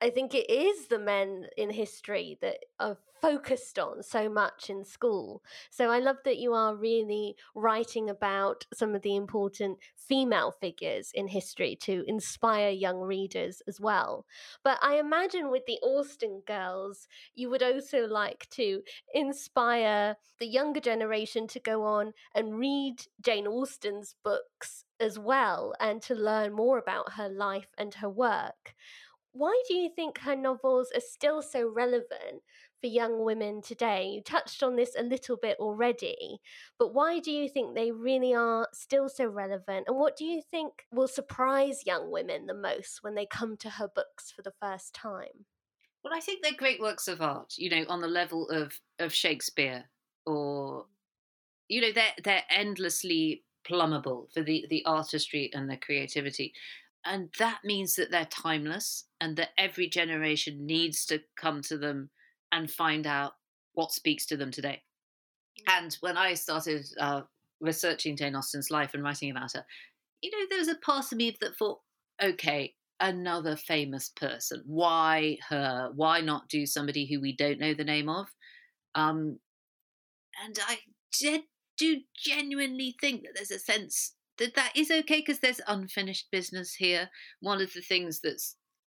I 0.01 0.09
think 0.09 0.33
it 0.33 0.49
is 0.49 0.87
the 0.87 0.99
men 0.99 1.47
in 1.57 1.71
history 1.71 2.37
that 2.41 2.59
are 2.79 2.97
focused 3.21 3.77
on 3.77 4.01
so 4.01 4.29
much 4.29 4.69
in 4.69 4.85
school. 4.85 5.43
So 5.69 5.89
I 5.91 5.99
love 5.99 6.17
that 6.23 6.37
you 6.37 6.53
are 6.53 6.73
really 6.73 7.35
writing 7.53 8.09
about 8.09 8.65
some 8.73 8.95
of 8.95 9.01
the 9.01 9.17
important 9.17 9.79
female 9.97 10.51
figures 10.51 11.11
in 11.13 11.27
history 11.27 11.75
to 11.81 12.05
inspire 12.07 12.69
young 12.69 13.01
readers 13.01 13.61
as 13.67 13.81
well. 13.81 14.25
But 14.63 14.79
I 14.81 14.99
imagine 14.99 15.51
with 15.51 15.65
the 15.65 15.79
Austen 15.83 16.43
girls, 16.47 17.07
you 17.35 17.49
would 17.49 17.61
also 17.61 18.05
like 18.05 18.47
to 18.51 18.81
inspire 19.13 20.15
the 20.39 20.47
younger 20.47 20.79
generation 20.79 21.45
to 21.47 21.59
go 21.59 21.83
on 21.83 22.13
and 22.33 22.57
read 22.57 23.01
Jane 23.21 23.47
Austen's 23.47 24.15
books 24.23 24.85
as 24.99 25.19
well 25.19 25.73
and 25.79 26.01
to 26.03 26.15
learn 26.15 26.53
more 26.53 26.77
about 26.77 27.13
her 27.13 27.29
life 27.29 27.73
and 27.77 27.95
her 27.95 28.09
work. 28.09 28.75
Why 29.31 29.61
do 29.67 29.75
you 29.75 29.89
think 29.95 30.19
her 30.19 30.35
novels 30.35 30.91
are 30.95 31.01
still 31.01 31.41
so 31.41 31.67
relevant 31.67 32.41
for 32.81 32.87
young 32.87 33.23
women 33.23 33.61
today? 33.61 34.07
You 34.07 34.21
touched 34.23 34.63
on 34.63 34.75
this 34.75 34.95
a 34.97 35.03
little 35.03 35.37
bit 35.37 35.57
already, 35.59 36.39
but 36.79 36.93
why 36.93 37.19
do 37.19 37.31
you 37.31 37.47
think 37.47 37.75
they 37.75 37.91
really 37.91 38.33
are 38.33 38.67
still 38.73 39.07
so 39.07 39.27
relevant? 39.27 39.85
And 39.87 39.97
what 39.97 40.17
do 40.17 40.25
you 40.25 40.41
think 40.49 40.85
will 40.91 41.07
surprise 41.07 41.85
young 41.85 42.11
women 42.11 42.47
the 42.47 42.55
most 42.55 43.03
when 43.03 43.15
they 43.15 43.27
come 43.27 43.55
to 43.57 43.69
her 43.69 43.87
books 43.93 44.31
for 44.31 44.41
the 44.41 44.53
first 44.59 44.93
time? 44.95 45.45
Well, 46.03 46.13
I 46.13 46.21
think 46.21 46.41
they're 46.41 46.53
great 46.53 46.79
works 46.79 47.07
of 47.07 47.21
art, 47.21 47.53
you 47.57 47.69
know, 47.69 47.85
on 47.87 48.01
the 48.01 48.07
level 48.07 48.49
of, 48.49 48.79
of 48.97 49.13
Shakespeare 49.13 49.85
or, 50.25 50.83
mm. 50.83 50.85
you 51.67 51.81
know, 51.81 51.91
they're, 51.91 52.13
they're 52.23 52.43
endlessly 52.49 53.43
plumbable 53.69 54.31
for 54.33 54.41
the, 54.41 54.65
the 54.69 54.83
artistry 54.85 55.51
and 55.53 55.69
the 55.69 55.77
creativity 55.77 56.53
and 57.05 57.29
that 57.39 57.59
means 57.63 57.95
that 57.95 58.11
they're 58.11 58.25
timeless 58.25 59.05
and 59.21 59.37
that 59.37 59.49
every 59.57 59.87
generation 59.87 60.65
needs 60.65 61.05
to 61.07 61.21
come 61.37 61.61
to 61.63 61.77
them 61.77 62.09
and 62.51 62.69
find 62.69 63.07
out 63.07 63.33
what 63.73 63.91
speaks 63.91 64.25
to 64.27 64.37
them 64.37 64.51
today. 64.51 64.81
Mm. 65.61 65.77
And 65.77 65.97
when 66.01 66.17
I 66.17 66.33
started 66.33 66.85
uh, 66.99 67.21
researching 67.61 68.17
Jane 68.17 68.35
Austen's 68.35 68.71
life 68.71 68.93
and 68.93 69.03
writing 69.03 69.31
about 69.31 69.53
her, 69.53 69.65
you 70.21 70.31
know, 70.31 70.45
there 70.49 70.59
was 70.59 70.67
a 70.67 70.75
part 70.75 71.11
of 71.11 71.17
me 71.17 71.35
that 71.39 71.55
thought, 71.57 71.79
okay, 72.21 72.73
another 72.99 73.55
famous 73.55 74.09
person. 74.09 74.63
Why 74.65 75.37
her? 75.47 75.91
Why 75.95 76.19
not 76.21 76.49
do 76.49 76.65
somebody 76.65 77.05
who 77.05 77.21
we 77.21 77.35
don't 77.35 77.59
know 77.59 77.73
the 77.73 77.83
name 77.83 78.09
of? 78.09 78.27
Um, 78.95 79.39
and 80.43 80.59
I 80.67 80.79
did, 81.17 81.43
do 81.77 82.01
genuinely 82.17 82.95
think 82.99 83.21
that 83.21 83.31
there's 83.35 83.51
a 83.51 83.59
sense 83.59 84.15
that 84.39 84.55
that 84.55 84.71
is 84.75 84.89
okay 84.89 85.19
because 85.19 85.39
there's 85.39 85.61
unfinished 85.67 86.27
business 86.31 86.73
here. 86.73 87.09
One 87.41 87.61
of 87.61 87.73
the 87.73 87.81
things 87.81 88.21
that's 88.21 88.55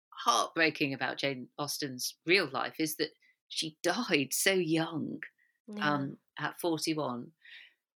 heartbreaking 0.10 0.94
about 0.94 1.18
Jane 1.18 1.48
Austen's 1.58 2.16
real 2.26 2.50
life 2.52 2.76
is 2.80 2.96
that 2.98 3.10
she 3.50 3.78
died 3.84 4.30
so 4.32 4.54
young, 4.54 5.20
yeah. 5.68 5.94
um, 5.94 6.18
at 6.40 6.60
41, 6.60 7.28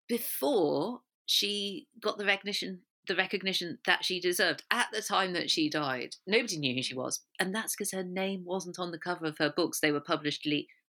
before 0.07 1.01
she 1.25 1.87
got 2.01 2.17
the 2.17 2.25
recognition 2.25 2.81
the 3.07 3.15
recognition 3.15 3.77
that 3.85 4.03
she 4.03 4.19
deserved 4.19 4.63
at 4.71 4.87
the 4.91 4.99
time 5.01 5.33
that 5.33 5.49
she 5.51 5.69
died. 5.69 6.15
Nobody 6.25 6.57
knew 6.57 6.73
who 6.73 6.81
she 6.81 6.95
was, 6.95 7.21
and 7.39 7.53
that's 7.53 7.75
because 7.75 7.91
her 7.91 8.03
name 8.03 8.43
wasn't 8.43 8.79
on 8.79 8.89
the 8.89 8.97
cover 8.97 9.27
of 9.27 9.37
her 9.37 9.53
books. 9.55 9.79
They 9.79 9.91
were 9.91 9.99
published 9.99 10.47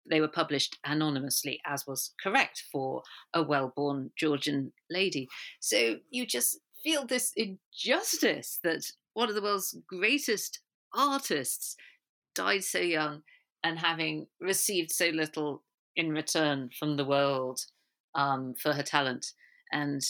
they 0.09 0.21
were 0.21 0.29
published 0.29 0.79
anonymously, 0.85 1.61
as 1.67 1.87
was 1.87 2.13
correct 2.23 2.65
for 2.71 3.03
a 3.33 3.43
well-born 3.43 4.11
Georgian 4.17 4.73
lady. 4.91 5.29
So 5.61 5.97
you 6.11 6.27
just 6.27 6.59
feel 6.83 7.07
this 7.07 7.33
injustice 7.37 8.61
that 8.63 8.85
one 9.15 9.29
of 9.29 9.35
the 9.35 9.43
world's 9.43 9.77
greatest 9.89 10.61
artists 10.93 11.77
died 12.35 12.65
so 12.65 12.81
young 12.81 13.23
and 13.63 13.79
having 13.79 14.27
received 14.41 14.93
so 14.93 15.07
little 15.07 15.63
in 15.97 16.11
return 16.11 16.71
from 16.79 16.97
the 16.97 17.05
world 17.05 17.61
um, 18.15 18.55
for 18.61 18.73
her 18.73 18.83
talent. 18.83 19.33
And 19.73 20.03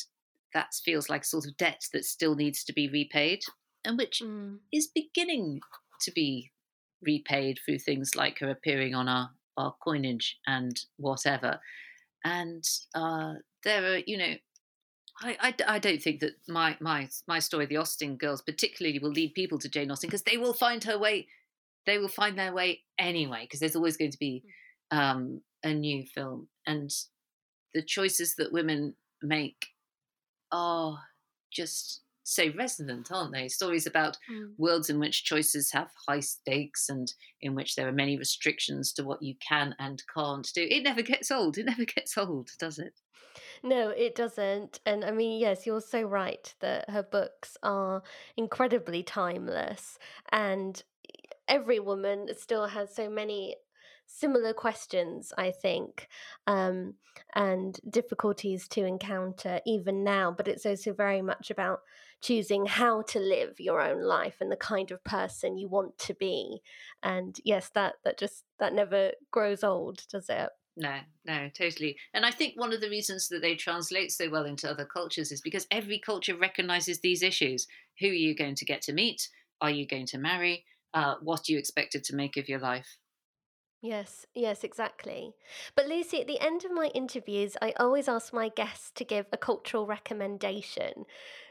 that 0.52 0.74
feels 0.74 1.08
like 1.08 1.22
a 1.22 1.26
sort 1.26 1.46
of 1.46 1.56
debt 1.56 1.82
that 1.92 2.04
still 2.04 2.34
needs 2.34 2.64
to 2.64 2.72
be 2.72 2.88
repaid 2.88 3.42
and 3.84 3.98
which 3.98 4.22
mm. 4.24 4.58
is 4.72 4.86
beginning 4.86 5.60
to 6.00 6.10
be 6.12 6.50
repaid 7.02 7.58
through 7.64 7.78
things 7.78 8.16
like 8.16 8.38
her 8.38 8.50
appearing 8.50 8.94
on 8.94 9.08
our, 9.08 9.30
our 9.56 9.74
coinage 9.82 10.38
and 10.46 10.80
whatever. 10.96 11.60
And 12.24 12.64
uh, 12.94 13.34
there 13.64 13.84
are, 13.92 13.98
you 14.06 14.18
know, 14.18 14.34
I, 15.20 15.36
I, 15.40 15.54
I, 15.68 15.78
don't 15.78 16.02
think 16.02 16.20
that 16.20 16.32
my, 16.48 16.76
my, 16.80 17.08
my 17.28 17.38
story, 17.38 17.66
the 17.66 17.76
Austen 17.76 18.16
girls, 18.16 18.42
particularly 18.42 18.98
will 18.98 19.10
lead 19.10 19.34
people 19.34 19.58
to 19.60 19.68
Jane 19.68 19.90
Austen 19.90 20.08
because 20.08 20.22
they 20.22 20.38
will 20.38 20.54
find 20.54 20.82
her 20.84 20.98
way, 20.98 21.28
they 21.86 21.98
will 21.98 22.08
find 22.08 22.38
their 22.38 22.52
way 22.52 22.82
anyway 22.98 23.42
because 23.42 23.60
there's 23.60 23.76
always 23.76 23.96
going 23.96 24.10
to 24.10 24.18
be 24.18 24.42
mm. 24.92 24.98
um, 24.98 25.40
a 25.62 25.72
new 25.72 26.04
film. 26.06 26.48
And 26.66 26.90
the 27.74 27.82
choices 27.82 28.34
that 28.36 28.52
women 28.52 28.94
make 29.22 29.66
are 30.50 30.98
just 31.52 32.00
so 32.24 32.50
resonant, 32.56 33.12
aren't 33.12 33.32
they? 33.32 33.48
Stories 33.48 33.86
about 33.86 34.18
mm. 34.30 34.50
worlds 34.58 34.90
in 34.90 34.98
which 34.98 35.24
choices 35.24 35.70
have 35.72 35.90
high 36.08 36.20
stakes 36.20 36.88
and 36.88 37.12
in 37.40 37.54
which 37.54 37.76
there 37.76 37.86
are 37.86 37.92
many 37.92 38.16
restrictions 38.16 38.92
to 38.94 39.04
what 39.04 39.22
you 39.22 39.34
can 39.46 39.74
and 39.78 40.02
can't 40.12 40.48
do. 40.54 40.66
It 40.68 40.82
never 40.82 41.02
gets 41.02 41.30
old. 41.30 41.58
It 41.58 41.66
never 41.66 41.84
gets 41.84 42.18
old, 42.18 42.50
does 42.58 42.78
it? 42.78 42.98
No, 43.62 43.90
it 43.90 44.14
doesn't. 44.14 44.80
And 44.84 45.04
I 45.04 45.10
mean, 45.10 45.40
yes, 45.40 45.66
you're 45.66 45.80
so 45.80 46.02
right 46.02 46.52
that 46.60 46.90
her 46.90 47.02
books 47.02 47.56
are 47.62 48.02
incredibly 48.36 49.02
timeless. 49.02 49.98
And 50.32 50.82
every 51.46 51.80
woman 51.80 52.28
still 52.36 52.66
has 52.68 52.94
so 52.94 53.08
many 53.08 53.56
similar 54.06 54.52
questions, 54.52 55.32
I 55.36 55.50
think, 55.50 56.08
um, 56.46 56.94
and 57.34 57.78
difficulties 57.88 58.68
to 58.68 58.84
encounter 58.84 59.60
even 59.66 60.04
now. 60.04 60.30
But 60.30 60.48
it's 60.48 60.66
also 60.66 60.92
very 60.92 61.22
much 61.22 61.50
about 61.50 61.80
choosing 62.20 62.66
how 62.66 63.02
to 63.02 63.18
live 63.18 63.58
your 63.58 63.80
own 63.80 64.02
life 64.02 64.36
and 64.40 64.50
the 64.50 64.56
kind 64.56 64.90
of 64.90 65.04
person 65.04 65.58
you 65.58 65.68
want 65.68 65.98
to 65.98 66.14
be. 66.14 66.60
And 67.02 67.38
yes, 67.44 67.70
that 67.74 67.94
that 68.04 68.18
just 68.18 68.44
that 68.58 68.72
never 68.72 69.12
grows 69.30 69.64
old, 69.64 70.04
does 70.10 70.28
it? 70.28 70.50
No, 70.76 70.98
no, 71.24 71.48
totally. 71.56 71.96
And 72.12 72.26
I 72.26 72.32
think 72.32 72.58
one 72.58 72.72
of 72.72 72.80
the 72.80 72.90
reasons 72.90 73.28
that 73.28 73.42
they 73.42 73.54
translate 73.54 74.10
so 74.10 74.28
well 74.28 74.44
into 74.44 74.68
other 74.68 74.84
cultures 74.84 75.30
is 75.30 75.40
because 75.40 75.66
every 75.70 76.00
culture 76.00 76.36
recognizes 76.36 77.00
these 77.00 77.22
issues. 77.22 77.68
Who 78.00 78.08
are 78.08 78.12
you 78.12 78.34
going 78.34 78.56
to 78.56 78.64
get 78.64 78.82
to 78.82 78.92
meet? 78.92 79.28
Are 79.60 79.70
you 79.70 79.86
going 79.86 80.06
to 80.06 80.18
marry? 80.18 80.64
Uh, 80.92 81.14
what 81.22 81.40
are 81.40 81.52
you 81.52 81.58
expected 81.58 82.02
to 82.04 82.16
make 82.16 82.36
of 82.36 82.48
your 82.48 82.58
life? 82.58 82.98
Yes, 83.84 84.24
yes, 84.34 84.64
exactly. 84.64 85.34
But 85.76 85.88
Lucy, 85.88 86.18
at 86.18 86.26
the 86.26 86.40
end 86.40 86.64
of 86.64 86.72
my 86.72 86.86
interviews, 86.94 87.54
I 87.60 87.74
always 87.78 88.08
ask 88.08 88.32
my 88.32 88.48
guests 88.48 88.90
to 88.94 89.04
give 89.04 89.26
a 89.30 89.36
cultural 89.36 89.84
recommendation. 89.84 91.04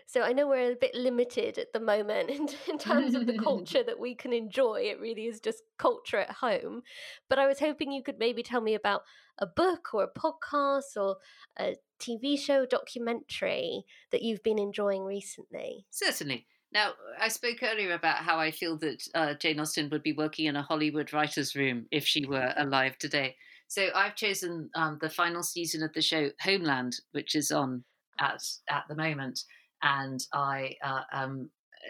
So 0.08 0.24
I 0.24 0.34
know 0.34 0.48
we're 0.48 0.72
a 0.72 0.76
bit 0.76 0.96
limited 0.96 1.60
at 1.60 1.74
the 1.74 1.80
moment 1.80 2.30
in, 2.32 2.50
in 2.68 2.80
terms 2.80 3.14
of 3.14 3.28
the 3.28 3.38
culture 3.44 3.84
that 3.84 4.00
we 4.00 4.16
can 4.16 4.34
enjoy. 4.34 4.82
It 4.82 5.00
really 5.00 5.28
is 5.28 5.40
just 5.40 5.62
culture 5.78 6.18
at 6.18 6.32
home. 6.32 6.82
But 7.30 7.38
I 7.38 7.46
was 7.46 7.60
hoping 7.60 7.92
you 7.92 8.02
could 8.02 8.18
maybe 8.18 8.42
tell 8.42 8.62
me 8.62 8.74
about 8.74 9.04
a 9.38 9.46
book 9.46 9.90
or 9.94 10.04
a 10.04 10.20
podcast 10.20 10.98
or 10.98 11.18
a 11.60 11.76
TV 12.00 12.40
show, 12.40 12.66
documentary 12.66 13.84
that 14.12 14.24
you've 14.24 14.42
been 14.42 14.58
enjoying 14.58 15.04
recently. 15.04 15.86
Certainly. 15.92 16.48
Now, 16.74 16.94
I 17.20 17.28
spoke 17.28 17.62
earlier 17.62 17.94
about 17.94 18.18
how 18.18 18.40
I 18.40 18.50
feel 18.50 18.78
that 18.78 19.08
uh, 19.14 19.34
Jane 19.36 19.60
Austen 19.60 19.90
would 19.92 20.02
be 20.02 20.14
working 20.14 20.48
in 20.48 20.56
a 20.56 20.64
Hollywood 20.64 21.14
writer's 21.14 21.56
room 21.56 21.86
if 21.92 22.06
she 22.06 22.26
were 22.26 22.52
alive 22.58 22.98
today. 22.98 23.36
So 23.68 23.90
I've 23.94 24.16
chosen 24.16 24.70
um, 24.76 24.98
the 25.00 25.10
final 25.10 25.44
season 25.44 25.84
of 25.84 25.94
the 25.94 26.02
show 26.02 26.30
Homeland, 26.42 26.96
which 27.12 27.36
is 27.36 27.52
on 27.52 27.84
at 28.20 28.42
at 28.70 28.84
the 28.88 28.96
moment, 28.96 29.40
and 29.82 30.20
I 30.34 30.76
uh, 30.84 31.02
am 31.12 31.50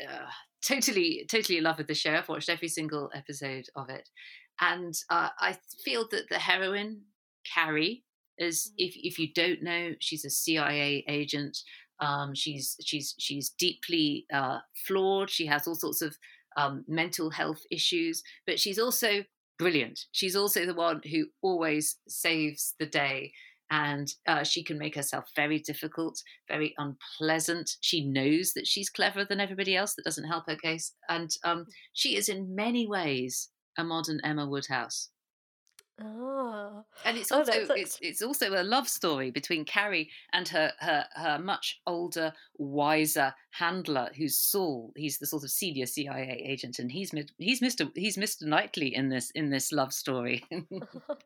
uh, 0.09 0.29
totally 0.65 1.25
totally 1.29 1.57
in 1.57 1.63
love 1.63 1.77
with 1.77 1.87
the 1.87 1.95
show. 1.95 2.13
I've 2.13 2.29
watched 2.29 2.49
every 2.49 2.67
single 2.69 3.09
episode 3.13 3.65
of 3.75 3.89
it, 3.89 4.09
and 4.61 4.93
uh, 5.09 5.29
I 5.39 5.57
feel 5.83 6.07
that 6.11 6.29
the 6.29 6.39
heroine 6.39 7.01
Carrie 7.53 8.03
is, 8.37 8.71
mm. 8.71 8.73
if 8.77 8.93
if 8.95 9.19
you 9.19 9.33
don't 9.33 9.63
know, 9.63 9.91
she's 9.99 10.25
a 10.25 10.29
CIA 10.29 11.03
agent 11.07 11.57
um, 12.03 12.35
she's 12.35 12.75
she's 12.83 13.15
she's 13.17 13.49
deeply 13.51 14.25
uh, 14.33 14.59
flawed. 14.85 15.29
She 15.29 15.45
has 15.45 15.67
all 15.67 15.75
sorts 15.75 16.01
of 16.01 16.17
um, 16.57 16.83
mental 16.87 17.29
health 17.29 17.61
issues, 17.71 18.21
but 18.45 18.59
she's 18.59 18.77
also 18.77 19.23
brilliant. 19.57 20.05
She's 20.11 20.35
also 20.35 20.65
the 20.65 20.73
one 20.73 21.01
who 21.09 21.27
always 21.41 21.97
saves 22.07 22.75
the 22.79 22.85
day. 22.85 23.31
And 23.71 24.13
uh, 24.27 24.43
she 24.43 24.63
can 24.63 24.77
make 24.77 24.93
herself 24.93 25.25
very 25.35 25.57
difficult, 25.57 26.21
very 26.47 26.75
unpleasant. 26.77 27.77
She 27.81 28.05
knows 28.05 28.53
that 28.53 28.67
she's 28.67 28.89
cleverer 28.89 29.25
than 29.25 29.39
everybody 29.39 29.75
else. 29.75 29.95
That 29.95 30.05
doesn't 30.05 30.27
help 30.27 30.45
her 30.47 30.57
case. 30.57 30.93
And 31.09 31.31
um, 31.43 31.65
she 31.93 32.15
is, 32.15 32.29
in 32.29 32.53
many 32.53 32.85
ways, 32.85 33.49
a 33.77 33.83
modern 33.83 34.19
Emma 34.23 34.45
Woodhouse. 34.47 35.09
Oh, 36.01 36.83
and 37.05 37.17
it's 37.17 37.31
also 37.31 37.51
oh, 37.53 37.73
it's 37.75 37.99
it's 38.01 38.23
also 38.23 38.49
a 38.59 38.63
love 38.63 38.89
story 38.89 39.29
between 39.29 39.63
Carrie 39.63 40.09
and 40.33 40.47
her 40.47 40.71
her 40.79 41.05
her 41.15 41.37
much 41.37 41.81
older, 41.85 42.33
wiser 42.57 43.35
handler, 43.51 44.09
who's 44.17 44.35
Saul. 44.35 44.91
He's 44.95 45.19
the 45.19 45.27
sort 45.27 45.43
of 45.43 45.51
senior 45.51 45.85
CIA 45.85 46.43
agent, 46.43 46.79
and 46.79 46.91
he's 46.91 47.11
he's 47.37 47.61
Mister 47.61 47.85
he's 47.95 48.17
Mister 48.17 48.47
Knightley 48.47 48.95
in 48.95 49.09
this 49.09 49.29
in 49.31 49.51
this 49.51 49.71
love 49.71 49.93
story. 49.93 50.43
oh, 50.51 51.17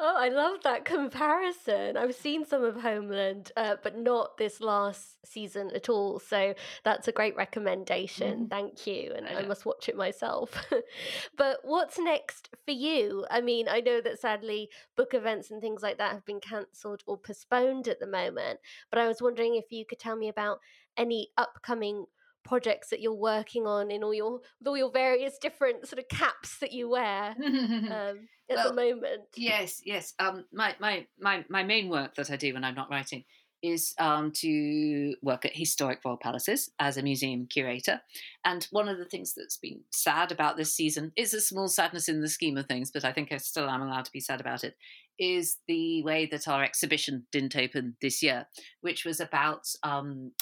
I 0.00 0.28
love 0.28 0.58
that 0.62 0.84
comparison. 0.84 1.96
I've 1.96 2.14
seen 2.14 2.44
some 2.44 2.62
of 2.62 2.80
Homeland, 2.80 3.50
uh, 3.56 3.74
but 3.82 3.98
not 3.98 4.38
this 4.38 4.60
last 4.60 5.16
season 5.24 5.72
at 5.74 5.88
all. 5.88 6.20
So 6.20 6.54
that's 6.84 7.08
a 7.08 7.12
great 7.12 7.34
recommendation. 7.34 8.46
Mm. 8.46 8.50
Thank 8.50 8.86
you, 8.86 9.12
and 9.16 9.26
I, 9.26 9.40
I 9.40 9.46
must 9.46 9.66
watch 9.66 9.88
it 9.88 9.96
myself. 9.96 10.64
but 11.36 11.58
what's 11.64 11.98
next 11.98 12.50
for 12.64 12.70
you? 12.70 13.26
I 13.30 13.40
mean, 13.40 13.68
I 13.68 13.80
know 13.80 13.95
know 13.96 14.02
that 14.02 14.20
sadly 14.20 14.68
book 14.96 15.14
events 15.14 15.50
and 15.50 15.60
things 15.60 15.82
like 15.82 15.98
that 15.98 16.12
have 16.12 16.24
been 16.24 16.40
cancelled 16.40 17.02
or 17.06 17.18
postponed 17.18 17.88
at 17.88 18.00
the 18.00 18.06
moment. 18.06 18.60
But 18.90 19.00
I 19.00 19.08
was 19.08 19.22
wondering 19.22 19.56
if 19.56 19.70
you 19.70 19.84
could 19.86 19.98
tell 19.98 20.16
me 20.16 20.28
about 20.28 20.60
any 20.96 21.30
upcoming 21.36 22.06
projects 22.44 22.90
that 22.90 23.00
you're 23.00 23.12
working 23.12 23.66
on 23.66 23.90
in 23.90 24.04
all 24.04 24.14
your 24.14 24.40
with 24.60 24.68
all 24.68 24.76
your 24.76 24.90
various 24.90 25.36
different 25.38 25.86
sort 25.86 25.98
of 25.98 26.08
caps 26.08 26.58
that 26.58 26.72
you 26.72 26.88
wear 26.88 27.34
um, 27.44 28.28
at 28.48 28.56
well, 28.56 28.68
the 28.68 28.74
moment. 28.74 29.22
Yes, 29.36 29.82
yes. 29.84 30.14
Um, 30.18 30.44
my 30.52 30.74
my 30.80 31.06
my 31.18 31.44
my 31.48 31.64
main 31.64 31.88
work 31.88 32.14
that 32.14 32.30
I 32.30 32.36
do 32.36 32.54
when 32.54 32.64
I'm 32.64 32.74
not 32.74 32.90
writing 32.90 33.24
is 33.72 33.94
um, 33.98 34.30
to 34.32 35.14
work 35.22 35.44
at 35.44 35.56
historic 35.56 36.00
royal 36.04 36.16
palaces 36.16 36.70
as 36.78 36.96
a 36.96 37.02
museum 37.02 37.46
curator. 37.46 38.00
And 38.44 38.66
one 38.70 38.88
of 38.88 38.98
the 38.98 39.04
things 39.04 39.34
that's 39.34 39.56
been 39.56 39.80
sad 39.90 40.32
about 40.32 40.56
this 40.56 40.74
season 40.74 41.12
is 41.16 41.34
a 41.34 41.40
small 41.40 41.68
sadness 41.68 42.08
in 42.08 42.20
the 42.20 42.28
scheme 42.28 42.56
of 42.56 42.66
things, 42.66 42.90
but 42.90 43.04
I 43.04 43.12
think 43.12 43.32
I 43.32 43.38
still 43.38 43.68
am 43.68 43.82
allowed 43.82 44.04
to 44.06 44.12
be 44.12 44.20
sad 44.20 44.40
about 44.40 44.64
it. 44.64 44.76
Is 45.18 45.58
the 45.66 46.02
way 46.02 46.26
that 46.26 46.46
our 46.46 46.62
exhibition 46.62 47.26
didn't 47.32 47.56
open 47.56 47.96
this 48.02 48.22
year, 48.22 48.46
which 48.82 49.04
was 49.06 49.18
about 49.18 49.66
um, 49.82 50.32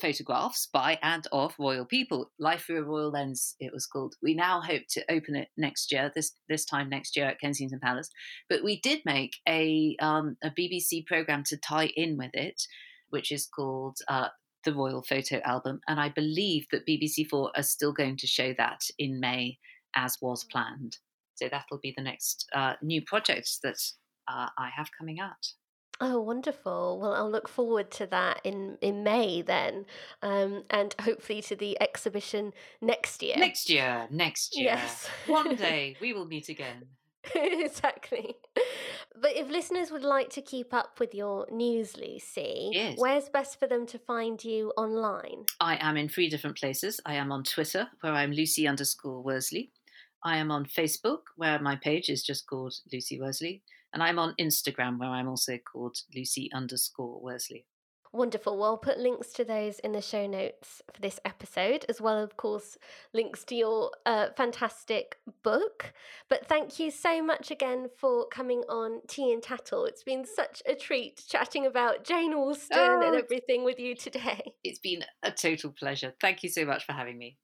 photographs 0.00 0.68
by 0.72 0.98
and 1.02 1.26
of 1.32 1.54
royal 1.58 1.84
people. 1.84 2.30
Life 2.38 2.64
through 2.66 2.80
a 2.80 2.84
royal 2.84 3.10
lens, 3.10 3.56
it 3.60 3.72
was 3.72 3.86
called. 3.86 4.14
We 4.22 4.34
now 4.34 4.60
hope 4.60 4.82
to 4.90 5.04
open 5.10 5.36
it 5.36 5.48
next 5.56 5.92
year, 5.92 6.12
this 6.14 6.32
this 6.48 6.64
time 6.64 6.88
next 6.88 7.16
year 7.16 7.26
at 7.26 7.40
Kensington 7.40 7.80
Palace. 7.80 8.10
But 8.48 8.64
we 8.64 8.80
did 8.80 9.00
make 9.04 9.36
a 9.48 9.96
um, 10.00 10.36
a 10.42 10.50
BBC 10.50 11.06
program 11.06 11.44
to 11.44 11.56
tie 11.56 11.90
in 11.96 12.16
with 12.16 12.34
it. 12.34 12.62
which 13.10 13.30
is 13.32 13.46
called 13.46 13.98
uh, 14.08 14.28
the 14.64 14.74
Royal 14.74 15.02
Photo 15.02 15.40
Album. 15.44 15.80
And 15.88 16.00
I 16.00 16.08
believe 16.08 16.66
that 16.72 16.86
BBC4 16.86 17.50
are 17.56 17.62
still 17.62 17.92
going 17.92 18.16
to 18.18 18.26
show 18.26 18.52
that 18.58 18.80
in 18.98 19.20
May 19.20 19.58
as 19.94 20.18
was 20.20 20.44
planned. 20.44 20.98
So 21.36 21.48
that'll 21.50 21.78
be 21.82 21.94
the 21.96 22.02
next 22.02 22.48
uh, 22.54 22.74
new 22.82 23.02
project 23.02 23.58
that 23.62 23.78
uh, 24.28 24.48
I 24.58 24.70
have 24.76 24.88
coming 24.98 25.20
out. 25.20 25.52
Oh, 26.00 26.20
wonderful. 26.20 26.98
Well, 27.00 27.14
I'll 27.14 27.30
look 27.30 27.48
forward 27.48 27.90
to 27.92 28.06
that 28.08 28.40
in, 28.44 28.76
in 28.82 29.02
May 29.02 29.40
then, 29.42 29.86
um, 30.22 30.64
and 30.70 30.94
hopefully 31.00 31.40
to 31.42 31.56
the 31.56 31.80
exhibition 31.80 32.52
next 32.82 33.22
year. 33.22 33.36
Next 33.38 33.70
year, 33.70 34.06
next 34.10 34.56
year. 34.58 34.66
Yes. 34.74 35.08
One 35.26 35.54
day 35.66 35.96
we 36.00 36.12
will 36.12 36.26
meet 36.26 36.48
again. 36.48 36.84
exactly. 37.34 38.36
But 39.20 39.36
if 39.36 39.48
listeners 39.48 39.90
would 39.90 40.04
like 40.04 40.30
to 40.30 40.42
keep 40.42 40.72
up 40.74 41.00
with 41.00 41.14
your 41.14 41.46
news, 41.50 41.96
Lucy, 41.96 42.70
Yes. 42.72 42.94
where's 42.98 43.28
best 43.28 43.58
for 43.58 43.66
them 43.66 43.86
to 43.86 43.98
find 43.98 44.42
you 44.44 44.72
online? 44.76 45.46
I 45.60 45.76
am 45.80 45.96
in 45.96 46.08
three 46.08 46.28
different 46.28 46.58
places. 46.58 47.00
I 47.06 47.14
am 47.14 47.32
on 47.32 47.42
Twitter, 47.42 47.88
where 48.00 48.12
I'm 48.12 48.32
Lucy 48.32 48.68
underscore 48.68 49.22
Worsley. 49.22 49.70
I 50.22 50.36
am 50.38 50.50
on 50.50 50.66
Facebook, 50.66 51.20
where 51.36 51.58
my 51.58 51.76
page 51.76 52.08
is 52.08 52.22
just 52.22 52.46
called 52.46 52.74
Lucy 52.92 53.18
Worsley. 53.20 53.62
And 53.96 54.02
I'm 54.02 54.18
on 54.18 54.34
Instagram, 54.38 54.98
where 54.98 55.08
I'm 55.08 55.26
also 55.26 55.56
called 55.56 55.96
Lucy 56.14 56.50
underscore 56.52 57.18
Worsley. 57.18 57.64
Wonderful. 58.12 58.58
Well, 58.58 58.72
I'll 58.72 58.76
put 58.76 58.98
links 58.98 59.32
to 59.32 59.42
those 59.42 59.78
in 59.78 59.92
the 59.92 60.02
show 60.02 60.26
notes 60.26 60.82
for 60.92 61.00
this 61.00 61.18
episode, 61.24 61.86
as 61.88 61.98
well, 61.98 62.22
of 62.22 62.36
course, 62.36 62.76
links 63.14 63.42
to 63.44 63.54
your 63.54 63.92
uh, 64.04 64.26
fantastic 64.36 65.16
book. 65.42 65.94
But 66.28 66.46
thank 66.46 66.78
you 66.78 66.90
so 66.90 67.22
much 67.22 67.50
again 67.50 67.88
for 67.96 68.26
coming 68.28 68.64
on 68.68 69.00
Tea 69.08 69.32
and 69.32 69.42
Tattle. 69.42 69.86
It's 69.86 70.02
been 70.02 70.26
such 70.26 70.62
a 70.66 70.74
treat 70.74 71.22
chatting 71.26 71.64
about 71.64 72.04
Jane 72.04 72.34
Austen 72.34 72.76
and 72.78 73.14
Oh. 73.14 73.18
everything 73.18 73.64
with 73.64 73.78
you 73.80 73.94
today. 73.94 74.52
It's 74.62 74.78
been 74.78 75.06
a 75.22 75.30
total 75.30 75.72
pleasure. 75.72 76.12
Thank 76.20 76.42
you 76.42 76.50
so 76.50 76.66
much 76.66 76.84
for 76.84 76.92
having 76.92 77.16
me. 77.16 77.38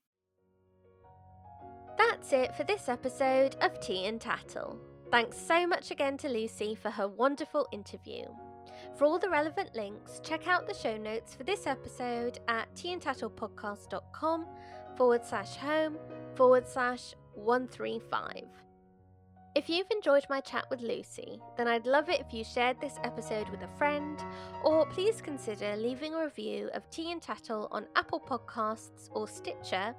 That's 1.97 2.31
it 2.31 2.55
for 2.55 2.63
this 2.63 2.89
episode 2.89 3.55
of 3.59 3.79
Tea 3.79 4.05
and 4.05 4.21
Tattle. 4.21 4.79
Thanks 5.13 5.37
so 5.37 5.67
much 5.67 5.91
again 5.91 6.17
to 6.17 6.27
Lucy 6.27 6.73
for 6.73 6.89
her 6.89 7.07
wonderful 7.07 7.67
interview. 7.71 8.23
For 8.97 9.05
all 9.05 9.19
the 9.19 9.29
relevant 9.29 9.75
links, 9.75 10.19
check 10.23 10.47
out 10.47 10.65
the 10.65 10.73
show 10.73 10.97
notes 10.97 11.35
for 11.35 11.43
this 11.43 11.67
episode 11.67 12.39
at 12.47 12.73
teaandtattlepodcast.com 12.73 14.47
forward 14.97 15.23
slash 15.23 15.55
home 15.57 15.99
forward 16.33 16.67
slash 16.67 17.13
135. 17.35 18.41
If 19.53 19.69
you've 19.69 19.91
enjoyed 19.91 20.25
my 20.31 20.41
chat 20.41 20.65
with 20.71 20.81
Lucy, 20.81 21.39
then 21.57 21.67
I'd 21.67 21.85
love 21.85 22.09
it 22.09 22.19
if 22.19 22.33
you 22.33 22.43
shared 22.43 22.81
this 22.81 22.97
episode 23.03 23.49
with 23.49 23.61
a 23.61 23.77
friend, 23.77 24.19
or 24.63 24.87
please 24.87 25.21
consider 25.21 25.75
leaving 25.75 26.15
a 26.15 26.23
review 26.23 26.71
of 26.73 26.89
Tea 26.89 27.11
and 27.11 27.21
Tattle 27.21 27.67
on 27.69 27.85
Apple 27.95 28.19
Podcasts 28.19 29.09
or 29.11 29.27
Stitcher 29.27 29.93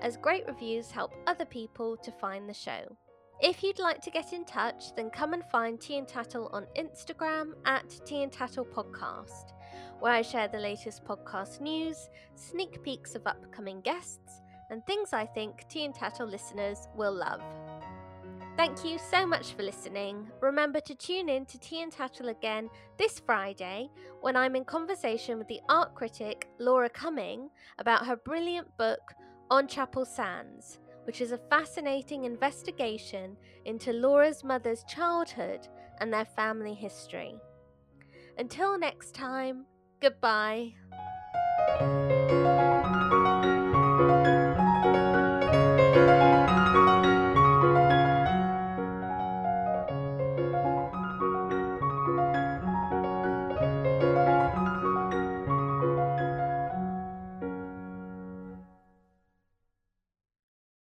as 0.00 0.16
great 0.16 0.46
reviews 0.46 0.92
help 0.92 1.12
other 1.26 1.44
people 1.44 1.96
to 1.96 2.12
find 2.12 2.48
the 2.48 2.54
show. 2.54 2.96
If 3.40 3.62
you'd 3.62 3.78
like 3.78 4.00
to 4.02 4.10
get 4.10 4.32
in 4.32 4.44
touch, 4.44 4.94
then 4.94 5.10
come 5.10 5.32
and 5.32 5.44
find 5.44 5.80
Tea 5.80 5.98
and 5.98 6.08
Tattle 6.08 6.48
on 6.52 6.66
Instagram 6.78 7.52
at 7.66 7.88
Tea 8.06 8.22
and 8.22 8.32
Tattle 8.32 8.64
Podcast, 8.64 9.52
where 9.98 10.12
I 10.12 10.22
share 10.22 10.48
the 10.48 10.58
latest 10.58 11.04
podcast 11.04 11.60
news, 11.60 12.08
sneak 12.36 12.82
peeks 12.82 13.14
of 13.14 13.26
upcoming 13.26 13.80
guests, 13.80 14.40
and 14.70 14.86
things 14.86 15.12
I 15.12 15.26
think 15.26 15.66
Tea 15.68 15.84
and 15.84 15.94
Tattle 15.94 16.28
listeners 16.28 16.88
will 16.94 17.12
love. 17.12 17.42
Thank 18.56 18.84
you 18.84 18.98
so 18.98 19.26
much 19.26 19.54
for 19.54 19.64
listening. 19.64 20.30
Remember 20.40 20.78
to 20.80 20.94
tune 20.94 21.28
in 21.28 21.44
to 21.46 21.58
Tea 21.58 21.82
and 21.82 21.90
Tattle 21.90 22.28
again 22.28 22.70
this 22.98 23.18
Friday 23.18 23.90
when 24.20 24.36
I'm 24.36 24.54
in 24.54 24.64
conversation 24.64 25.38
with 25.38 25.48
the 25.48 25.60
art 25.68 25.94
critic 25.96 26.48
Laura 26.60 26.88
Cumming 26.88 27.50
about 27.80 28.06
her 28.06 28.16
brilliant 28.16 28.74
book 28.76 29.12
On 29.50 29.66
Chapel 29.66 30.04
Sands, 30.04 30.78
which 31.04 31.20
is 31.20 31.32
a 31.32 31.40
fascinating 31.50 32.24
investigation 32.24 33.36
into 33.64 33.92
Laura's 33.92 34.42
mother's 34.44 34.84
childhood 34.84 35.68
and 36.00 36.12
their 36.12 36.24
family 36.24 36.74
history. 36.74 37.38
Until 38.38 38.78
next 38.78 39.14
time, 39.14 39.66
goodbye. 40.00 40.74